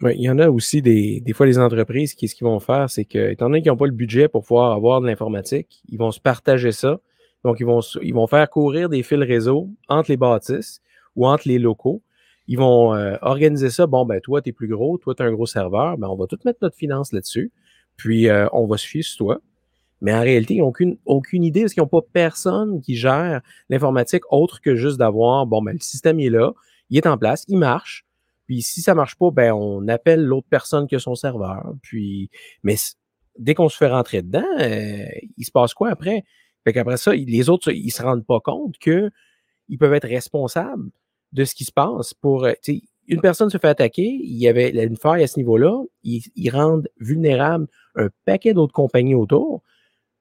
Oui, 0.00 0.12
il 0.16 0.22
y 0.22 0.30
en 0.30 0.38
a 0.38 0.48
aussi 0.48 0.80
des, 0.80 1.22
fois 1.34 1.46
les 1.46 1.58
entreprises 1.58 2.14
qui 2.14 2.28
ce 2.28 2.34
qu'ils 2.34 2.46
vont 2.46 2.60
faire, 2.60 2.88
c'est 2.88 3.04
que, 3.04 3.30
étant 3.30 3.46
donné 3.46 3.62
qu'ils 3.62 3.72
n'ont 3.72 3.76
pas 3.76 3.86
le 3.86 3.92
budget 3.92 4.28
pour 4.28 4.42
pouvoir 4.42 4.72
avoir 4.72 5.00
de 5.00 5.06
l'informatique, 5.06 5.82
ils 5.88 5.98
vont 5.98 6.12
se 6.12 6.20
partager 6.20 6.70
ça. 6.70 7.00
Donc, 7.44 7.58
ils 7.58 7.66
vont, 7.66 7.80
ils 8.02 8.14
vont 8.14 8.26
faire 8.26 8.48
courir 8.48 8.88
des 8.88 9.02
fils 9.02 9.18
réseau 9.18 9.70
entre 9.88 10.10
les 10.10 10.16
bâtisses 10.16 10.80
ou 11.16 11.26
entre 11.26 11.48
les 11.48 11.58
locaux. 11.58 12.02
Ils 12.46 12.58
vont 12.58 12.94
euh, 12.94 13.16
organiser 13.22 13.70
ça. 13.70 13.86
Bon, 13.86 14.06
ben, 14.06 14.20
toi, 14.20 14.40
tu 14.40 14.50
es 14.50 14.52
plus 14.52 14.68
gros, 14.68 14.98
toi, 14.98 15.14
tu 15.14 15.22
as 15.22 15.26
un 15.26 15.32
gros 15.32 15.46
serveur. 15.46 15.98
Ben, 15.98 16.08
on 16.08 16.16
va 16.16 16.26
tout 16.26 16.38
mettre 16.44 16.60
notre 16.62 16.76
finance 16.76 17.12
là-dessus. 17.12 17.50
Puis, 17.96 18.28
euh, 18.28 18.46
on 18.52 18.66
va 18.66 18.76
se 18.76 18.86
fier 18.86 19.02
sur 19.02 19.18
toi. 19.18 19.40
Mais 20.00 20.14
en 20.14 20.20
réalité, 20.20 20.54
ils 20.54 20.60
n'ont 20.60 20.68
aucune, 20.68 20.96
aucune 21.06 21.44
idée 21.44 21.62
parce 21.62 21.74
qu'ils 21.74 21.82
n'ont 21.82 21.88
pas 21.88 22.02
personne 22.12 22.80
qui 22.80 22.94
gère 22.94 23.40
l'informatique 23.68 24.22
autre 24.30 24.60
que 24.60 24.76
juste 24.76 24.96
d'avoir, 24.98 25.46
bon, 25.46 25.62
ben, 25.62 25.72
le 25.72 25.80
système 25.80 26.20
est 26.20 26.30
là, 26.30 26.52
il 26.90 26.98
est 26.98 27.06
en 27.06 27.18
place, 27.18 27.44
il 27.48 27.58
marche. 27.58 28.04
Puis 28.46 28.62
si 28.62 28.80
ça 28.80 28.94
marche 28.94 29.16
pas, 29.16 29.30
ben, 29.30 29.52
on 29.52 29.86
appelle 29.88 30.24
l'autre 30.24 30.46
personne 30.48 30.86
qui 30.86 30.94
a 30.94 30.98
son 30.98 31.14
serveur. 31.14 31.74
Puis, 31.82 32.30
mais 32.62 32.76
dès 33.38 33.54
qu'on 33.54 33.68
se 33.68 33.76
fait 33.76 33.88
rentrer 33.88 34.22
dedans, 34.22 34.44
euh, 34.60 35.04
il 35.36 35.44
se 35.44 35.50
passe 35.50 35.74
quoi 35.74 35.90
après? 35.90 36.24
Fait 36.64 36.72
qu'après 36.72 36.96
ça, 36.96 37.12
les 37.14 37.48
autres, 37.48 37.72
ils 37.72 37.90
se 37.90 38.02
rendent 38.02 38.26
pas 38.26 38.40
compte 38.40 38.78
qu'ils 38.78 39.10
peuvent 39.78 39.94
être 39.94 40.08
responsables 40.08 40.90
de 41.32 41.44
ce 41.44 41.54
qui 41.54 41.64
se 41.64 41.72
passe 41.72 42.14
pour, 42.14 42.44
euh, 42.44 42.52
une 43.08 43.20
personne 43.20 43.50
se 43.50 43.58
fait 43.58 43.68
attaquer, 43.68 44.06
il 44.06 44.36
y 44.36 44.48
avait 44.48 44.70
une 44.70 44.96
faille 44.96 45.22
à 45.22 45.26
ce 45.26 45.38
niveau-là, 45.38 45.82
ils, 46.04 46.22
ils 46.36 46.50
rendent 46.50 46.88
vulnérables 47.00 47.66
un 47.96 48.08
paquet 48.26 48.54
d'autres 48.54 48.72
compagnies 48.72 49.14
autour. 49.14 49.62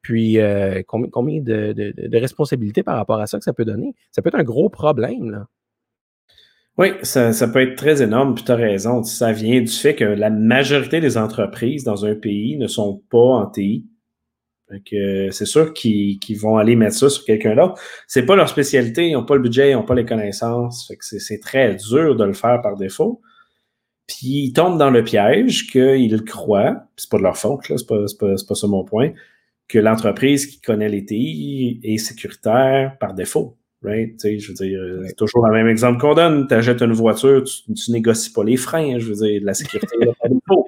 Puis, 0.08 0.39
euh, 0.39 0.84
combien, 0.88 1.41
de, 1.41 2.18
responsabilités 2.18 2.82
par 2.82 2.95
rapport 2.95 3.20
à 3.20 3.28
ça 3.28 3.38
que 3.38 3.43
ça 3.43 3.51
peut 3.51 3.66
donner? 3.66 3.93
Ça 4.12 4.22
peut 4.22 4.30
être 4.30 4.39
un 4.39 4.43
gros 4.43 4.70
problème. 4.70 5.32
Là. 5.32 5.47
Oui, 6.78 6.93
ça, 7.01 7.34
peut 7.49 7.62
être 7.62 7.76
très 7.76 8.01
énorme, 8.01 8.34
puis 8.34 8.45
tu 8.45 8.51
as 8.53 8.55
raison. 8.55 9.03
Ça 9.03 9.34
vient 9.34 9.60
du 9.60 9.68
fait 9.68 9.95
que 9.95 10.05
la 10.05 10.30
majorité 10.30 11.01
des 11.01 11.18
entreprises 11.18 11.84
dans 11.84 12.05
un 12.05 12.16
pays 12.16 12.58
ne 12.58 12.68
sont 12.68 13.03
pas 13.10 13.18
en 13.18 13.47
TI. 13.47 13.86
C'est 14.88 15.45
sûr 15.45 15.74
qu'ils 15.74 16.39
vont 16.39 16.55
aller 16.55 16.78
mettre 16.78 16.95
ça 16.95 17.10
sur 17.10 17.26
quelqu'un 17.26 17.58
d'autre. 17.58 17.76
C'est 18.08 18.26
pas 18.26 18.38
leur 18.38 18.47
spécialité, 18.47 19.10
ils 19.10 19.14
n'ont 19.14 19.26
pas 19.26 19.36
le 19.36 19.41
budget, 19.41 19.72
ils 19.72 19.74
n'ont 19.74 19.84
pas 19.84 19.95
les 19.95 20.05
connaissances. 20.05 20.89
c'est 21.01 21.41
très 21.41 21.76
dur 21.76 22.16
de 22.16 22.24
le 22.24 22.34
faire 22.34 22.62
par 22.62 22.78
défaut. 22.78 23.20
Puis 24.08 24.45
ils 24.45 24.53
tombent 24.53 24.80
dans 24.80 24.89
le 24.89 25.03
piège 25.03 25.70
qu'ils 25.70 26.24
croient, 26.24 26.78
c'est 26.95 27.10
pas 27.10 27.18
de 27.18 27.24
leur 27.24 27.36
faute, 27.36 27.68
là, 27.68 27.76
c'est 27.78 27.88
pas, 27.89 28.05
pas, 28.18 28.36
pas 28.47 28.55
ça 28.55 28.68
mon 28.68 28.86
point, 28.86 29.12
que 29.68 29.80
l'entreprise 29.80 30.45
qui 30.45 30.61
connaît 30.61 30.89
les 30.89 31.05
TI 31.05 31.80
est 31.84 31.97
sécuritaire 31.97 32.97
par 32.99 33.13
défaut. 33.13 33.57
Right? 33.84 34.20
je 34.24 34.47
veux 34.47 34.53
dire, 34.55 34.80
c'est 35.07 35.15
toujours 35.15 35.45
le 35.45 35.53
même 35.53 35.68
exemple 35.68 35.99
qu'on 35.99 36.15
donne. 36.15 36.47
Tu 36.47 36.53
achètes 36.55 36.82
une 36.82 36.93
voiture, 36.93 37.43
tu, 37.43 37.74
tu, 37.74 37.91
négocies 37.91 38.34
pas 38.34 38.43
les 38.43 38.57
freins, 38.57 38.97
je 38.97 39.07
veux 39.07 39.28
dire, 39.28 39.41
la 39.43 39.53
sécurité 39.53 39.95
par 39.99 40.30
défaut. 40.30 40.68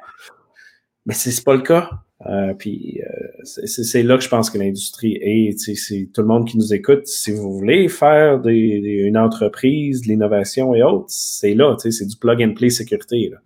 Mais 1.06 1.14
c'est 1.16 1.43
pas 1.43 1.56
le 1.56 1.62
cas. 1.62 1.89
Euh, 2.28 2.54
puis 2.54 3.02
euh, 3.02 3.43
c'est 3.43 4.04
là 4.04 4.18
que 4.18 4.24
je 4.24 4.30
pense 4.30 4.50
que 4.50 4.58
l'industrie 4.58 5.18
est. 5.22 5.58
C'est 5.58 6.10
tout 6.14 6.22
le 6.22 6.28
monde 6.28 6.47
qui 6.47 6.58
nous 6.58 6.74
écoute. 6.74 7.08
Si 7.08 7.32
vous 7.32 7.58
voulez 7.58 7.88
faire 7.88 8.39
des, 8.41 8.52
une 8.54 9.18
entreprise, 9.18 10.02
de 10.02 10.08
l'innovation 10.08 10.76
et 10.76 10.84
autres, 10.84 11.06
c'est 11.08 11.56
là. 11.56 11.76
C'est 11.80 12.06
du 12.06 12.18
plug 12.18 12.43
and 12.43 12.54
play 12.54 12.70
sécurité. 12.70 13.30
Là 13.32 13.38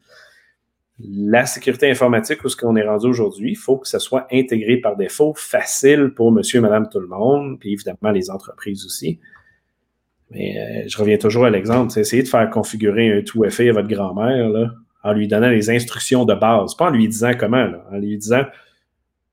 la 1.00 1.46
sécurité 1.46 1.90
informatique, 1.90 2.44
où 2.44 2.50
ce 2.50 2.56
qu'on 2.56 2.76
est 2.76 2.88
rendu 2.88 3.08
aujourd'hui, 3.08 3.52
il 3.52 3.58
faut 3.58 3.78
que 3.78 3.88
ça 3.88 4.00
soit 4.00 4.28
intégré 4.32 4.78
par 4.78 4.96
défaut, 4.96 5.34
facile 5.36 6.14
pour 6.16 6.32
monsieur, 6.32 6.62
madame, 6.62 6.88
tout 6.90 7.00
le 7.00 7.08
monde, 7.08 7.60
puis 7.60 7.74
évidemment 7.74 8.12
les 8.12 8.30
entreprises 8.30 8.86
aussi. 8.86 9.20
Mais 10.30 10.58
euh, 10.58 10.88
je 10.88 10.98
reviens 10.98 11.18
toujours 11.18 11.46
à 11.46 11.50
l'exemple, 11.50 11.92
c'est 11.92 12.02
essayer 12.02 12.24
de 12.24 12.28
faire 12.28 12.50
configurer 12.50 13.12
un 13.12 13.22
tout 13.22 13.44
FA 13.50 13.64
à 13.64 13.72
votre 13.72 13.88
grand-mère, 13.88 14.72
en 15.04 15.14
lui 15.14 15.28
donnant 15.28 15.50
les 15.50 15.70
instructions 15.70 16.26
de 16.26 16.34
base, 16.34 16.76
pas 16.76 16.86
en 16.86 16.92
lui 16.92 17.08
disant 17.08 17.32
comment, 17.38 17.72
en 17.92 17.98
lui 17.98 18.18
disant 18.18 18.44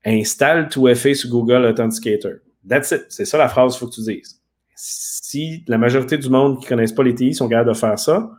installe 0.05 0.67
tout 0.67 0.87
FA 0.93 1.13
sur 1.13 1.29
Google 1.29 1.65
Authenticator. 1.65 2.33
That's 2.67 2.91
it. 2.91 3.05
C'est 3.09 3.25
ça 3.25 3.37
la 3.37 3.47
phrase 3.47 3.73
qu'il 3.73 3.79
faut 3.79 3.87
que 3.87 3.95
tu 3.95 4.01
dises. 4.01 4.41
Si 4.75 5.63
la 5.67 5.77
majorité 5.77 6.17
du 6.17 6.29
monde 6.29 6.57
qui 6.57 6.65
ne 6.65 6.69
connaissent 6.69 6.91
pas 6.91 7.03
les 7.03 7.15
TI 7.15 7.33
sont 7.33 7.47
capables 7.47 7.69
de 7.69 7.75
faire 7.75 7.97
ça, 7.97 8.31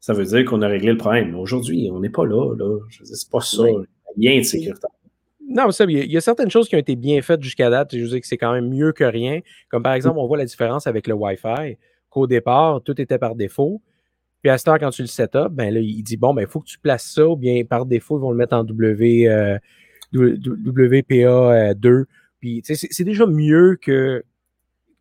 ça 0.00 0.12
veut 0.12 0.24
dire 0.24 0.44
qu'on 0.44 0.62
a 0.62 0.68
réglé 0.68 0.92
le 0.92 0.98
problème. 0.98 1.32
Mais 1.32 1.38
aujourd'hui, 1.38 1.88
on 1.92 2.00
n'est 2.00 2.10
pas 2.10 2.24
là. 2.24 2.54
là. 2.56 2.78
C'est 2.90 3.30
pas 3.30 3.40
ça. 3.40 3.64
Rien 4.16 4.38
de 4.38 4.42
sécuritaire. 4.42 4.90
Non, 5.48 5.70
ça, 5.70 5.84
il 5.88 6.12
y, 6.12 6.16
a 6.16 6.20
certaines 6.20 6.50
choses 6.50 6.68
qui 6.68 6.76
ont 6.76 6.78
été 6.78 6.94
bien 6.94 7.22
faites 7.22 7.42
jusqu'à 7.42 7.70
date. 7.70 7.96
Je 7.96 8.02
veux 8.02 8.08
dire 8.08 8.20
que 8.20 8.26
c'est 8.26 8.36
quand 8.36 8.52
même 8.52 8.68
mieux 8.68 8.92
que 8.92 9.04
rien. 9.04 9.40
Comme 9.70 9.82
par 9.82 9.94
exemple, 9.94 10.18
on 10.18 10.26
voit 10.26 10.36
la 10.36 10.44
différence 10.44 10.86
avec 10.86 11.06
le 11.06 11.14
Wi-Fi, 11.14 11.78
qu'au 12.10 12.26
départ, 12.26 12.82
tout 12.82 13.00
était 13.00 13.18
par 13.18 13.34
défaut. 13.34 13.80
Puis 14.42 14.50
à 14.50 14.58
ce 14.58 14.64
temps, 14.64 14.76
quand 14.78 14.90
tu 14.90 15.02
le 15.02 15.08
setup, 15.08 15.48
ben 15.50 15.72
là, 15.72 15.80
il 15.80 16.02
dit 16.02 16.18
bon, 16.18 16.34
ben, 16.34 16.42
il 16.42 16.48
faut 16.48 16.60
que 16.60 16.66
tu 16.66 16.78
places 16.78 17.10
ça, 17.10 17.26
ou 17.26 17.36
bien 17.36 17.64
par 17.64 17.86
défaut, 17.86 18.18
ils 18.18 18.20
vont 18.20 18.30
le 18.30 18.36
mettre 18.36 18.54
en 18.54 18.62
W, 18.62 19.28
euh, 19.28 19.58
WPA2. 20.12 21.86
Euh, 21.86 22.04
Puis 22.40 22.62
c'est 22.64 23.04
déjà 23.04 23.26
mieux 23.26 23.78
que 23.80 24.22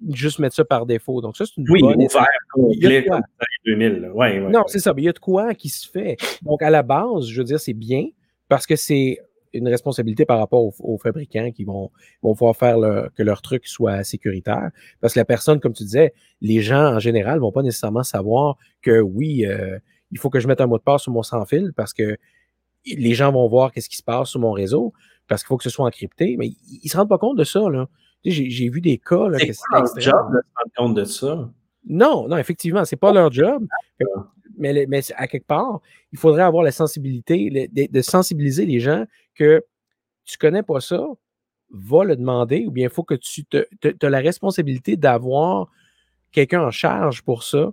juste 0.09 0.39
mettre 0.39 0.55
ça 0.55 0.65
par 0.65 0.85
défaut. 0.85 1.21
Donc, 1.21 1.37
ça, 1.37 1.45
c'est 1.45 1.57
une 1.57 1.69
oui, 1.69 1.81
bonne 1.81 1.97
ouvert, 1.97 2.27
complet, 2.51 3.05
comme 3.05 3.21
2000. 3.65 4.11
Ouais, 4.13 4.39
ouais, 4.39 4.49
non, 4.49 4.63
c'est 4.67 4.79
ça. 4.79 4.93
Mais 4.93 5.03
il 5.03 5.05
y 5.05 5.09
a 5.09 5.13
de 5.13 5.19
quoi 5.19 5.53
qui 5.53 5.69
se 5.69 5.89
fait. 5.89 6.17
Donc, 6.41 6.61
à 6.61 6.69
la 6.69 6.83
base, 6.83 7.27
je 7.27 7.37
veux 7.39 7.45
dire, 7.45 7.59
c'est 7.59 7.73
bien 7.73 8.05
parce 8.47 8.65
que 8.65 8.75
c'est 8.75 9.19
une 9.53 9.67
responsabilité 9.67 10.25
par 10.25 10.39
rapport 10.39 10.71
aux, 10.79 10.97
fabricants 10.97 11.51
qui 11.51 11.63
vont, 11.63 11.91
vont 12.21 12.33
pouvoir 12.33 12.55
faire 12.55 12.77
que 13.15 13.23
leur 13.23 13.41
truc 13.41 13.65
soit 13.65 14.03
sécuritaire. 14.03 14.71
Parce 15.01 15.13
que 15.13 15.19
la 15.19 15.25
personne, 15.25 15.59
comme 15.59 15.73
tu 15.73 15.83
disais, 15.83 16.13
les 16.41 16.61
gens 16.61 16.95
en 16.95 16.99
général 16.99 17.35
ne 17.35 17.41
vont 17.41 17.51
pas 17.51 17.63
nécessairement 17.63 18.03
savoir 18.03 18.57
que 18.81 18.99
oui, 18.99 19.45
euh, 19.45 19.79
il 20.11 20.19
faut 20.19 20.29
que 20.29 20.39
je 20.39 20.47
mette 20.47 20.61
un 20.61 20.67
mot 20.67 20.77
de 20.77 20.83
passe 20.83 21.03
sur 21.03 21.11
mon 21.11 21.23
sans-fil 21.23 21.73
parce 21.75 21.93
que 21.93 22.17
les 22.85 23.13
gens 23.13 23.31
vont 23.31 23.47
voir 23.47 23.71
qu'est-ce 23.71 23.89
qui 23.89 23.97
se 23.97 24.03
passe 24.03 24.29
sur 24.29 24.39
mon 24.39 24.51
réseau 24.51 24.93
parce 25.27 25.43
qu'il 25.43 25.47
faut 25.47 25.57
que 25.57 25.63
ce 25.63 25.69
soit 25.69 25.85
encrypté. 25.85 26.35
Mais 26.37 26.47
ils 26.47 26.81
ne 26.83 26.89
se 26.89 26.97
rendent 26.97 27.09
pas 27.09 27.17
compte 27.17 27.37
de 27.37 27.43
ça. 27.43 27.69
Là. 27.69 27.89
J'ai 28.29 28.69
vu 28.69 28.81
des 28.81 28.97
cas. 28.97 29.27
C'est 29.37 29.53
pas 29.71 29.79
leur 29.79 29.87
job 29.87 29.95
de 29.95 30.01
se 30.01 30.09
rendre 30.11 30.71
compte 30.75 30.95
de 30.95 31.05
ça. 31.05 31.49
Non, 31.85 32.27
non, 32.27 32.37
effectivement, 32.37 32.83
c'est 32.85 32.97
pas 32.97 33.13
leur 33.13 33.31
job. 33.31 33.65
Mais, 34.57 34.85
mais, 34.87 35.01
à 35.15 35.27
quelque 35.27 35.45
part, 35.45 35.81
il 36.11 36.17
faudrait 36.17 36.43
avoir 36.43 36.63
la 36.63 36.71
sensibilité, 36.71 37.69
de, 37.71 38.01
sensibiliser 38.01 38.65
les 38.65 38.79
gens 38.79 39.05
que 39.35 39.63
tu 40.25 40.37
connais 40.37 40.63
pas 40.63 40.81
ça, 40.81 41.05
va 41.69 42.03
le 42.03 42.15
demander, 42.15 42.65
ou 42.65 42.71
bien 42.71 42.87
il 42.87 42.93
faut 42.93 43.03
que 43.03 43.13
tu 43.13 43.45
te, 43.45 43.65
as 44.01 44.09
la 44.09 44.19
responsabilité 44.19 44.97
d'avoir 44.97 45.69
quelqu'un 46.31 46.63
en 46.63 46.71
charge 46.71 47.21
pour 47.23 47.43
ça. 47.43 47.71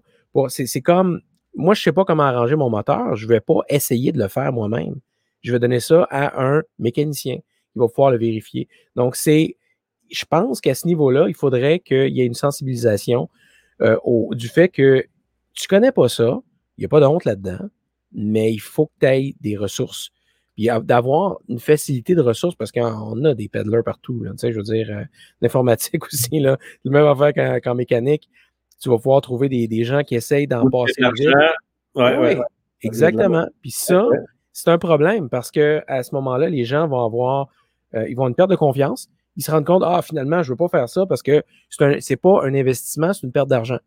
c'est 0.48 0.82
comme, 0.82 1.20
moi, 1.54 1.74
je 1.74 1.82
sais 1.82 1.92
pas 1.92 2.04
comment 2.04 2.24
arranger 2.24 2.56
mon 2.56 2.70
moteur, 2.70 3.16
je 3.16 3.26
vais 3.26 3.40
pas 3.40 3.60
essayer 3.68 4.12
de 4.12 4.18
le 4.18 4.28
faire 4.28 4.52
moi-même. 4.52 4.96
Je 5.42 5.52
vais 5.52 5.58
donner 5.58 5.80
ça 5.80 6.06
à 6.10 6.42
un 6.42 6.62
mécanicien 6.78 7.36
qui 7.36 7.78
va 7.78 7.88
pouvoir 7.88 8.10
le 8.10 8.18
vérifier. 8.18 8.68
Donc, 8.96 9.16
c'est 9.16 9.56
je 10.14 10.24
pense 10.24 10.60
qu'à 10.60 10.74
ce 10.74 10.86
niveau-là, 10.86 11.26
il 11.28 11.34
faudrait 11.34 11.80
qu'il 11.80 12.14
y 12.14 12.20
ait 12.20 12.26
une 12.26 12.34
sensibilisation 12.34 13.28
euh, 13.82 13.96
du 14.32 14.48
fait 14.48 14.68
que 14.68 15.04
tu 15.52 15.64
ne 15.64 15.68
connais 15.68 15.92
pas 15.92 16.08
ça, 16.08 16.40
il 16.76 16.80
n'y 16.80 16.84
a 16.84 16.88
pas 16.88 17.00
de 17.00 17.06
honte 17.06 17.24
là-dedans, 17.24 17.68
mais 18.12 18.52
il 18.52 18.60
faut 18.60 18.86
que 18.86 18.92
tu 19.00 19.06
aies 19.06 19.34
des 19.40 19.56
ressources. 19.56 20.10
Puis 20.54 20.68
d'avoir 20.82 21.38
une 21.48 21.58
facilité 21.58 22.14
de 22.14 22.20
ressources, 22.20 22.54
parce 22.54 22.70
qu'on 22.70 23.24
a 23.24 23.34
des 23.34 23.48
peddlers 23.48 23.82
partout, 23.84 24.24
tu 24.24 24.30
sais, 24.36 24.52
je 24.52 24.56
veux 24.56 24.62
dire, 24.62 24.88
euh, 24.90 25.02
l'informatique 25.40 26.04
aussi, 26.12 26.38
là, 26.38 26.58
le 26.84 26.90
même 26.90 27.06
affaire 27.06 27.60
qu'en 27.60 27.74
mécanique, 27.74 28.28
tu 28.80 28.88
vas 28.88 28.96
pouvoir 28.96 29.20
trouver 29.20 29.48
des, 29.48 29.84
gens 29.84 30.02
qui 30.02 30.14
essayent 30.14 30.46
d'en 30.46 30.68
passer 30.68 31.02
vite. 31.14 31.28
Ouais, 31.94 32.18
ouais, 32.18 32.38
exactement. 32.82 33.46
Puis 33.62 33.70
ça, 33.70 34.06
c'est 34.52 34.70
un 34.70 34.78
problème 34.78 35.28
parce 35.28 35.50
qu'à 35.50 36.02
ce 36.02 36.14
moment-là, 36.14 36.48
les 36.48 36.64
gens 36.64 36.86
vont 36.86 37.04
avoir, 37.04 37.48
euh, 37.94 38.08
ils 38.08 38.14
vont 38.14 38.22
avoir 38.22 38.28
une 38.28 38.34
perte 38.34 38.50
de 38.50 38.56
confiance 38.56 39.08
ils 39.36 39.42
se 39.42 39.50
rendent 39.50 39.66
compte, 39.66 39.82
ah, 39.84 40.00
finalement, 40.02 40.42
je 40.42 40.48
ne 40.48 40.52
veux 40.52 40.56
pas 40.56 40.68
faire 40.68 40.88
ça 40.88 41.06
parce 41.06 41.22
que 41.22 41.42
ce 41.68 42.12
n'est 42.12 42.16
pas 42.16 42.44
un 42.44 42.54
investissement, 42.54 43.12
c'est 43.12 43.26
une 43.26 43.32
perte 43.32 43.48
d'argent. 43.48 43.78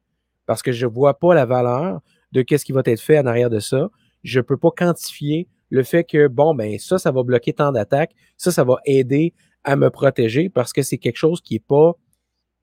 Parce 0.45 0.61
que 0.61 0.71
je 0.71 0.85
ne 0.85 0.91
vois 0.91 1.19
pas 1.19 1.33
la 1.33 1.45
valeur 1.45 2.01
de 2.31 2.41
qu'est-ce 2.41 2.65
qui 2.65 2.71
va 2.71 2.81
être 2.85 3.01
fait 3.01 3.19
en 3.19 3.25
arrière 3.25 3.49
de 3.49 3.59
ça. 3.59 3.89
Je 4.23 4.39
ne 4.39 4.43
peux 4.43 4.57
pas 4.57 4.71
quantifier 4.71 5.47
le 5.69 5.83
fait 5.83 6.03
que, 6.03 6.27
bon, 6.27 6.53
ben 6.53 6.77
ça, 6.79 6.97
ça 6.97 7.11
va 7.11 7.23
bloquer 7.23 7.53
tant 7.53 7.71
d'attaques. 7.71 8.11
Ça, 8.37 8.51
ça 8.51 8.63
va 8.63 8.77
aider 8.85 9.33
à 9.63 9.75
me 9.75 9.89
protéger 9.89 10.49
parce 10.49 10.73
que 10.73 10.81
c'est 10.81 10.97
quelque 10.97 11.17
chose 11.17 11.41
qui 11.41 11.55
n'est 11.55 11.59
pas. 11.59 11.93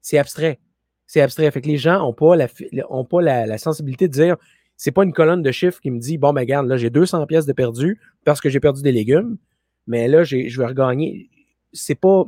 C'est 0.01 0.18
abstrait. 0.18 0.61
C'est 1.07 1.20
abstrait. 1.20 1.51
Fait 1.51 1.61
que 1.61 1.68
les 1.68 1.76
gens 1.76 1.99
n'ont 1.99 2.14
pas, 2.14 2.37
la, 2.37 2.49
ont 2.91 3.05
pas 3.05 3.22
la, 3.22 3.59
sensibilité 3.59 4.09
de 4.09 4.12
dire 4.12 4.37
c'est 4.76 4.91
pas 4.91 5.05
une 5.05 5.12
colonne 5.12 5.43
de 5.43 5.53
chiffres 5.53 5.80
qui 5.80 5.91
me 5.91 5.99
dit 5.99 6.18
bon, 6.18 6.32
ben 6.32 6.41
regarde, 6.41 6.66
là, 6.66 6.76
j'ai 6.76 6.91
200 6.91 7.26
pièces 7.26 7.47
de 7.47 7.53
perdu 7.53 8.01
parce 8.24 8.41
que 8.41 8.49
j'ai 8.49 8.61
perdu 8.61 8.82
des 8.82 8.93
légumes, 8.93 9.39
mais 9.87 10.09
là, 10.09 10.24
je 10.24 10.59
vais 10.59 10.66
regagner. 10.66 11.30
C'est 11.72 11.95
pas 11.95 12.24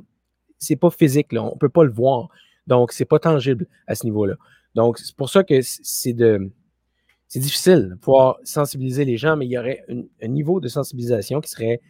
c'est 0.59 0.77
pas 0.77 0.91
physique, 0.91 1.33
là, 1.33 1.45
on 1.45 1.57
peut 1.57 1.69
pas 1.69 1.85
le 1.85 1.93
voir. 1.93 2.29
Donc, 2.67 2.93
c'est 2.93 3.05
pas 3.05 3.19
tangible 3.19 3.67
à 3.87 3.95
ce 3.95 4.05
niveau-là. 4.05 4.35
Donc, 4.75 4.99
c'est 4.99 5.15
pour 5.17 5.31
ça 5.31 5.45
que 5.45 5.61
c'est 5.63 6.13
de. 6.13 6.51
C'est 7.29 7.41
difficile 7.41 7.89
de 7.91 7.95
pouvoir 7.97 8.39
sensibiliser 8.45 9.05
les 9.05 9.17
gens, 9.17 9.37
mais 9.37 9.47
il 9.47 9.51
y 9.51 9.59
aurait 9.59 9.85
un 10.23 10.29
niveau 10.29 10.61
de 10.61 10.69
sensibilisation 10.69 11.41
qui 11.41 11.51
serait 11.51 11.81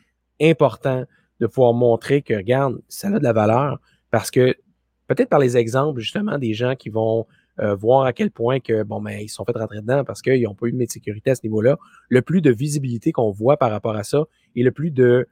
important 0.41 1.05
de 1.41 1.47
pouvoir 1.47 1.75
montrer 1.75 2.23
que, 2.23 2.33
regarde, 2.33 2.81
ça 2.89 3.09
a 3.09 3.19
de 3.19 3.23
la 3.23 3.35
valeur 3.35 3.79
parce 4.11 4.31
que 4.31 4.55
peut-être 5.09 5.29
par 5.29 5.39
les 5.39 5.59
exemples, 5.59 6.01
justement, 6.01 6.39
des 6.39 6.55
gens 6.55 6.75
qui 6.75 6.89
vont 6.89 7.27
euh, 7.61 7.75
voir 7.75 8.05
à 8.05 8.13
quel 8.13 8.31
point 8.31 8.61
que, 8.61 8.83
bon, 8.83 9.01
ben, 9.01 9.19
ils 9.21 9.29
sont 9.29 9.45
fait 9.45 9.57
rentrer 9.57 9.81
dedans 9.81 10.05
parce 10.05 10.23
qu'ils 10.23 10.43
n'ont 10.43 10.55
pas 10.55 10.67
eu 10.67 10.73
de 10.73 10.87
sécurité 10.91 11.31
à 11.31 11.35
ce 11.35 11.43
niveau-là. 11.45 11.79
Le 12.09 12.23
plus 12.23 12.41
de 12.41 12.51
visibilité 12.51 13.13
qu'on 13.13 13.31
voit 13.31 13.57
par 13.57 13.71
rapport 13.71 13.97
à 13.97 14.05
ça 14.05 14.25
et 14.55 14.63
le 14.63 14.73
plus 14.73 14.91
de 14.91 15.27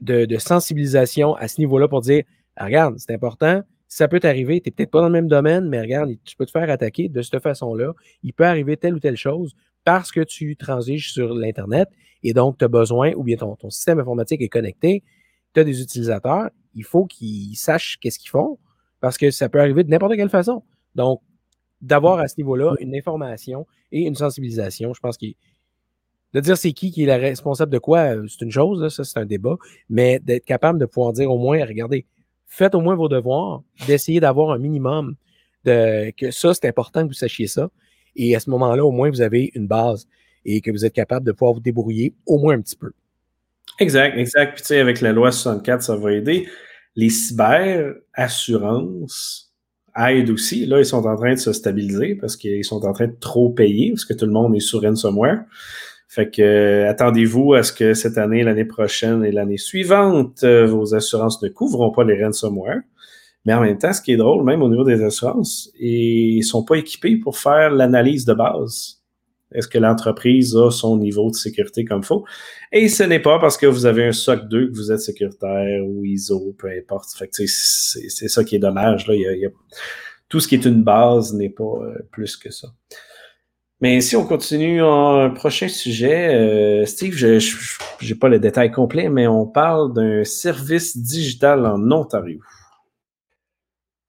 de, 0.00 0.38
sensibilisation 0.38 1.34
à 1.34 1.48
ce 1.48 1.60
niveau-là 1.60 1.88
pour 1.88 2.00
dire 2.00 2.24
ah, 2.56 2.66
regarde, 2.66 2.96
c'est 2.98 3.12
important, 3.12 3.62
ça 3.88 4.08
peut 4.08 4.20
t'arriver, 4.20 4.60
tu 4.60 4.68
n'es 4.68 4.72
peut-être 4.72 4.90
pas 4.90 5.00
dans 5.00 5.06
le 5.06 5.12
même 5.12 5.28
domaine, 5.28 5.68
mais 5.68 5.80
regarde, 5.80 6.10
tu 6.24 6.36
peux 6.36 6.46
te 6.46 6.50
faire 6.50 6.68
attaquer 6.70 7.08
de 7.08 7.22
cette 7.22 7.42
façon-là. 7.42 7.92
Il 8.22 8.32
peut 8.32 8.44
arriver 8.44 8.76
telle 8.76 8.94
ou 8.94 9.00
telle 9.00 9.16
chose 9.16 9.54
parce 9.84 10.10
que 10.12 10.20
tu 10.20 10.56
transiges 10.56 11.12
sur 11.12 11.34
l'Internet 11.34 11.88
et 12.22 12.32
donc 12.32 12.58
tu 12.58 12.64
as 12.64 12.68
besoin, 12.68 13.12
ou 13.14 13.22
bien 13.22 13.36
ton, 13.36 13.56
ton 13.56 13.70
système 13.70 13.98
informatique 13.98 14.40
est 14.40 14.48
connecté, 14.48 15.02
tu 15.54 15.60
as 15.60 15.64
des 15.64 15.82
utilisateurs, 15.82 16.50
il 16.74 16.84
faut 16.84 17.06
qu'ils 17.06 17.56
sachent 17.56 17.98
qu'est-ce 18.00 18.18
qu'ils 18.18 18.30
font 18.30 18.58
parce 19.00 19.18
que 19.18 19.30
ça 19.30 19.48
peut 19.48 19.60
arriver 19.60 19.84
de 19.84 19.90
n'importe 19.90 20.14
quelle 20.14 20.30
façon. 20.30 20.62
Donc, 20.94 21.20
d'avoir 21.80 22.20
à 22.20 22.28
ce 22.28 22.34
niveau-là 22.38 22.74
une 22.78 22.94
information 22.94 23.66
et 23.90 24.02
une 24.02 24.14
sensibilisation, 24.14 24.94
je 24.94 25.00
pense 25.00 25.16
qu'il 25.16 25.34
de 26.34 26.40
dire 26.40 26.56
c'est 26.56 26.72
qui 26.72 26.90
qui 26.90 27.04
est 27.04 27.14
responsable 27.14 27.72
de 27.72 27.78
quoi, 27.78 28.16
euh, 28.16 28.26
c'est 28.28 28.44
une 28.44 28.50
chose, 28.50 28.86
ça 28.94 29.04
c'est 29.04 29.18
un 29.18 29.26
débat, 29.26 29.56
mais 29.88 30.18
d'être 30.18 30.44
capable 30.44 30.78
de 30.78 30.86
pouvoir 30.86 31.12
dire 31.12 31.30
au 31.30 31.38
moins, 31.38 31.64
regardez, 31.64 32.06
faites 32.46 32.74
au 32.74 32.80
moins 32.80 32.94
vos 32.94 33.08
devoirs, 33.08 33.62
d'essayer 33.86 34.20
d'avoir 34.20 34.50
un 34.50 34.58
minimum, 34.58 35.14
de, 35.64 36.10
que 36.10 36.30
ça 36.30 36.54
c'est 36.54 36.68
important 36.68 37.02
que 37.02 37.08
vous 37.08 37.12
sachiez 37.12 37.46
ça, 37.46 37.70
et 38.16 38.36
à 38.36 38.40
ce 38.40 38.50
moment-là, 38.50 38.84
au 38.84 38.90
moins 38.90 39.10
vous 39.10 39.22
avez 39.22 39.50
une 39.54 39.66
base 39.66 40.06
et 40.44 40.60
que 40.60 40.70
vous 40.70 40.84
êtes 40.84 40.92
capable 40.92 41.26
de 41.26 41.32
pouvoir 41.32 41.54
vous 41.54 41.60
débrouiller 41.60 42.14
au 42.26 42.38
moins 42.38 42.54
un 42.54 42.60
petit 42.60 42.76
peu. 42.76 42.92
Exact, 43.78 44.18
exact. 44.18 44.54
Puis 44.54 44.62
tu 44.62 44.68
sais, 44.68 44.80
avec 44.80 45.00
la 45.00 45.12
loi 45.12 45.32
64, 45.32 45.82
ça 45.82 45.96
va 45.96 46.12
aider. 46.12 46.46
Les 46.94 47.08
cyber-assurances 47.08 49.50
aident 49.96 50.30
aussi. 50.30 50.66
Là, 50.66 50.78
ils 50.78 50.86
sont 50.86 51.06
en 51.06 51.16
train 51.16 51.34
de 51.34 51.38
se 51.38 51.52
stabiliser 51.52 52.14
parce 52.16 52.36
qu'ils 52.36 52.64
sont 52.64 52.84
en 52.84 52.92
train 52.92 53.06
de 53.06 53.16
trop 53.18 53.50
payer 53.50 53.90
parce 53.90 54.04
que 54.04 54.14
tout 54.14 54.26
le 54.26 54.32
monde 54.32 54.54
est 54.54 54.60
sur 54.60 54.82
ransomware. 54.82 55.44
Fait 56.14 56.28
que 56.28 56.42
euh, 56.42 56.90
attendez-vous 56.90 57.54
à 57.54 57.62
ce 57.62 57.72
que 57.72 57.94
cette 57.94 58.18
année, 58.18 58.44
l'année 58.44 58.66
prochaine 58.66 59.24
et 59.24 59.32
l'année 59.32 59.56
suivante, 59.56 60.44
euh, 60.44 60.66
vos 60.66 60.94
assurances 60.94 61.42
ne 61.42 61.48
couvront 61.48 61.90
pas 61.90 62.04
les 62.04 62.22
ransomware. 62.22 62.82
Mais 63.46 63.54
en 63.54 63.62
même 63.62 63.78
temps, 63.78 63.94
ce 63.94 64.02
qui 64.02 64.12
est 64.12 64.18
drôle, 64.18 64.44
même 64.44 64.60
au 64.60 64.68
niveau 64.68 64.84
des 64.84 65.02
assurances, 65.02 65.72
ils 65.80 66.40
ne 66.40 66.42
sont 66.42 66.66
pas 66.66 66.74
équipés 66.74 67.16
pour 67.16 67.38
faire 67.38 67.70
l'analyse 67.70 68.26
de 68.26 68.34
base. 68.34 69.00
Est-ce 69.54 69.68
que 69.68 69.78
l'entreprise 69.78 70.54
a 70.54 70.70
son 70.70 70.98
niveau 70.98 71.30
de 71.30 71.34
sécurité 71.34 71.86
comme 71.86 72.02
faut? 72.02 72.26
Et 72.72 72.90
ce 72.90 73.04
n'est 73.04 73.20
pas 73.20 73.38
parce 73.38 73.56
que 73.56 73.64
vous 73.64 73.86
avez 73.86 74.04
un 74.04 74.12
SOC 74.12 74.48
2 74.48 74.68
que 74.68 74.76
vous 74.76 74.92
êtes 74.92 75.00
sécuritaire 75.00 75.82
ou 75.82 76.04
ISO, 76.04 76.54
peu 76.58 76.68
importe. 76.78 77.08
Fait 77.16 77.28
que 77.28 77.46
c'est 77.46 78.28
ça 78.28 78.44
qui 78.44 78.56
est 78.56 78.58
dommage. 78.58 79.06
Là. 79.06 79.14
tout 80.28 80.40
ce 80.40 80.48
qui 80.48 80.56
est 80.56 80.66
une 80.66 80.82
base 80.82 81.32
n'est 81.32 81.48
pas 81.48 81.64
euh, 81.64 82.06
plus 82.10 82.36
que 82.36 82.50
ça. 82.50 82.68
Mais 83.82 84.00
si 84.00 84.14
on 84.14 84.24
continue 84.24 84.80
en 84.80 85.28
prochain 85.34 85.66
sujet, 85.66 86.36
euh, 86.36 86.86
Steve, 86.86 87.14
je 87.14 87.38
n'ai 88.00 88.14
pas 88.14 88.28
le 88.28 88.38
détail 88.38 88.70
complet, 88.70 89.08
mais 89.08 89.26
on 89.26 89.44
parle 89.44 89.92
d'un 89.92 90.22
service 90.22 90.96
digital 90.96 91.66
en 91.66 91.90
Ontario. 91.90 92.38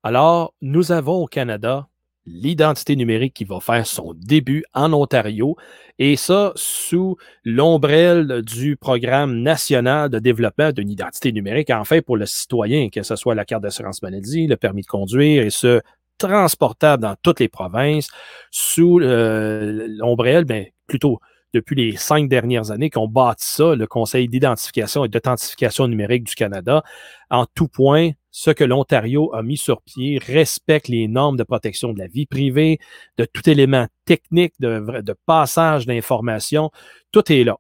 Alors, 0.03 0.53
nous 0.61 0.91
avons 0.91 1.23
au 1.23 1.25
Canada 1.25 1.87
l'identité 2.27 2.95
numérique 2.95 3.33
qui 3.33 3.45
va 3.45 3.59
faire 3.59 3.87
son 3.87 4.13
début 4.13 4.63
en 4.75 4.93
Ontario, 4.93 5.57
et 5.97 6.17
ça 6.17 6.53
sous 6.55 7.17
l'ombrelle 7.43 8.43
du 8.43 8.77
programme 8.77 9.41
national 9.41 10.07
de 10.09 10.19
développement 10.19 10.71
d'une 10.71 10.91
identité 10.91 11.31
numérique, 11.31 11.71
en 11.71 11.83
fait, 11.83 12.03
pour 12.03 12.17
le 12.17 12.27
citoyen, 12.27 12.89
que 12.89 13.01
ce 13.01 13.15
soit 13.15 13.33
la 13.33 13.43
carte 13.43 13.63
d'assurance 13.63 14.03
maladie, 14.03 14.45
le 14.45 14.55
permis 14.55 14.83
de 14.83 14.87
conduire, 14.87 15.43
et 15.43 15.49
ce, 15.49 15.81
transportable 16.17 17.03
dans 17.03 17.15
toutes 17.21 17.39
les 17.39 17.49
provinces 17.49 18.09
sous 18.51 18.99
euh, 18.99 19.87
l'ombrelle, 19.89 20.45
ben, 20.45 20.65
plutôt 20.87 21.19
depuis 21.53 21.75
les 21.75 21.95
cinq 21.95 22.29
dernières 22.29 22.71
années 22.71 22.89
qu'on 22.89 23.07
bâtit 23.07 23.45
ça, 23.45 23.75
le 23.75 23.85
Conseil 23.85 24.27
d'identification 24.27 25.05
et 25.05 25.09
d'authentification 25.09 25.87
numérique 25.87 26.23
du 26.23 26.33
Canada, 26.35 26.83
en 27.29 27.45
tout 27.53 27.67
point, 27.67 28.11
ce 28.31 28.49
que 28.49 28.63
l'Ontario 28.63 29.33
a 29.35 29.43
mis 29.43 29.57
sur 29.57 29.83
pied 29.83 30.17
respecte 30.17 30.87
les 30.87 31.07
normes 31.07 31.37
de 31.37 31.43
protection 31.43 31.93
de 31.93 31.99
la 31.99 32.07
vie 32.07 32.25
privée, 32.25 32.79
de 33.17 33.25
tout 33.25 33.47
élément 33.47 33.85
technique, 34.05 34.55
de, 34.59 35.01
de 35.01 35.15
passage 35.27 35.85
d'informations. 35.85 36.71
Tout 37.11 37.31
est 37.31 37.43
là. 37.43 37.57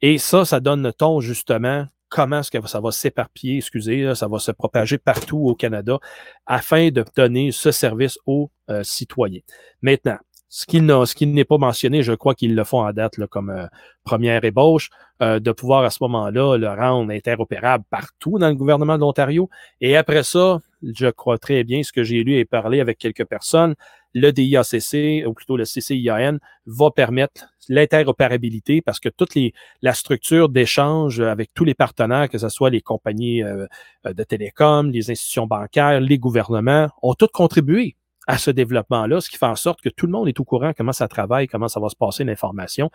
Et 0.00 0.16
ça, 0.16 0.46
ça 0.46 0.60
donne 0.60 0.82
le 0.82 0.92
ton 0.94 1.20
justement 1.20 1.86
comment 2.14 2.38
est-ce 2.38 2.50
que 2.52 2.64
ça 2.68 2.80
va 2.80 2.92
s'éparpiller, 2.92 3.56
excusez, 3.56 4.14
ça 4.14 4.28
va 4.28 4.38
se 4.38 4.52
propager 4.52 4.98
partout 4.98 5.48
au 5.48 5.56
Canada 5.56 5.98
afin 6.46 6.90
de 6.90 7.04
donner 7.16 7.50
ce 7.50 7.72
service 7.72 8.18
aux 8.24 8.52
euh, 8.70 8.84
citoyens. 8.84 9.40
Maintenant, 9.82 10.18
ce 10.48 10.64
qui 10.64 11.26
n'est 11.26 11.44
pas 11.44 11.58
mentionné, 11.58 12.04
je 12.04 12.12
crois 12.12 12.36
qu'ils 12.36 12.54
le 12.54 12.62
font 12.62 12.84
à 12.84 12.92
date 12.92 13.18
là, 13.18 13.26
comme 13.26 13.50
euh, 13.50 13.66
première 14.04 14.44
ébauche, 14.44 14.90
euh, 15.22 15.40
de 15.40 15.50
pouvoir 15.50 15.82
à 15.82 15.90
ce 15.90 15.98
moment-là 16.02 16.56
le 16.56 16.68
rendre 16.68 17.12
interopérable 17.12 17.82
partout 17.90 18.38
dans 18.38 18.48
le 18.48 18.54
gouvernement 18.54 18.94
de 18.94 19.00
l'Ontario. 19.00 19.50
Et 19.80 19.96
après 19.96 20.22
ça, 20.22 20.60
je 20.84 21.08
crois 21.08 21.38
très 21.38 21.64
bien 21.64 21.82
ce 21.82 21.90
que 21.90 22.04
j'ai 22.04 22.22
lu 22.22 22.36
et 22.36 22.44
parlé 22.44 22.78
avec 22.80 22.98
quelques 22.98 23.24
personnes, 23.24 23.74
le 24.14 24.30
DIACC, 24.30 25.26
ou 25.26 25.34
plutôt 25.34 25.56
le 25.56 25.64
CCIAN, 25.64 26.38
va 26.66 26.90
permettre 26.90 27.48
l'interopérabilité 27.68 28.80
parce 28.80 29.00
que 29.00 29.08
toute 29.08 29.34
les, 29.34 29.52
la 29.82 29.92
structure 29.92 30.48
d'échange 30.48 31.20
avec 31.20 31.52
tous 31.52 31.64
les 31.64 31.74
partenaires, 31.74 32.28
que 32.28 32.38
ce 32.38 32.48
soit 32.48 32.70
les 32.70 32.80
compagnies 32.80 33.42
euh, 33.42 33.66
de 34.04 34.22
télécom, 34.22 34.90
les 34.90 35.10
institutions 35.10 35.46
bancaires, 35.46 36.00
les 36.00 36.18
gouvernements, 36.18 36.88
ont 37.02 37.14
toutes 37.14 37.32
contribué 37.32 37.96
à 38.26 38.38
ce 38.38 38.50
développement-là, 38.50 39.20
ce 39.20 39.28
qui 39.28 39.36
fait 39.36 39.46
en 39.46 39.56
sorte 39.56 39.82
que 39.82 39.90
tout 39.90 40.06
le 40.06 40.12
monde 40.12 40.28
est 40.28 40.40
au 40.40 40.44
courant 40.44 40.72
comment 40.74 40.92
ça 40.92 41.08
travaille, 41.08 41.46
comment 41.46 41.68
ça 41.68 41.80
va 41.80 41.88
se 41.88 41.96
passer 41.96 42.24
l'information, 42.24 42.90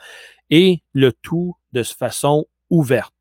et 0.50 0.82
le 0.94 1.12
tout 1.12 1.56
de 1.74 1.84
façon 1.84 2.48
ouverte. 2.70 3.14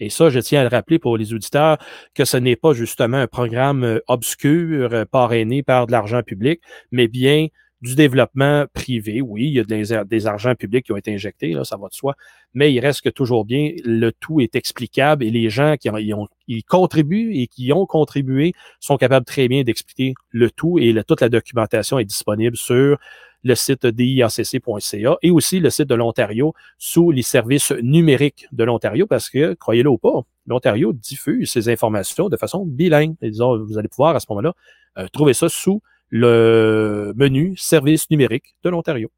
Et 0.00 0.10
ça, 0.10 0.28
je 0.30 0.40
tiens 0.40 0.60
à 0.60 0.62
le 0.64 0.68
rappeler 0.68 0.98
pour 0.98 1.16
les 1.16 1.32
auditeurs 1.32 1.78
que 2.14 2.24
ce 2.24 2.36
n'est 2.36 2.56
pas 2.56 2.72
justement 2.72 3.18
un 3.18 3.26
programme 3.26 3.84
euh, 3.84 4.00
obscur, 4.08 4.92
euh, 4.92 5.04
parrainé 5.04 5.62
par 5.62 5.86
de 5.86 5.92
l'argent 5.92 6.22
public, 6.22 6.60
mais 6.90 7.08
bien 7.08 7.48
du 7.84 7.94
développement 7.94 8.64
privé. 8.72 9.20
Oui, 9.20 9.46
il 9.46 9.52
y 9.52 9.60
a 9.60 10.04
des, 10.04 10.26
argents 10.26 10.54
publics 10.54 10.86
qui 10.86 10.92
ont 10.92 10.96
été 10.96 11.12
injectés, 11.12 11.52
là, 11.52 11.64
ça 11.64 11.76
va 11.76 11.88
de 11.88 11.92
soi, 11.92 12.14
mais 12.54 12.72
il 12.72 12.80
reste 12.80 13.02
que 13.02 13.10
toujours 13.10 13.44
bien, 13.44 13.72
le 13.84 14.10
tout 14.10 14.40
est 14.40 14.56
explicable 14.56 15.22
et 15.22 15.30
les 15.30 15.50
gens 15.50 15.76
qui 15.76 15.90
ont, 15.90 16.26
ils 16.48 16.64
contribuent 16.64 17.34
et 17.34 17.46
qui 17.46 17.72
ont 17.74 17.84
contribué 17.84 18.54
sont 18.80 18.96
capables 18.96 19.26
très 19.26 19.48
bien 19.48 19.64
d'expliquer 19.64 20.14
le 20.30 20.50
tout 20.50 20.78
et 20.78 20.94
toute 21.06 21.20
la 21.20 21.28
documentation 21.28 21.98
est 21.98 22.06
disponible 22.06 22.56
sur 22.56 22.98
le 23.44 23.54
site 23.54 23.86
diacc.ca 23.86 25.18
et 25.22 25.30
aussi 25.30 25.60
le 25.60 25.70
site 25.70 25.88
de 25.88 25.94
l'Ontario 25.94 26.54
sous 26.78 27.10
les 27.10 27.22
services 27.22 27.72
numériques 27.82 28.48
de 28.52 28.64
l'Ontario 28.64 29.06
parce 29.06 29.30
que, 29.30 29.54
croyez-le 29.54 29.90
ou 29.90 29.98
pas, 29.98 30.22
l'Ontario 30.46 30.92
diffuse 30.92 31.50
ces 31.50 31.68
informations 31.68 32.28
de 32.28 32.36
façon 32.36 32.64
bilingue. 32.64 33.14
Vous 33.22 33.78
allez 33.78 33.88
pouvoir 33.88 34.16
à 34.16 34.20
ce 34.20 34.26
moment-là 34.30 34.54
euh, 34.98 35.06
trouver 35.12 35.34
ça 35.34 35.48
sous 35.48 35.80
le 36.10 37.12
menu 37.16 37.56
service 37.56 38.10
numérique 38.10 38.56
de 38.62 38.70
l'Ontario. 38.70 39.10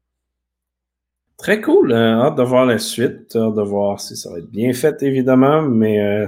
Très 1.37 1.61
cool. 1.61 1.91
Euh, 1.91 2.19
hâte 2.19 2.35
de 2.35 2.43
voir 2.43 2.65
la 2.65 2.79
suite, 2.79 3.37
de 3.37 3.61
voir 3.61 4.01
si 4.01 4.15
ça 4.17 4.31
va 4.31 4.39
être 4.39 4.49
bien 4.49 4.73
fait, 4.73 5.03
évidemment, 5.03 5.61
mais 5.61 6.01
euh, 6.01 6.25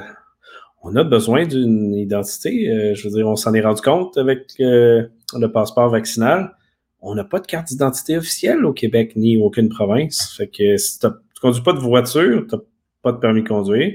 on 0.84 0.96
a 0.96 1.04
besoin 1.04 1.48
d'une 1.48 1.96
identité. 1.96 2.70
Euh, 2.70 2.94
je 2.94 3.08
veux 3.08 3.16
dire, 3.16 3.28
on 3.28 3.36
s'en 3.36 3.54
est 3.56 3.62
rendu 3.62 3.82
compte 3.82 4.18
avec 4.18 4.54
le 4.60 5.48
passeport 5.52 5.90
vaccinal. 5.90 6.56
On 7.02 7.16
n'a 7.16 7.24
pas 7.24 7.40
de 7.40 7.48
carte 7.48 7.68
d'identité 7.68 8.18
officielle 8.18 8.66
au 8.66 8.74
Québec 8.74 9.14
ni 9.16 9.38
aucune 9.38 9.70
province. 9.70 10.34
Fait 10.36 10.48
que 10.48 10.78
si 10.78 11.00
tu 11.00 11.08
ne 11.08 11.12
conduis 11.42 11.64
pas 11.64 11.74
de 11.74 11.80
voiture, 11.80 12.46
tu 12.48 12.56
n'as 12.56 12.62
pas 13.02 13.12
de 13.12 13.18
permis 13.18 13.44
de 13.44 13.48
conduire. 13.48 13.94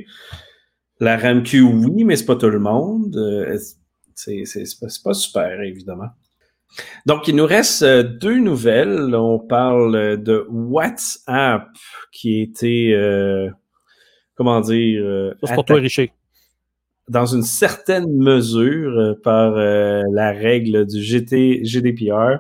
La 1.00 1.16
RAMQ, 1.16 1.60
oui, 1.60 2.04
mais 2.04 2.16
c'est 2.16 2.24
pas 2.24 2.36
tout 2.36 2.48
le 2.48 2.60
monde. 2.60 3.14
c'est 4.14 4.44
pas, 4.80 4.86
pas 5.04 5.14
super, 5.14 5.60
évidemment. 5.60 6.08
Donc, 7.06 7.28
il 7.28 7.36
nous 7.36 7.46
reste 7.46 7.82
euh, 7.82 8.02
deux 8.02 8.38
nouvelles. 8.38 9.14
On 9.14 9.38
parle 9.38 10.22
de 10.22 10.46
WhatsApp 10.48 11.68
qui 12.12 12.40
était, 12.40 12.92
euh, 12.94 13.50
comment 14.34 14.60
dire... 14.60 15.02
Euh, 15.04 15.34
pour 15.54 15.64
toi, 15.64 15.76
Richer. 15.76 16.12
Dans 17.08 17.26
une 17.26 17.42
certaine 17.42 18.10
mesure 18.16 19.16
par 19.22 19.56
la 19.56 20.32
règle 20.32 20.86
du 20.86 21.02
GT, 21.02 21.62
GDPR 21.62 22.38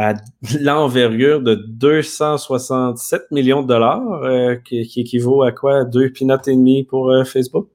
à 0.00 0.14
l'envergure 0.60 1.40
de 1.42 1.54
267 1.54 3.30
millions 3.30 3.62
de 3.62 3.68
dollars, 3.68 4.62
qui, 4.64 4.80
équivaut 4.80 5.42
à 5.42 5.52
quoi? 5.52 5.84
Deux 5.84 6.10
pinottes 6.10 6.48
et 6.48 6.56
demi 6.56 6.84
pour 6.84 7.12
Facebook? 7.26 7.68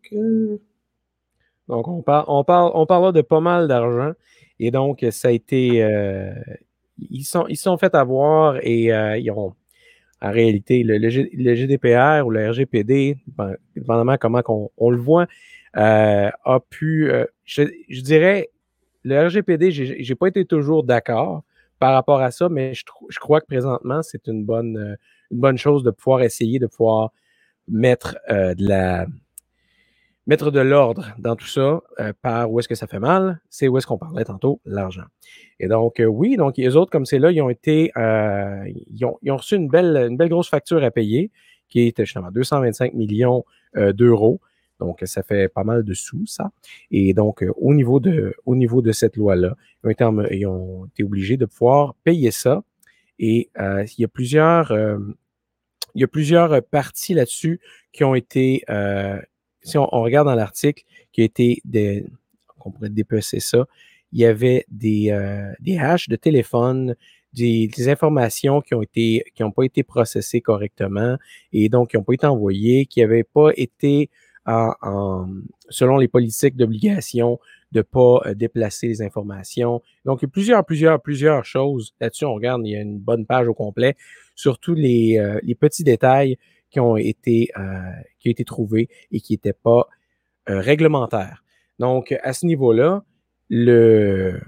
Donc, 1.68 1.88
on, 1.88 2.02
parle, 2.02 2.26
on, 2.28 2.44
parle, 2.44 2.72
on 2.74 2.86
parle 2.86 3.14
de 3.14 3.22
pas 3.22 3.40
mal 3.40 3.68
d'argent. 3.68 4.14
Et 4.60 4.72
donc, 4.72 5.06
ça 5.12 5.30
a 5.30 5.32
été. 5.32 5.84
Euh, 5.84 6.34
ils 6.98 7.24
sont, 7.24 7.46
ils 7.48 7.58
sont 7.58 7.78
fait 7.78 7.94
avoir 7.96 8.58
et 8.62 8.94
euh, 8.94 9.18
ils 9.18 9.32
ont. 9.32 9.54
En 10.22 10.32
réalité, 10.32 10.82
le, 10.84 10.98
GDPR 11.10 12.26
ou 12.26 12.32
le 12.32 12.50
RGPD, 12.50 13.18
dépendamment 13.76 14.18
comment 14.18 14.42
on, 14.78 14.90
le 14.90 14.98
voit, 14.98 15.28
euh, 15.78 16.32
a 16.46 16.60
pu. 16.68 17.12
Je, 17.44 18.02
dirais, 18.02 18.50
le 19.04 19.28
RGPD, 19.28 19.72
j'ai 19.72 19.98
n'ai 19.98 20.16
pas 20.16 20.28
été 20.28 20.46
toujours 20.46 20.84
d'accord 20.84 21.44
par 21.80 21.94
rapport 21.94 22.22
à 22.22 22.32
ça, 22.32 22.50
mais 22.50 22.74
je, 22.74 23.20
crois 23.20 23.42
que 23.42 23.46
présentement, 23.46 24.02
c'est 24.02 24.28
une 24.28 24.46
bonne, 24.46 24.98
une 25.32 25.40
bonne 25.40 25.58
chose 25.58 25.84
de 25.84 25.92
pouvoir 25.92 26.22
essayer 26.22 26.60
de 26.60 26.68
pouvoir 26.68 27.12
mettre 27.68 28.18
mettre 30.28 30.50
de 30.52 30.60
l'ordre 30.60 31.14
dans 31.20 31.36
tout 31.36 31.48
ça 31.48 31.82
euh, 32.00 32.14
par 32.22 32.52
où 32.52 32.60
est-ce 32.60 32.68
que 32.68 32.76
ça 32.76 32.88
fait 32.88 33.00
mal, 33.00 33.40
c'est 33.50 33.68
où 33.68 33.78
est-ce 33.78 33.86
qu'on 33.86 33.98
parlait 33.98 34.26
tantôt, 34.26 34.60
l'argent. 34.66 35.06
Et 35.60 35.68
donc, 35.68 36.00
euh, 36.00 36.06
oui, 36.06 36.36
donc 36.36 36.58
les 36.58 36.76
autres 36.76 36.92
comme 36.92 37.06
c'est 37.06 37.20
là, 37.20 37.32
ils 37.32 37.42
ont 37.42 37.50
été, 37.50 37.92
euh, 37.98 38.64
ils, 38.92 39.06
ont, 39.06 39.38
reçu 39.38 39.56
une 39.56 39.70
belle, 39.70 40.16
grosse 40.30 40.50
facture 40.50 40.84
à 40.84 40.92
payer, 40.92 41.32
qui 41.70 41.88
est 41.88 42.00
justement 42.00 42.32
225 42.32 42.94
millions 42.94 43.44
d'euros. 43.76 44.40
Donc, 44.80 45.02
ça 45.06 45.24
fait 45.24 45.48
pas 45.48 45.64
mal 45.64 45.84
de 45.84 45.94
sous, 45.94 46.26
ça. 46.26 46.52
Et 46.92 47.14
donc, 47.14 47.46
au, 47.56 47.74
niveau 47.74 48.00
de, 48.00 48.36
au 48.46 48.56
niveau 48.56 48.82
de 48.82 48.92
cette 48.92 49.16
loi-là, 49.16 49.56
ils, 49.84 49.96
ils, 50.32 50.46
ont 50.48 50.86
été 50.86 51.04
obligés 51.04 51.38
de 51.38 51.46
pouvoir 51.46 51.96
payer 52.04 52.32
ça. 52.32 52.64
Et 53.20 53.50
il 53.58 54.02
y 54.02 54.04
a 54.04 54.10
plusieurs, 54.10 54.74
il 55.96 56.02
y 56.02 56.04
a 56.04 56.08
plusieurs 56.08 56.62
parties 56.64 57.14
là-dessus 57.14 57.62
qui 57.94 58.04
ont 58.04 58.16
été 58.16 58.64
si 59.66 59.78
on, 59.78 59.88
regarde 59.88 60.28
dans 60.28 60.36
l'article 60.36 60.84
qui 61.12 61.22
a 61.22 61.26
été, 61.26 61.62
des, 61.66 62.06
on 62.64 62.72
pourrait 62.72 62.90
dépecer 62.90 63.40
ça, 63.40 63.66
il 64.12 64.20
y 64.20 64.26
avait 64.26 64.66
des, 64.70 65.10
euh, 65.12 65.52
des 65.60 65.76
de 65.76 66.16
téléphone, 66.16 66.96
des, 67.34 67.90
informations 67.90 68.62
qui 68.62 68.74
ont 68.76 68.82
été 68.82 69.26
qui 69.34 69.44
n'ont 69.44 69.52
pas 69.52 69.64
été 69.64 69.84
processées 69.84 70.40
correctement 70.40 71.18
et 71.52 71.68
donc 71.68 71.90
qui 71.90 71.98
n'ont 71.98 72.04
pas 72.04 72.14
été 72.14 72.28
envoyées, 72.28 72.86
qui 72.86 73.02
n'avaient 73.02 73.26
pas 73.26 73.50
été 73.58 74.10
selon 75.70 75.98
les 75.98 76.08
politiques 76.08 76.56
d'obligation 76.56 77.39
de 77.72 77.80
ne 77.80 77.84
pas 77.84 78.22
euh, 78.26 78.34
déplacer 78.34 78.88
les 78.88 79.02
informations. 79.02 79.82
Donc, 80.06 80.22
il 80.22 80.26
y 80.26 80.28
a 80.28 80.30
plusieurs, 80.30 80.66
plusieurs, 80.66 81.02
plusieurs 81.02 81.46
choses. 81.46 81.93
Là-dessus, 82.00 82.26
on 82.26 82.34
regarde, 82.34 82.62
il 82.66 82.72
y 82.72 82.76
a 82.76 82.82
une 82.82 83.00
bonne 83.00 83.26
page 83.26 83.48
au 83.48 83.54
complet 83.54 83.96
sur 84.36 84.60
tous 84.60 84.76
les, 84.76 85.18
euh, 85.18 85.39
les 85.43 85.56
petits 85.56 85.84
détails 85.84 86.38
qui 86.70 86.80
ont 86.80 86.96
été, 86.96 87.50
euh, 87.58 87.62
qui 88.20 88.30
ont 88.30 88.32
été 88.32 88.46
trouvés 88.46 88.89
et 89.12 89.20
qui 89.20 89.34
n'étaient 89.34 89.54
pas 89.54 89.88
réglementaires. 90.48 91.43
Donc, 91.80 92.16
à 92.22 92.34
ce 92.34 92.46
niveau-là, 92.46 93.04
le, 93.50 94.39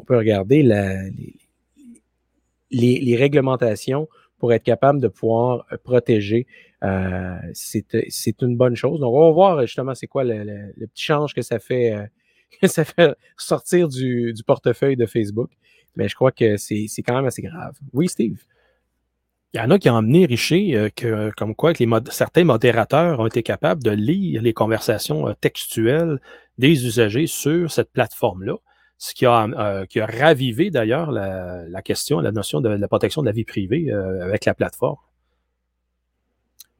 on 0.00 0.02
peut 0.02 0.16
regarder 0.16 0.64
la, 0.64 0.96
les, 2.72 3.16
réglementations 3.16 4.08
pour 4.38 4.52
être 4.52 4.64
capable 4.64 5.00
de 5.00 5.06
pouvoir 5.06 5.64
euh, 6.82 7.36
protéger. 7.36 8.06
c'est 8.10 8.42
une 8.42 8.56
bonne 8.56 8.76
chose. 8.76 9.00
Donc, 9.00 9.14
on 9.14 9.26
va 9.26 9.30
voir 9.30 9.60
justement 9.62 9.94
c'est 9.94 10.06
quoi 10.06 10.24
le, 10.24 10.72
petit 10.86 11.04
change 11.04 11.34
que 11.34 11.42
ça 11.42 11.58
fait, 11.58 12.10
sortir 13.36 13.88
du, 13.88 14.34
portefeuille 14.46 14.96
de 14.96 15.06
Facebook. 15.06 15.50
Mais 15.96 16.08
je 16.08 16.14
crois 16.14 16.32
que 16.32 16.56
c'est 16.56 16.86
quand 17.04 17.14
même 17.14 17.26
assez 17.26 17.42
grave. 17.42 17.74
Oui, 17.92 18.08
Steve? 18.08 18.44
Il 19.52 19.58
y 19.58 19.60
en 19.60 19.70
a 19.70 19.78
qui 19.80 19.90
ont 19.90 19.94
emmené 19.94 20.26
Richer, 20.26 20.76
euh, 20.76 20.90
que, 20.94 21.32
comme 21.36 21.56
quoi 21.56 21.72
que 21.72 21.84
certains 22.10 22.44
modérateurs 22.44 23.18
ont 23.18 23.26
été 23.26 23.42
capables 23.42 23.82
de 23.82 23.90
lire 23.90 24.42
les 24.42 24.52
conversations 24.52 25.26
euh, 25.26 25.32
textuelles 25.40 26.20
des 26.58 26.86
usagers 26.86 27.26
sur 27.26 27.68
cette 27.68 27.90
plateforme-là, 27.90 28.54
ce 28.96 29.12
qui 29.12 29.26
a, 29.26 29.44
euh, 29.44 29.84
ravivé 29.96 30.70
d'ailleurs 30.70 31.10
la, 31.10 31.82
question, 31.82 32.20
la 32.20 32.30
notion 32.30 32.60
de, 32.60 32.68
la 32.68 32.86
protection 32.86 33.22
de 33.22 33.26
la 33.26 33.32
vie 33.32 33.44
privée 33.44 33.90
avec 33.90 34.44
la 34.44 34.54
plateforme. 34.54 34.98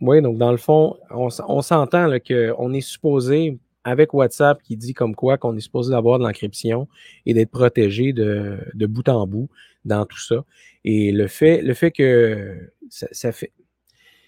Oui, 0.01 0.23
donc 0.23 0.39
dans 0.39 0.51
le 0.51 0.57
fond, 0.57 0.97
on, 1.11 1.29
s'entend 1.63 2.09
qu'on 2.27 2.73
est 2.73 2.81
supposé, 2.81 3.59
avec 3.85 4.15
WhatsApp 4.15 4.63
qui 4.63 4.77
dit 4.77 4.95
comme 4.95 5.15
quoi 5.15 5.39
qu'on 5.39 5.57
est 5.57 5.61
supposé 5.61 5.95
avoir 5.95 6.19
de 6.19 6.25
l'encryption 6.25 6.89
et 7.27 7.35
d'être 7.35 7.51
protégé 7.51 8.13
de, 8.13 8.59
de, 8.75 8.87
bout 8.87 9.09
en 9.09 9.27
bout 9.27 9.49
dans 9.85 10.07
tout 10.07 10.21
ça. 10.21 10.45
Et 10.85 11.13
le 11.13 11.27
fait, 11.27 11.63
le 11.63 11.75
fait 11.75 11.91
que 11.91 12.71
ça, 12.89 13.07
ça 13.13 13.33
fait. 13.33 13.53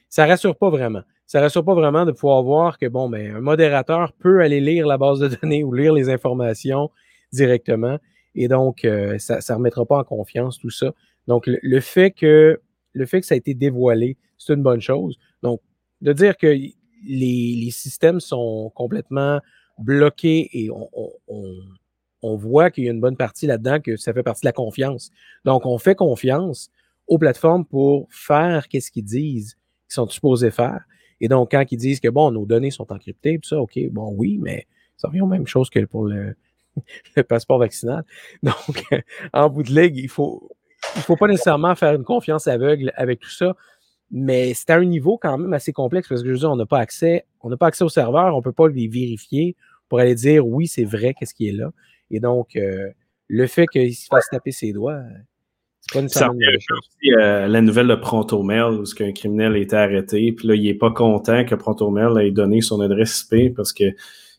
Ça 0.09 0.27
rassure 0.27 0.57
pas 0.57 0.68
vraiment. 0.68 1.03
ça 1.27 1.39
ne 1.39 1.45
rassure 1.45 1.64
pas 1.64 1.75
vraiment 1.75 2.05
de 2.05 2.12
pouvoir 2.12 2.43
voir 2.43 2.77
que 2.77 2.87
bon, 2.87 3.09
ben, 3.09 3.37
un 3.37 3.41
modérateur 3.41 4.12
peut 4.12 4.43
aller 4.43 4.61
lire 4.61 4.87
la 4.87 4.99
base 4.99 5.20
de 5.20 5.29
données 5.29 5.64
ou 5.64 5.73
lire 5.73 5.95
les 5.95 6.11
informations 6.11 6.91
directement. 7.33 7.99
Et 8.35 8.49
donc, 8.49 8.85
euh, 8.85 9.18
ça 9.18 9.37
ne 9.37 9.55
remettra 9.55 9.85
pas 9.87 9.99
en 9.99 10.05
confiance 10.05 10.59
tout 10.59 10.70
ça. 10.70 10.93
Donc, 11.29 11.45
le, 11.47 11.81
fait 11.81 12.11
que, 12.11 12.61
le 12.93 13.07
fait 13.07 13.20
que 13.20 13.26
ça 13.26 13.34
a 13.34 13.38
été 13.38 13.55
dévoilé, 13.55 14.16
c'est 14.38 14.55
une 14.55 14.62
bonne 14.62 14.80
chose. 14.80 15.18
Donc, 15.43 15.61
de 16.01 16.12
dire 16.12 16.36
que 16.36 16.55
les, 17.05 17.68
systèmes 17.70 18.20
sont 18.20 18.70
complètement 18.74 19.40
bloqués 19.78 20.49
et 20.53 20.70
on, 20.70 22.36
voit 22.36 22.70
qu'il 22.70 22.84
y 22.84 22.88
a 22.88 22.93
une 22.93 23.01
bonne 23.01 23.16
partie 23.16 23.47
là-dedans, 23.47 23.80
que 23.80 23.97
ça 23.97 24.12
fait 24.12 24.22
partie 24.22 24.43
de 24.43 24.49
la 24.49 24.53
confiance. 24.53 25.11
Donc, 25.45 25.66
on 25.66 25.78
fait 25.78 25.95
confiance 25.95 26.70
aux 27.07 27.18
plateformes 27.18 27.64
pour 27.64 28.09
faire 28.11 28.68
qu'est-ce 28.68 28.90
qu'ils 28.90 29.05
disent 29.05 29.55
qu'ils 29.88 29.95
sont 29.95 30.09
supposés 30.09 30.51
faire. 30.51 30.84
Et 31.20 31.28
donc, 31.28 31.53
quand 31.53 31.64
ils 31.70 31.76
disent 31.76 32.01
que, 32.01 32.09
bon, 32.09 32.30
nos 32.30 32.47
données 32.47 32.70
sont 32.70 32.93
encryptées, 32.93 33.38
tout 33.38 33.49
ça, 33.49 33.61
OK, 33.61 33.78
bon, 33.90 34.12
oui, 34.16 34.38
mais 34.40 34.66
ça 34.97 35.09
revient 35.09 35.20
aux 35.20 35.26
mêmes 35.26 35.47
choses 35.47 35.70
que 35.70 35.84
pour 35.84 36.07
le, 36.07 36.36
passeport 37.28 37.59
vaccinal. 37.59 38.05
Donc, 38.43 38.84
en 39.32 39.49
bout 39.49 39.62
de 39.62 39.72
ligue, 39.72 39.97
il 39.97 40.09
faut, 40.09 40.51
il 40.97 41.03
faut 41.03 41.16
pas 41.16 41.26
nécessairement 41.26 41.74
faire 41.74 41.95
une 41.95 42.05
confiance 42.05 42.47
aveugle 42.47 42.93
avec 42.97 43.20
tout 43.20 43.30
ça, 43.30 43.55
mais 44.11 44.53
c'est 44.55 44.70
à 44.70 44.76
un 44.76 44.84
niveau 44.84 45.18
quand 45.20 45.38
même 45.38 45.53
assez 45.55 45.72
complexe 45.72 46.09
parce 46.09 46.22
que 46.22 46.28
je 46.28 46.32
veux 46.32 46.38
dire, 46.38 46.51
on 46.51 46.57
n'a 46.57 46.66
pas 46.66 46.78
accès, 46.78 47.26
on 47.40 47.49
n'a 47.49 47.57
pas 47.57 47.66
accès 47.66 47.84
au 47.84 47.88
serveur, 47.88 48.34
on 48.34 48.38
ne 48.38 48.43
peut 48.43 48.53
pas 48.53 48.68
les 48.68 48.88
vérifier 48.88 49.57
pour 49.88 50.01
aller 50.01 50.14
dire 50.14 50.47
oui, 50.47 50.66
c'est 50.66 50.84
vrai, 50.84 51.14
qu'est-ce 51.18 51.34
qui 51.34 51.49
est 51.49 51.53
là. 51.53 51.70
Et 52.11 52.20
donc, 52.20 52.57
euh, 52.57 52.88
le 53.28 53.47
fait 53.47 53.66
qu'il 53.66 53.95
se 53.95 54.07
fasse 54.07 54.28
taper 54.30 54.53
ses 54.53 54.72
doigts, 54.72 55.01
c'est 55.80 55.95
pas 55.95 56.03
nécessairement 56.03 56.38
une 56.38 56.61
chose. 56.61 56.88
Euh, 57.18 57.49
la 57.49 57.61
nouvelle 57.61 57.88
de 57.88 57.95
Pronto 57.95 58.43
Mail, 58.43 58.80
où 58.80 58.84
un 59.01 59.12
criminel 59.12 59.55
a 59.55 59.59
été 59.59 59.76
arrêté, 59.76 60.32
puis 60.32 60.47
là, 60.47 60.55
il 60.55 60.62
n'est 60.62 60.74
pas 60.74 60.90
content 60.90 61.45
que 61.45 61.55
Pronto 61.55 61.90
Mail 61.90 62.24
ait 62.24 62.30
donné 62.30 62.61
son 62.61 62.80
adresse 62.80 63.26
IP 63.32 63.55
parce 63.57 63.72
qu'ils 63.72 63.95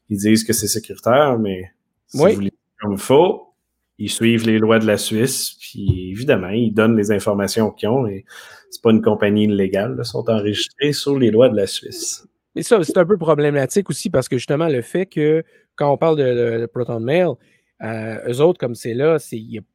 disent 0.10 0.44
que 0.44 0.54
c'est 0.54 0.68
sécuritaire, 0.68 1.38
mais 1.40 1.72
si 2.08 2.18
vous 2.18 2.30
voulez 2.30 2.54
comme 2.80 2.94
il 2.94 3.00
faut, 3.00 3.53
ils 3.98 4.10
suivent 4.10 4.46
les 4.46 4.60
lois 4.60 4.80
de 4.80 4.88
la 4.88 4.98
Suisse, 4.98 5.56
puis 5.60 6.12
évidemment, 6.12 6.50
ils 6.50 6.74
donnent 6.74 6.98
les 6.98 7.12
informations 7.12 7.72
qu'ils 7.72 7.90
ont, 7.90 8.08
et 8.08 8.26
c'est 8.70 8.82
pas 8.82 8.92
une 8.92 9.02
compagnie 9.02 9.46
illégale, 9.46 9.96
ils 9.98 10.06
sont 10.06 10.30
enregistrés 10.30 10.94
sur 10.94 11.18
les 11.20 11.32
lois 11.32 11.50
de 11.50 11.56
la 11.56 11.68
Suisse. 11.68 12.28
Mais 12.56 12.64
ça, 12.64 12.84
c'est 12.84 12.98
un 12.98 13.06
peu 13.06 13.18
problématique 13.18 13.90
aussi 13.90 14.10
parce 14.10 14.30
que 14.30 14.38
justement, 14.38 14.68
le 14.68 14.82
fait 14.82 15.06
que 15.06 15.44
quand 15.76 15.92
on 15.92 15.98
parle 15.98 16.18
de, 16.18 16.66
Proton 16.68 17.00
Mail, 17.00 17.30
euh, 17.82 18.18
eux 18.30 18.42
autres, 18.42 18.60
comme 18.60 18.76
c'est 18.76 18.94
là, 18.94 19.18
il 19.32 19.54
n'est 19.54 19.66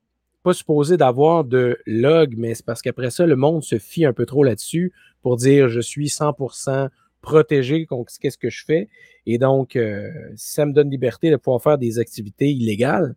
pas 0.42 0.52
supposé 0.52 0.96
d'avoir 0.96 1.44
de 1.44 1.78
log, 1.86 2.34
mais 2.36 2.54
c'est 2.54 2.64
parce 2.64 2.82
qu'après 2.82 3.10
ça, 3.10 3.26
le 3.26 3.36
monde 3.36 3.64
se 3.64 3.78
fie 3.78 4.04
un 4.04 4.12
peu 4.12 4.26
trop 4.26 4.44
là-dessus 4.44 4.92
pour 5.22 5.36
dire 5.36 5.68
je 5.68 5.80
suis 5.80 6.06
100% 6.06 6.88
protégé 7.20 7.84
contre 7.86 8.12
ce 8.12 8.38
que 8.38 8.50
je 8.50 8.64
fais. 8.64 8.88
Et 9.26 9.38
donc, 9.38 9.76
euh, 9.76 10.10
ça 10.36 10.64
me 10.64 10.72
donne 10.72 10.90
liberté 10.90 11.30
de 11.30 11.36
pouvoir 11.36 11.62
faire 11.62 11.78
des 11.78 11.98
activités 11.98 12.50
illégales, 12.50 13.14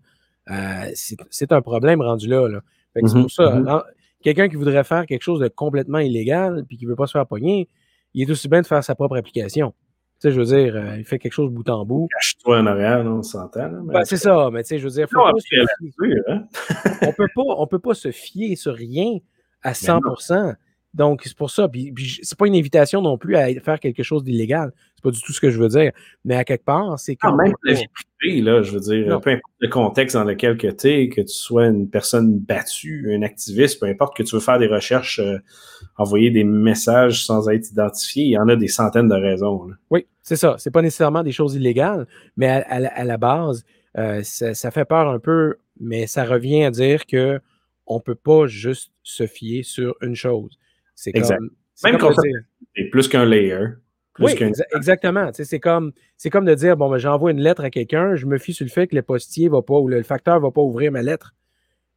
euh, 0.49 0.91
c'est 1.29 1.51
un 1.51 1.61
problème 1.61 2.01
rendu 2.01 2.27
là. 2.27 2.47
C'est 2.95 3.01
pour 3.01 3.09
mm-hmm, 3.09 3.29
ça, 3.29 3.43
mm-hmm. 3.43 3.83
quelqu'un 4.23 4.49
qui 4.49 4.55
voudrait 4.55 4.83
faire 4.83 5.05
quelque 5.05 5.21
chose 5.21 5.39
de 5.39 5.47
complètement 5.47 5.99
illégal 5.99 6.65
puis 6.67 6.77
qui 6.77 6.85
ne 6.85 6.89
veut 6.89 6.95
pas 6.95 7.07
se 7.07 7.13
faire 7.13 7.27
pogner, 7.27 7.69
il 8.13 8.27
est 8.27 8.31
aussi 8.31 8.49
bien 8.49 8.61
de 8.61 8.67
faire 8.67 8.83
sa 8.83 8.95
propre 8.95 9.17
application. 9.17 9.73
Tu 10.19 10.27
sais, 10.27 10.31
je 10.33 10.39
veux 10.39 10.45
dire, 10.45 10.75
euh, 10.75 10.97
il 10.97 11.05
fait 11.05 11.17
quelque 11.17 11.33
chose 11.33 11.51
bout 11.51 11.67
en 11.69 11.83
bout. 11.83 12.07
Cache-toi 12.13 12.59
en 12.59 12.67
arrière, 12.67 13.03
on 13.05 13.23
s'entend. 13.23 13.69
Ben, 13.85 14.03
c'est 14.05 14.17
ça, 14.17 14.49
mais 14.51 14.61
tu 14.63 14.69
sais, 14.69 14.77
je 14.77 14.83
veux 14.83 14.91
dire, 14.91 15.07
faut 15.09 15.19
pas 15.19 15.31
hein? 16.27 16.43
on 17.01 17.13
peut 17.13 17.27
pas, 17.33 17.41
on 17.57 17.65
peut 17.65 17.79
pas 17.79 17.95
se 17.95 18.11
fier 18.11 18.55
sur 18.55 18.75
rien 18.75 19.17
à 19.63 19.71
100%. 19.71 20.55
Donc, 20.93 21.21
c'est 21.23 21.37
pour 21.37 21.49
ça. 21.49 21.69
Puis, 21.69 21.91
puis 21.91 22.19
c'est 22.21 22.37
pas 22.37 22.47
une 22.47 22.55
invitation 22.55 23.01
non 23.01 23.17
plus 23.17 23.35
à 23.37 23.47
faire 23.61 23.79
quelque 23.79 24.03
chose 24.03 24.23
d'illégal. 24.23 24.73
C'est 24.95 25.03
pas 25.03 25.11
du 25.11 25.21
tout 25.21 25.31
ce 25.31 25.39
que 25.39 25.49
je 25.49 25.57
veux 25.57 25.69
dire. 25.69 25.91
Mais 26.25 26.35
à 26.35 26.43
quelque 26.43 26.65
part, 26.65 26.99
c'est 26.99 27.15
quand 27.15 27.35
même 27.35 27.53
la 27.63 27.73
vie 27.73 27.85
privée, 28.19 28.41
là, 28.41 28.61
je 28.61 28.71
veux 28.73 28.79
dire, 28.81 29.21
peu 29.21 29.29
importe 29.29 29.53
le 29.59 29.69
contexte 29.69 30.17
dans 30.17 30.25
lequel 30.25 30.57
que 30.57 30.67
tu 30.67 30.87
es, 30.89 31.09
que 31.09 31.21
tu 31.21 31.33
sois 31.33 31.67
une 31.67 31.89
personne 31.89 32.39
battue, 32.39 33.13
un 33.15 33.21
activiste, 33.21 33.79
peu 33.79 33.85
importe 33.85 34.17
que 34.17 34.23
tu 34.23 34.35
veux 34.35 34.41
faire 34.41 34.59
des 34.59 34.67
recherches, 34.67 35.19
euh, 35.19 35.37
envoyer 35.97 36.29
des 36.29 36.43
messages 36.43 37.25
sans 37.25 37.49
être 37.49 37.71
identifié, 37.71 38.25
il 38.25 38.31
y 38.31 38.37
en 38.37 38.49
a 38.49 38.57
des 38.57 38.67
centaines 38.67 39.07
de 39.07 39.15
raisons. 39.15 39.69
Oui, 39.89 40.07
c'est 40.21 40.35
ça. 40.35 40.55
C'est 40.57 40.71
pas 40.71 40.81
nécessairement 40.81 41.23
des 41.23 41.31
choses 41.31 41.55
illégales, 41.55 42.05
mais 42.35 42.47
à, 42.47 43.03
la 43.05 43.17
base, 43.17 43.63
euh, 43.97 44.21
ça, 44.23 44.53
ça, 44.53 44.71
fait 44.71 44.85
peur 44.85 45.07
un 45.07 45.19
peu, 45.19 45.55
mais 45.79 46.05
ça 46.05 46.25
revient 46.25 46.63
à 46.65 46.71
dire 46.71 47.05
que 47.05 47.39
on 47.87 47.99
peut 47.99 48.15
pas 48.15 48.47
juste 48.47 48.91
se 49.03 49.25
fier 49.25 49.63
sur 49.63 49.95
une 50.01 50.15
chose. 50.15 50.57
C'est 50.95 51.11
comme. 51.11 51.49
Même 51.83 51.97
quand 51.97 52.13
c'est 52.75 52.83
plus 52.91 53.07
qu'un 53.07 53.25
layer. 53.25 53.65
oui, 54.19 54.33
exactement. 54.75 55.31
C'est 55.33 55.59
comme, 55.59 55.93
comme 56.31 56.45
de 56.45 56.53
dire 56.53 56.77
bon, 56.77 56.89
ben, 56.89 56.97
j'envoie 56.97 57.31
une 57.31 57.41
lettre 57.41 57.63
à 57.63 57.69
quelqu'un, 57.69 58.15
je 58.15 58.25
me 58.25 58.37
fie 58.37 58.53
sur 58.53 58.65
le 58.65 58.69
fait 58.69 58.87
que 58.87 58.95
le 58.95 59.01
postier 59.01 59.49
va 59.49 59.61
pas 59.61 59.79
ou 59.79 59.87
le 59.87 60.03
facteur 60.03 60.35
ne 60.35 60.41
va 60.41 60.51
pas 60.51 60.61
ouvrir 60.61 60.91
ma 60.91 61.01
lettre. 61.01 61.33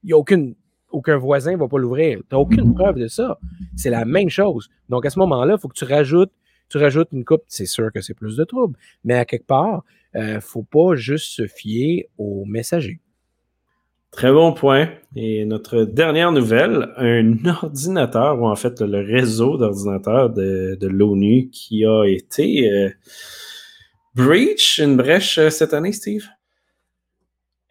Il 0.02 0.08
n'y 0.08 0.12
a 0.12 0.18
aucune, 0.18 0.54
aucun 0.90 1.16
voisin 1.16 1.52
ne 1.52 1.56
va 1.56 1.68
pas 1.68 1.78
l'ouvrir. 1.78 2.18
Tu 2.18 2.24
n'as 2.32 2.38
aucune 2.38 2.74
preuve 2.74 2.96
de 2.96 3.08
ça. 3.08 3.38
C'est 3.76 3.90
la 3.90 4.04
même 4.04 4.30
chose. 4.30 4.68
Donc, 4.88 5.04
à 5.06 5.10
ce 5.10 5.18
moment-là, 5.18 5.54
il 5.56 5.60
faut 5.60 5.68
que 5.68 5.76
tu 5.76 5.84
rajoutes, 5.84 6.32
tu 6.68 6.78
rajoutes 6.78 7.08
une 7.12 7.24
coupe. 7.24 7.42
C'est 7.48 7.66
sûr 7.66 7.90
que 7.92 8.00
c'est 8.00 8.14
plus 8.14 8.36
de 8.36 8.44
troubles, 8.44 8.78
mais 9.02 9.14
à 9.14 9.24
quelque 9.24 9.46
part, 9.46 9.84
il 10.14 10.20
euh, 10.20 10.34
ne 10.34 10.40
faut 10.40 10.62
pas 10.62 10.94
juste 10.94 11.26
se 11.26 11.46
fier 11.46 12.08
aux 12.16 12.44
messagers. 12.44 13.00
Très 14.16 14.30
bon 14.30 14.52
point. 14.52 14.90
Et 15.16 15.44
notre 15.44 15.82
dernière 15.82 16.30
nouvelle, 16.30 16.92
un 16.96 17.34
ordinateur, 17.62 18.40
ou 18.40 18.46
en 18.46 18.54
fait 18.54 18.80
le 18.80 19.00
réseau 19.00 19.56
d'ordinateurs 19.56 20.30
de, 20.30 20.78
l'ONU 20.86 21.50
qui 21.50 21.84
a 21.84 22.04
été 22.04 22.70
euh, 22.70 22.90
breach, 24.14 24.78
une 24.78 24.96
brèche 24.96 25.38
euh, 25.38 25.50
cette 25.50 25.74
année, 25.74 25.92
Steve? 25.92 26.26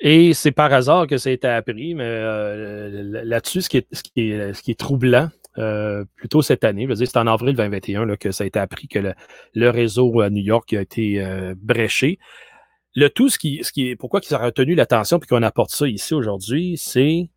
Et 0.01 0.33
c'est 0.33 0.51
par 0.51 0.73
hasard 0.73 1.07
que 1.07 1.17
ça 1.17 1.29
a 1.29 1.31
été 1.31 1.47
appris, 1.47 1.95
mais 1.95 2.03
euh, 2.03 3.23
là-dessus, 3.23 3.61
ce, 3.61 3.69
qui 3.69 3.77
est, 3.77 3.87
ce, 3.93 4.01
ce 4.53 4.61
qui 4.61 4.71
est 4.71 4.79
troublant, 4.79 5.29
plutôt 6.15 6.41
cette 6.41 6.63
année, 6.63 6.87
c'est 6.93 7.15
en 7.15 7.27
avril 7.27 7.55
2021 7.55 8.15
que 8.17 8.31
ça 8.31 8.43
a 8.43 8.47
été 8.47 8.59
appris 8.59 8.87
que 8.87 8.99
le, 9.53 9.69
réseau 9.69 10.19
à 10.19 10.29
New 10.29 10.41
York 10.41 10.73
a 10.73 10.81
été 10.81 11.23
bréché 11.55 12.17
le 12.95 13.09
tout, 13.09 13.29
ce 13.29 13.37
qui, 13.37 13.59
est, 13.59 13.95
pourquoi 13.95 14.21
ça 14.21 14.39
a 14.39 14.45
retenu 14.45 14.75
l'attention 14.75 15.19
puis 15.19 15.27
qu'on 15.27 15.43
apporte 15.43 15.71
ça 15.71 15.87
ici 15.87 16.13
aujourd'hui, 16.13 16.77
c'est 16.77 17.29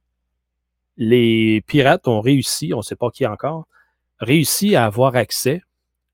les 0.97 1.63
pirates 1.67 2.09
ont 2.09 2.21
réussi, 2.21 2.73
on 2.75 2.79
ne 2.79 2.83
sait 2.83 2.97
pas 2.97 3.11
qui 3.11 3.27
encore, 3.27 3.67
réussi 4.19 4.77
à 4.77 4.87
avoir 4.87 5.17
accès 5.17 5.63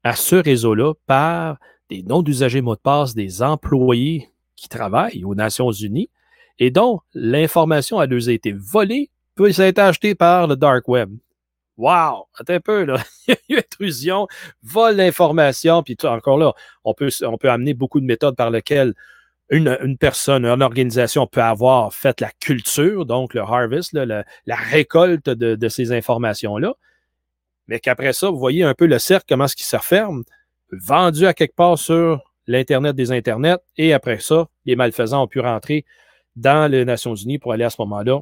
à 0.04 0.16
ce 0.16 0.36
réseau-là 0.36 0.94
par 1.06 1.58
des 1.88 2.02
noms 2.02 2.22
d'usagers 2.22 2.62
mots 2.62 2.74
de 2.74 2.80
passe 2.80 3.14
des 3.14 3.42
employés 3.42 4.30
qui 4.56 4.68
travaillent 4.68 5.24
aux 5.24 5.34
Nations 5.34 5.70
Unies 5.70 6.10
et 6.58 6.70
dont 6.70 7.00
l'information 7.14 7.98
a 7.98 8.06
deux 8.06 8.30
été 8.30 8.52
volée, 8.52 9.10
puis 9.34 9.54
ça 9.54 9.64
a 9.64 9.66
été 9.66 9.80
acheté 9.80 10.14
par 10.14 10.46
le 10.46 10.56
Dark 10.56 10.86
Web. 10.88 11.12
Wow! 11.76 12.26
Attends 12.38 12.54
un 12.54 12.60
peu, 12.60 12.84
là. 12.84 13.02
Il 13.28 13.34
y 13.48 13.54
a 13.54 13.56
eu 13.56 13.58
intrusion, 13.58 14.28
vol 14.62 14.96
d'information, 14.96 15.82
puis 15.82 15.96
encore 16.04 16.38
là, 16.38 16.52
on 16.84 16.94
peut 16.94 17.10
amener 17.50 17.74
beaucoup 17.74 18.00
de 18.00 18.04
méthodes 18.04 18.36
par 18.36 18.50
lesquelles 18.50 18.94
une, 19.52 19.98
personne, 19.98 20.46
une 20.46 20.62
organisation 20.62 21.26
peut 21.26 21.42
avoir 21.42 21.92
fait 21.92 22.20
la 22.22 22.30
culture, 22.40 23.04
donc 23.04 23.34
le 23.34 23.42
harvest, 23.42 23.92
la, 23.92 24.24
récolte 24.48 25.28
de, 25.28 25.68
ces 25.68 25.92
informations-là, 25.92 26.74
mais 27.68 27.78
qu'après 27.78 28.14
ça, 28.14 28.30
vous 28.30 28.38
voyez 28.38 28.64
un 28.64 28.74
peu 28.74 28.86
le 28.86 28.98
cercle, 28.98 29.26
comment 29.28 29.44
est-ce 29.44 29.54
qu'il 29.54 29.66
se 29.66 29.76
referme, 29.76 30.24
vendu 30.72 31.26
à 31.26 31.34
quelque 31.34 31.54
part 31.54 31.78
sur 31.78 32.22
l'Internet 32.46 32.96
des 32.96 33.12
Internets, 33.12 33.58
et 33.76 33.92
après 33.92 34.20
ça, 34.20 34.48
les 34.64 34.74
malfaisants 34.74 35.22
ont 35.22 35.28
pu 35.28 35.40
rentrer 35.40 35.84
dans 36.34 36.70
les 36.70 36.86
Nations 36.86 37.14
Unies 37.14 37.38
pour 37.38 37.52
aller 37.52 37.64
à 37.64 37.70
ce 37.70 37.76
moment-là 37.80 38.20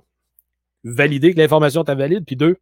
valider 0.82 1.32
que 1.32 1.38
l'information 1.38 1.82
était 1.82 1.94
valide, 1.94 2.24
puis 2.26 2.36
deux, 2.36 2.56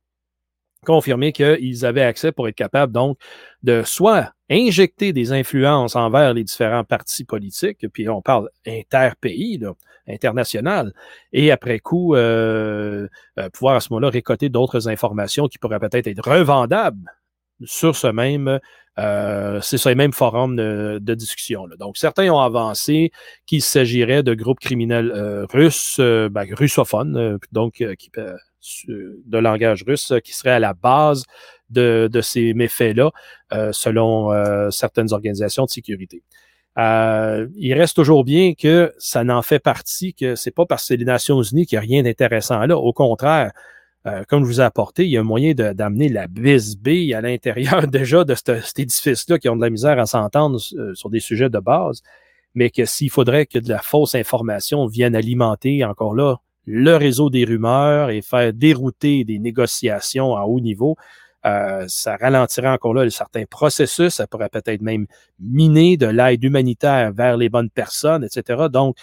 confirmer 0.85 1.33
qu'ils 1.33 1.85
avaient 1.85 2.03
accès 2.03 2.33
pour 2.33 2.49
être 2.49 2.55
capables 2.55 2.93
donc 2.93 3.19
de 3.63 3.83
soit 3.85 4.33
injecter 4.51 5.13
des 5.13 5.33
influences 5.33 5.97
envers 5.97 6.33
les 6.35 6.45
différents 6.45 6.85
partis 6.85 7.25
politiques, 7.25 7.87
puis 7.93 8.09
on 8.09 8.23
parle 8.23 8.49
interpays, 8.67 9.59
international, 10.07 10.95
et 11.33 11.51
après 11.51 11.81
coup, 11.81 12.15
euh, 12.15 13.09
euh, 13.39 13.51
pouvoir 13.51 13.77
à 13.77 13.81
ce 13.81 13.93
moment-là 13.93 14.11
récolter 14.11 14.49
d'autres 14.49 14.89
informations 14.89 15.49
qui 15.49 15.59
pourraient 15.59 15.81
peut-être 15.81 16.07
être 16.07 16.27
revendables 16.27 17.13
sur 17.65 17.97
ce 17.97 18.07
même, 18.07 18.61
euh, 18.99 19.61
c'est 19.61 19.79
ce 19.79 19.89
même 19.91 20.13
forum 20.13 20.57
de, 20.57 21.15
discussion. 21.15 21.67
Là. 21.67 21.77
Donc, 21.77 21.97
certains 21.97 22.31
ont 22.31 22.41
avancé 22.41 23.11
qu'il 23.47 23.63
s'agirait 23.63 24.23
de 24.23 24.35
groupes 24.35 24.61
criminels 24.61 25.47
russes, 25.51 26.01
ben, 26.01 26.47
russophones, 26.55 27.39
donc 27.53 27.85
qui 27.99 28.11
de 29.27 29.39
langage 29.39 29.85
russe 29.87 30.13
qui 30.25 30.35
serait 30.35 30.51
à 30.51 30.59
la 30.59 30.75
base 30.75 31.25
de, 31.71 32.21
ces 32.23 32.55
méfaits-là, 32.55 33.11
euh, 33.53 33.73
selon 33.73 34.33
euh, 34.33 34.71
certaines 34.71 35.13
organisations 35.13 35.65
de 35.65 35.71
sécurité. 35.71 36.23
Euh, 36.79 37.49
il 37.57 37.75
reste 37.75 37.97
toujours 37.97 38.25
bien 38.25 38.55
que 38.55 38.93
ça 38.99 39.25
n'en 39.25 39.43
fait 39.43 39.59
partie, 39.59 40.15
que 40.15 40.37
c'est 40.37 40.53
pas 40.53 40.65
parce 40.65 40.83
que 40.83 40.87
c'est 40.89 40.97
les 40.97 41.05
Nations 41.05 41.43
Unies 41.43 41.67
qu'il 41.67 41.77
n'y 41.77 41.85
a 41.85 41.87
rien 41.87 42.03
d'intéressant 42.03 42.65
là. 42.67 42.77
Au 42.79 42.93
contraire, 42.93 43.51
euh, 44.09 44.25
comme 44.29 44.45
je 44.45 44.49
vous 44.49 44.61
ai 44.61 44.65
apporté, 44.65 45.05
il 45.05 45.11
y 45.11 45.17
a 45.17 45.21
un 45.21 45.25
moyen 45.25 45.53
d'amener 45.55 46.09
la 46.09 46.27
bisbille 46.27 47.13
à 47.15 47.21
l'intérieur 47.21 47.87
déjà 47.89 48.25
de 48.25 48.35
cet 48.35 48.79
édifice-là 48.79 49.39
qui 49.39 49.49
ont 49.49 49.57
de 49.57 49.63
la 49.63 49.71
misère 49.71 49.99
à 49.99 50.07
s'entendre 50.07 50.59
euh, 50.75 50.95
sur 50.95 51.11
des 51.11 51.21
sujets 51.21 51.51
de 51.51 51.59
base, 51.59 52.03
mais 52.55 52.71
que 52.71 52.85
s'il 52.85 53.11
faudrait 53.11 53.47
que 53.47 53.59
de 53.59 53.69
la 53.69 53.81
fausse 53.81 54.15
information 54.15 54.87
vienne 54.87 55.15
alimenter 55.15 55.85
encore 55.85 56.15
là 56.15 56.37
le 56.65 56.97
réseau 56.97 57.31
des 57.31 57.45
rumeurs 57.45 58.11
et 58.11 58.21
faire 58.21 58.53
dérouter 58.53 59.25
des 59.25 59.39
négociations 59.39 60.37
à 60.37 60.43
haut 60.43 60.61
niveau, 60.61 60.97
euh, 61.47 61.85
ça 61.89 62.17
ralentirait 62.17 62.69
encore 62.69 62.95
là 62.95 63.09
certains 63.11 63.47
processus, 63.47 64.15
ça 64.15 64.27
pourrait 64.27 64.49
peut-être 64.51 64.83
même 64.83 65.07
miner 65.39 65.97
de 65.97 66.07
l'aide 66.07 66.43
humanitaire 66.45 67.13
vers 67.13 67.37
les 67.37 67.49
bonnes 67.49 67.71
personnes, 67.71 68.25
etc. 68.25 68.65
Donc, 68.71 68.97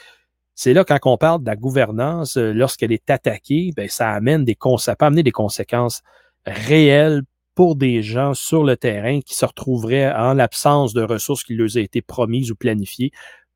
c'est 0.56 0.74
là 0.74 0.86
quand 0.86 0.98
on 1.04 1.18
parle 1.18 1.42
de 1.42 1.48
la 1.48 1.56
gouvernance, 1.56 2.38
euh, 2.38 2.54
lorsqu'elle 2.54 2.94
est 2.94 3.10
attaquée, 3.10 3.72
ben, 3.76 3.90
ça 3.90 4.12
amène 4.12 4.46
des 4.46 4.58
ça 4.78 4.96
peut 4.96 5.06
amener 5.06 5.24
des 5.24 5.32
conséquences 5.32 6.02
réelles 6.46 7.24
pour 7.56 7.76
des 7.76 8.02
gens 8.02 8.34
sur 8.34 8.64
le 8.64 8.78
terrain 8.78 9.20
qui 9.22 9.36
se 9.36 9.46
retrouveraient 9.46 10.12
en 10.12 10.34
l'absence 10.34 10.94
de 10.94 11.02
ressources 11.02 11.44
qui 11.44 11.56
leur 11.56 11.68
ont 11.68 11.80
été 11.80 12.02
promises 12.02 12.52
ou 12.52 12.56
planifiées 12.56 13.12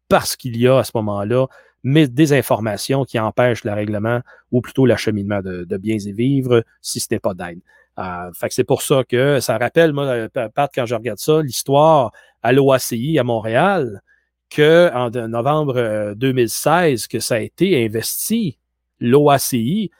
parce 0.08 0.36
qu'il 0.36 0.58
y 0.58 0.68
a 0.68 0.78
à 0.78 0.84
ce 0.84 0.92
moment-là 0.96 1.48
des 1.84 2.34
informations 2.34 3.06
qui 3.06 3.20
empêchent 3.20 3.64
le 3.64 3.72
règlement 3.72 4.22
ou 4.52 4.62
plutôt 4.62 4.86
l'acheminement 4.86 5.42
de, 5.42 5.78
biens 5.78 5.98
et 5.98 6.12
vivres 6.12 6.64
si 6.82 7.00
ce 7.00 7.08
n'est 7.12 7.20
pas 7.20 7.34
d'aide. 7.34 7.60
Euh, 7.98 8.32
c'est 8.50 8.64
pour 8.64 8.82
ça 8.82 9.04
que 9.08 9.40
ça 9.40 9.58
rappelle, 9.58 9.94
moi, 9.94 10.06
euh, 10.06 10.30
Pat, 10.30 10.72
quand 10.74 10.86
je 10.86 10.96
regarde 10.96 11.20
ça, 11.20 11.42
l'histoire 11.42 12.12
à 12.44 12.52
l'OACI 12.52 13.20
à 13.20 13.24
Montréal, 13.24 14.02
que 14.50 14.92
en 14.94 15.10
novembre 15.28 16.14
2016 16.16 17.04
euh, 17.04 17.08
que 17.10 17.20
ça 17.20 17.36
a 17.36 17.40
été 17.40 17.86
investi, 17.86 18.58
l'OACI, 19.00 19.92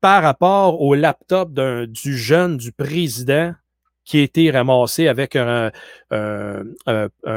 par 0.00 0.22
rapport 0.22 0.80
au 0.80 0.94
laptop 0.94 1.52
du 1.52 2.16
jeune 2.16 2.56
du 2.56 2.72
président 2.72 3.54
qui 4.04 4.18
a 4.18 4.22
été 4.22 4.50
ramassé 4.50 5.08
avec 5.08 5.36
un, 5.36 5.70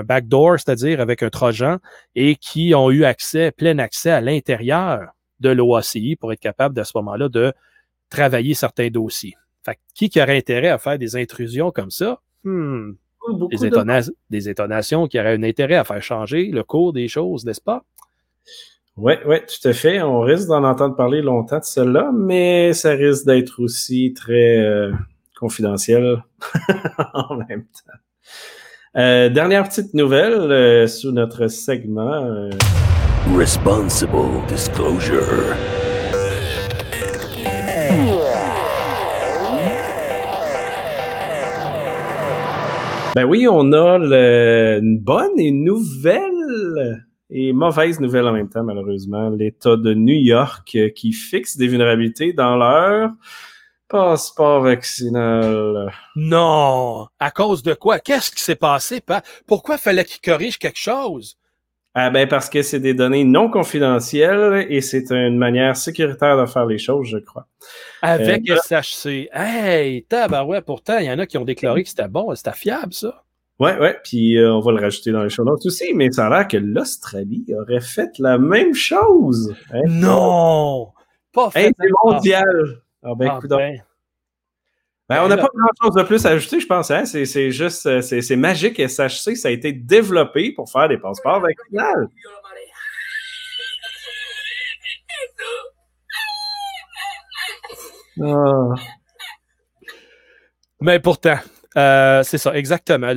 backdoor, 0.04 0.60
c'est-à-dire 0.60 1.02
avec 1.02 1.22
un 1.22 1.30
trojan, 1.30 1.78
et 2.16 2.36
qui 2.36 2.74
ont 2.74 2.90
eu 2.90 3.04
accès, 3.04 3.52
plein 3.52 3.78
accès 3.80 4.12
à 4.12 4.22
l'intérieur 4.22 5.12
de 5.40 5.50
l'OACI 5.50 6.16
pour 6.16 6.32
être 6.32 6.40
capable, 6.40 6.80
à 6.80 6.86
ce 6.86 6.94
moment-là, 6.96 7.30
de 7.30 7.54
travailler 8.10 8.54
certains 8.54 8.90
dossiers. 8.90 9.36
Fait 9.64 9.78
qui, 9.94 10.10
qui 10.10 10.22
aurait 10.22 10.38
intérêt 10.38 10.70
à 10.70 10.78
faire 10.78 10.98
des 10.98 11.16
intrusions 11.16 11.72
comme 11.72 11.92
ça? 11.92 12.22
Hmm, 12.44 12.94
des, 14.30 14.50
étonnations 14.50 15.08
qui 15.08 15.20
auraient 15.20 15.36
un 15.36 15.44
intérêt 15.44 15.76
à 15.76 15.84
faire 15.84 16.02
changer 16.02 16.46
le 16.52 16.64
cours 16.64 16.94
des 16.94 17.08
choses, 17.08 17.46
n'est-ce 17.46 17.62
pas? 17.62 17.84
Oui, 18.96 19.14
oui, 19.26 19.38
tout 19.40 19.68
à 19.68 19.74
fait. 19.74 20.02
On 20.02 20.20
risque 20.20 20.48
d'en 20.48 20.64
entendre 20.64 20.96
parler 20.96 21.22
longtemps 21.22 21.60
de 21.60 21.64
cela, 21.64 22.12
mais 22.14 22.74
ça 22.74 22.92
risque 22.92 23.26
d'être 23.26 23.62
aussi 23.62 24.14
très 24.14 24.60
euh, 24.60 24.92
confidentiel 25.40 26.24
en 27.14 27.38
même 27.38 27.64
temps. 27.64 27.98
Euh, 28.96 29.30
dernière 29.30 29.68
petite 29.68 29.96
nouvelle 29.96 30.34
euh, 30.34 30.88
sous 30.88 31.12
notre 31.12 31.48
segment. 31.48 32.50
Responsible 33.36 34.46
Disclosure. 34.48 35.56
Ben 43.16 43.26
oui, 43.26 43.48
on 43.48 43.72
a 43.74 43.98
une 44.80 44.98
bonne 44.98 45.40
et 45.40 45.52
nouvelle 45.52 47.06
et 47.30 47.54
mauvaise 47.54 48.00
nouvelle 48.00 48.28
en 48.28 48.34
même 48.34 48.50
temps, 48.50 48.64
malheureusement. 48.64 49.30
L'État 49.30 49.78
de 49.78 49.94
New 49.94 50.16
York 50.16 50.72
euh, 50.76 50.90
qui 50.90 51.14
fixe 51.14 51.56
des 51.56 51.68
vulnérabilités 51.68 52.34
dans 52.34 52.56
leur 52.56 53.12
passeport 53.88 54.62
vaccinal. 54.62 55.94
Non! 56.16 57.08
À 57.20 57.30
cause 57.30 57.62
de 57.62 57.76
quoi? 57.76 58.00
Qu'est-ce 58.00 58.32
qui 58.32 58.42
s'est 58.42 58.56
passé? 58.56 59.00
Pourquoi 59.46 59.78
fallait 59.78 60.06
qu'il 60.06 60.22
corrige 60.22 60.58
quelque 60.58 60.80
chose? 60.80 61.38
Ah 61.96 62.10
ben 62.10 62.28
parce 62.28 62.50
que 62.50 62.64
c'est 62.64 62.80
des 62.80 62.96
données 62.96 63.24
non 63.24 63.52
confidentielles 63.52 64.66
et 64.70 64.82
c'est 64.82 65.12
une 65.12 65.38
manière 65.38 65.78
sécuritaire 65.78 66.42
de 66.42 66.48
faire 66.48 66.66
les 66.66 66.80
choses, 66.80 67.08
je 67.08 67.20
crois. 67.20 67.48
Avec 68.02 68.50
euh, 68.50 68.58
SHC. 68.58 69.30
Hey, 69.32 70.06
ouais, 70.12 70.62
pourtant, 70.62 70.98
il 70.98 71.06
y 71.06 71.12
en 71.12 71.20
a 71.20 71.28
qui 71.28 71.38
ont 71.38 71.46
déclaré 71.46 71.84
que 71.84 71.90
c'était 71.90 72.08
bon, 72.08 72.34
c'était 72.34 72.54
fiable, 72.54 72.94
ça. 72.94 73.24
Ouais, 73.60 73.78
ouais, 73.78 74.00
puis 74.04 74.38
euh, 74.38 74.52
on 74.52 74.60
va 74.60 74.72
le 74.72 74.82
rajouter 74.82 75.12
dans 75.12 75.24
les 75.24 75.30
show 75.30 75.44
notes 75.44 75.66
aussi, 75.68 75.94
mais 75.94 76.12
ça 76.12 76.26
a 76.26 76.30
l'air 76.32 76.48
que 76.48 76.58
l'Australie 76.58 77.46
aurait 77.56 77.82
fait 77.82 78.18
la 78.18 78.40
même 78.40 78.74
chose. 78.74 79.56
Hein? 79.72 79.84
Non! 79.88 80.92
Pas 81.32 81.52
fait. 81.52 81.74
c'est 81.80 81.90
mondial. 82.04 82.82
Ah 83.04 83.14
ben, 83.16 83.30
ah, 83.32 83.40
ben. 83.48 83.78
Ben, 85.10 85.22
on 85.24 85.28
n'a 85.28 85.36
pas 85.36 85.50
grand-chose 85.54 85.96
de 85.96 86.04
plus 86.04 86.26
à 86.26 86.30
ajouter, 86.30 86.60
je 86.60 86.66
pense. 86.66 86.90
Hein? 86.90 87.06
C'est 87.06 87.52
juste, 87.52 87.86
euh, 87.86 88.02
c'est 88.02 88.36
magique 88.36 88.80
SHC, 88.80 89.36
ça 89.36 89.50
a 89.50 89.52
été 89.52 89.74
développé 89.74 90.54
pour 90.54 90.72
faire 90.72 90.88
des 90.88 90.98
passeports 90.98 91.42
vaccinales. 91.42 92.08
Ah. 98.22 98.76
Mais 100.80 101.00
pourtant, 101.00 101.38
euh, 101.78 102.24
c'est 102.24 102.38
ça, 102.38 102.56
exactement 102.56 103.14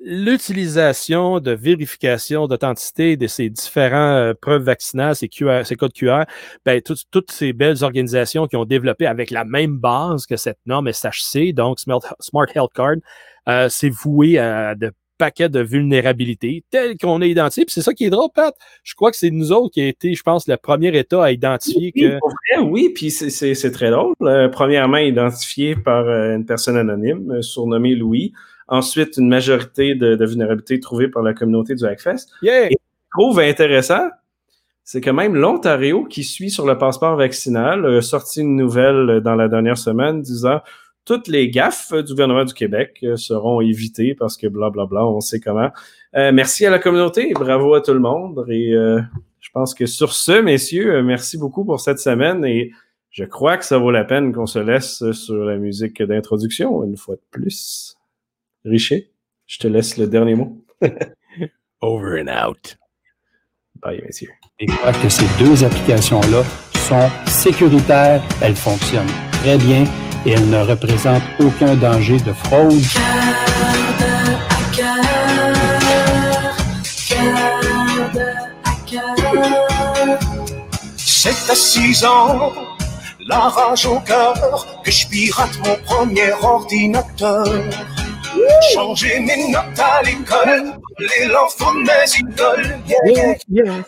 l'utilisation 0.00 1.40
de 1.40 1.52
vérification 1.52 2.46
d'authenticité 2.46 3.16
de 3.16 3.26
ces 3.26 3.50
différents 3.50 4.16
euh, 4.16 4.32
preuves 4.34 4.62
vaccinales, 4.62 5.14
ces, 5.14 5.28
QR, 5.28 5.62
ces 5.64 5.76
codes 5.76 5.92
QR, 5.92 6.24
ben, 6.64 6.80
toutes 6.82 7.30
ces 7.30 7.52
belles 7.52 7.84
organisations 7.84 8.46
qui 8.46 8.56
ont 8.56 8.64
développé 8.64 9.06
avec 9.06 9.30
la 9.30 9.44
même 9.44 9.76
base 9.76 10.26
que 10.26 10.36
cette 10.36 10.58
norme 10.66 10.90
SHC, 10.90 11.52
donc 11.52 11.78
Smart 11.80 12.46
Health 12.54 12.72
Card, 12.74 12.96
euh, 13.48 13.68
c'est 13.68 13.90
voué 13.90 14.38
à 14.38 14.74
de 14.74 14.92
paquets 15.18 15.50
de 15.50 15.60
vulnérabilités 15.60 16.64
telles 16.70 16.96
qu'on 16.96 17.20
a 17.20 17.26
identifiées. 17.26 17.66
Puis 17.66 17.74
c'est 17.74 17.82
ça 17.82 17.92
qui 17.92 18.04
est 18.06 18.10
drôle, 18.10 18.30
Pat. 18.34 18.54
Je 18.82 18.94
crois 18.94 19.10
que 19.10 19.18
c'est 19.18 19.30
nous 19.30 19.52
autres 19.52 19.74
qui 19.74 19.82
a 19.82 19.88
été, 19.88 20.14
je 20.14 20.22
pense, 20.22 20.48
le 20.48 20.56
premier 20.56 20.96
État 20.96 21.22
à 21.22 21.30
identifier 21.30 21.92
que. 21.92 22.18
oui, 22.62 22.90
puis 22.94 23.10
c'est 23.10 23.70
très 23.70 23.90
drôle. 23.90 24.14
Euh, 24.22 24.48
premièrement, 24.48 24.96
identifié 24.96 25.76
par 25.76 26.08
une 26.08 26.46
personne 26.46 26.78
anonyme, 26.78 27.42
surnommée 27.42 27.94
Louis. 27.94 28.32
Ensuite, 28.70 29.16
une 29.18 29.28
majorité 29.28 29.94
de, 29.94 30.24
vulnérabilités 30.24 30.80
trouvées 30.80 31.08
par 31.08 31.22
la 31.22 31.34
communauté 31.34 31.74
du 31.74 31.84
Hackfest. 31.84 32.28
Yeah. 32.40 32.66
Et 32.66 32.70
ce 32.70 32.76
que 32.76 32.82
je 33.04 33.20
trouve 33.20 33.40
intéressant, 33.40 34.08
c'est 34.84 35.00
que 35.00 35.10
même 35.10 35.34
l'Ontario, 35.34 36.04
qui 36.04 36.24
suit 36.24 36.50
sur 36.50 36.66
le 36.66 36.78
passeport 36.78 37.16
vaccinal, 37.16 37.84
a 37.84 38.00
sorti 38.00 38.40
une 38.40 38.56
nouvelle 38.56 39.20
dans 39.22 39.34
la 39.34 39.48
dernière 39.48 39.76
semaine 39.76 40.22
disant 40.22 40.60
toutes 41.04 41.28
les 41.28 41.50
gaffes 41.50 41.92
du 41.92 42.12
gouvernement 42.12 42.44
du 42.44 42.54
Québec 42.54 43.04
seront 43.16 43.60
évitées 43.60 44.14
parce 44.14 44.36
que 44.36 44.46
blablabla, 44.46 44.86
bla, 44.86 45.00
bla, 45.00 45.06
on 45.06 45.20
sait 45.20 45.40
comment. 45.40 45.70
Euh, 46.16 46.32
merci 46.32 46.66
à 46.66 46.70
la 46.70 46.78
communauté, 46.78 47.32
bravo 47.34 47.74
à 47.74 47.80
tout 47.80 47.92
le 47.92 48.00
monde. 48.00 48.44
Et 48.48 48.72
euh, 48.74 49.00
je 49.40 49.48
pense 49.52 49.74
que 49.74 49.86
sur 49.86 50.12
ce, 50.12 50.40
messieurs, 50.40 50.96
euh, 50.96 51.02
merci 51.02 51.38
beaucoup 51.38 51.64
pour 51.64 51.80
cette 51.80 51.98
semaine 51.98 52.44
et 52.44 52.72
je 53.10 53.24
crois 53.24 53.56
que 53.56 53.64
ça 53.64 53.78
vaut 53.78 53.90
la 53.90 54.04
peine 54.04 54.32
qu'on 54.32 54.46
se 54.46 54.58
laisse 54.58 55.10
sur 55.12 55.44
la 55.44 55.56
musique 55.56 56.02
d'introduction 56.02 56.84
une 56.84 56.96
fois 56.96 57.16
de 57.16 57.22
plus. 57.30 57.96
Richer, 58.64 59.10
je 59.46 59.58
te 59.58 59.66
laisse 59.66 59.96
le 59.96 60.06
dernier 60.06 60.34
mot. 60.34 60.64
Over 61.80 62.20
and 62.20 62.28
out. 62.28 62.76
Bye, 63.76 64.02
messieurs. 64.04 64.30
Et 64.58 64.66
crois 64.66 64.92
que 64.92 65.08
ces 65.08 65.24
deux 65.38 65.64
applications-là 65.64 66.42
sont 66.74 67.10
sécuritaires, 67.26 68.22
elles 68.42 68.56
fonctionnent 68.56 69.10
très 69.32 69.56
bien 69.56 69.84
et 70.26 70.32
elles 70.32 70.50
ne 70.50 70.60
représentent 70.60 71.22
aucun 71.38 71.74
danger 71.76 72.18
de 72.18 72.32
fraude. 72.34 72.82
C'est 80.96 81.50
à 81.50 81.54
six 81.54 82.04
ans, 82.04 82.52
la 83.26 83.48
rage 83.48 83.86
au 83.86 84.00
cœur, 84.00 84.66
que 84.84 84.90
je 84.90 85.06
pirate 85.08 85.58
mon 85.64 85.76
premier 85.86 86.32
ordinateur. 86.42 87.46
Changer 88.74 89.20
mes 89.20 89.48
notes 89.50 89.78
à 89.78 90.02
l'école, 90.02 90.74
les 90.98 91.26
l'enfant 91.26 91.74
de 91.74 91.80
mes 91.80 92.08
idoles. 92.18 92.78
Yeah, 92.86 93.36
yeah. 93.48 93.84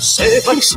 C'est 0.00 0.40
vrai 0.44 0.56
que 0.56 0.62
c'est 0.62 0.74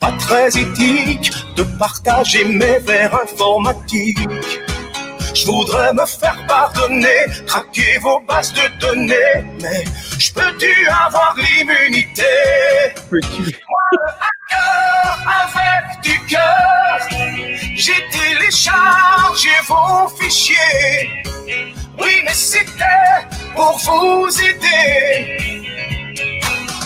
pas 0.00 0.12
très 0.18 0.48
éthique 0.48 1.32
de 1.56 1.62
partager 1.78 2.44
mes 2.44 2.78
vers 2.78 3.14
informatiques. 3.22 4.18
Je 5.34 5.46
voudrais 5.46 5.92
me 5.92 6.06
faire 6.06 6.36
pardonner, 6.46 7.26
traquer 7.46 7.98
vos 8.00 8.20
bases 8.20 8.52
de 8.52 8.78
données, 8.80 9.44
mais 9.60 9.84
je 10.18 10.32
peux-tu 10.32 10.72
avoir 10.88 11.34
l'immunité? 11.36 12.22
Hacker 14.50 15.18
avec 15.42 16.00
du 16.02 16.18
cœur, 16.26 16.98
j'ai 17.74 18.04
téléchargé 18.12 19.50
vos 19.66 20.08
fichiers. 20.18 21.24
Oui, 22.00 22.22
mais 22.24 22.32
c'était 22.34 22.84
pour 23.56 23.76
vous 23.78 24.28
aider. 24.40 25.36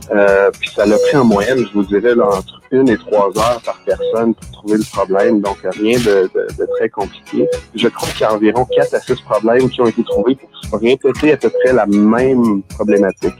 Euh, 0.10 0.52
puis 0.58 0.70
ça 0.70 0.86
l'a 0.86 0.98
pris 0.98 1.18
en 1.18 1.26
moyenne, 1.26 1.60
je 1.60 1.74
vous 1.74 1.84
dirais, 1.84 2.14
entre 2.14 2.62
une 2.72 2.90
et 2.90 2.98
trois 2.98 3.28
heures 3.38 3.62
par 3.64 3.78
personne 3.86 4.34
pour 4.34 4.52
trouver 4.52 4.78
le 4.78 4.84
problème. 4.92 5.42
Donc 5.42 5.58
rien 5.64 6.00
de, 6.00 6.30
de, 6.34 6.66
très 6.78 6.90
compliqué. 6.90 7.48
Je 7.76 7.88
crois 7.90 8.10
qu'il 8.10 8.22
y 8.22 8.24
a 8.24 8.34
environ 8.34 8.66
quatre 8.66 8.94
à 8.94 9.00
six 9.00 9.20
problèmes 9.22 9.70
qui 9.70 9.82
ont 9.82 9.88
été 9.88 10.04
trouvés 10.04 10.38
pour 10.70 10.80
répéter 10.80 11.34
à 11.34 11.38
peu 11.38 11.50
près 11.50 11.74
la 11.74 11.86
même 11.86 12.62
problématique. 12.64 13.36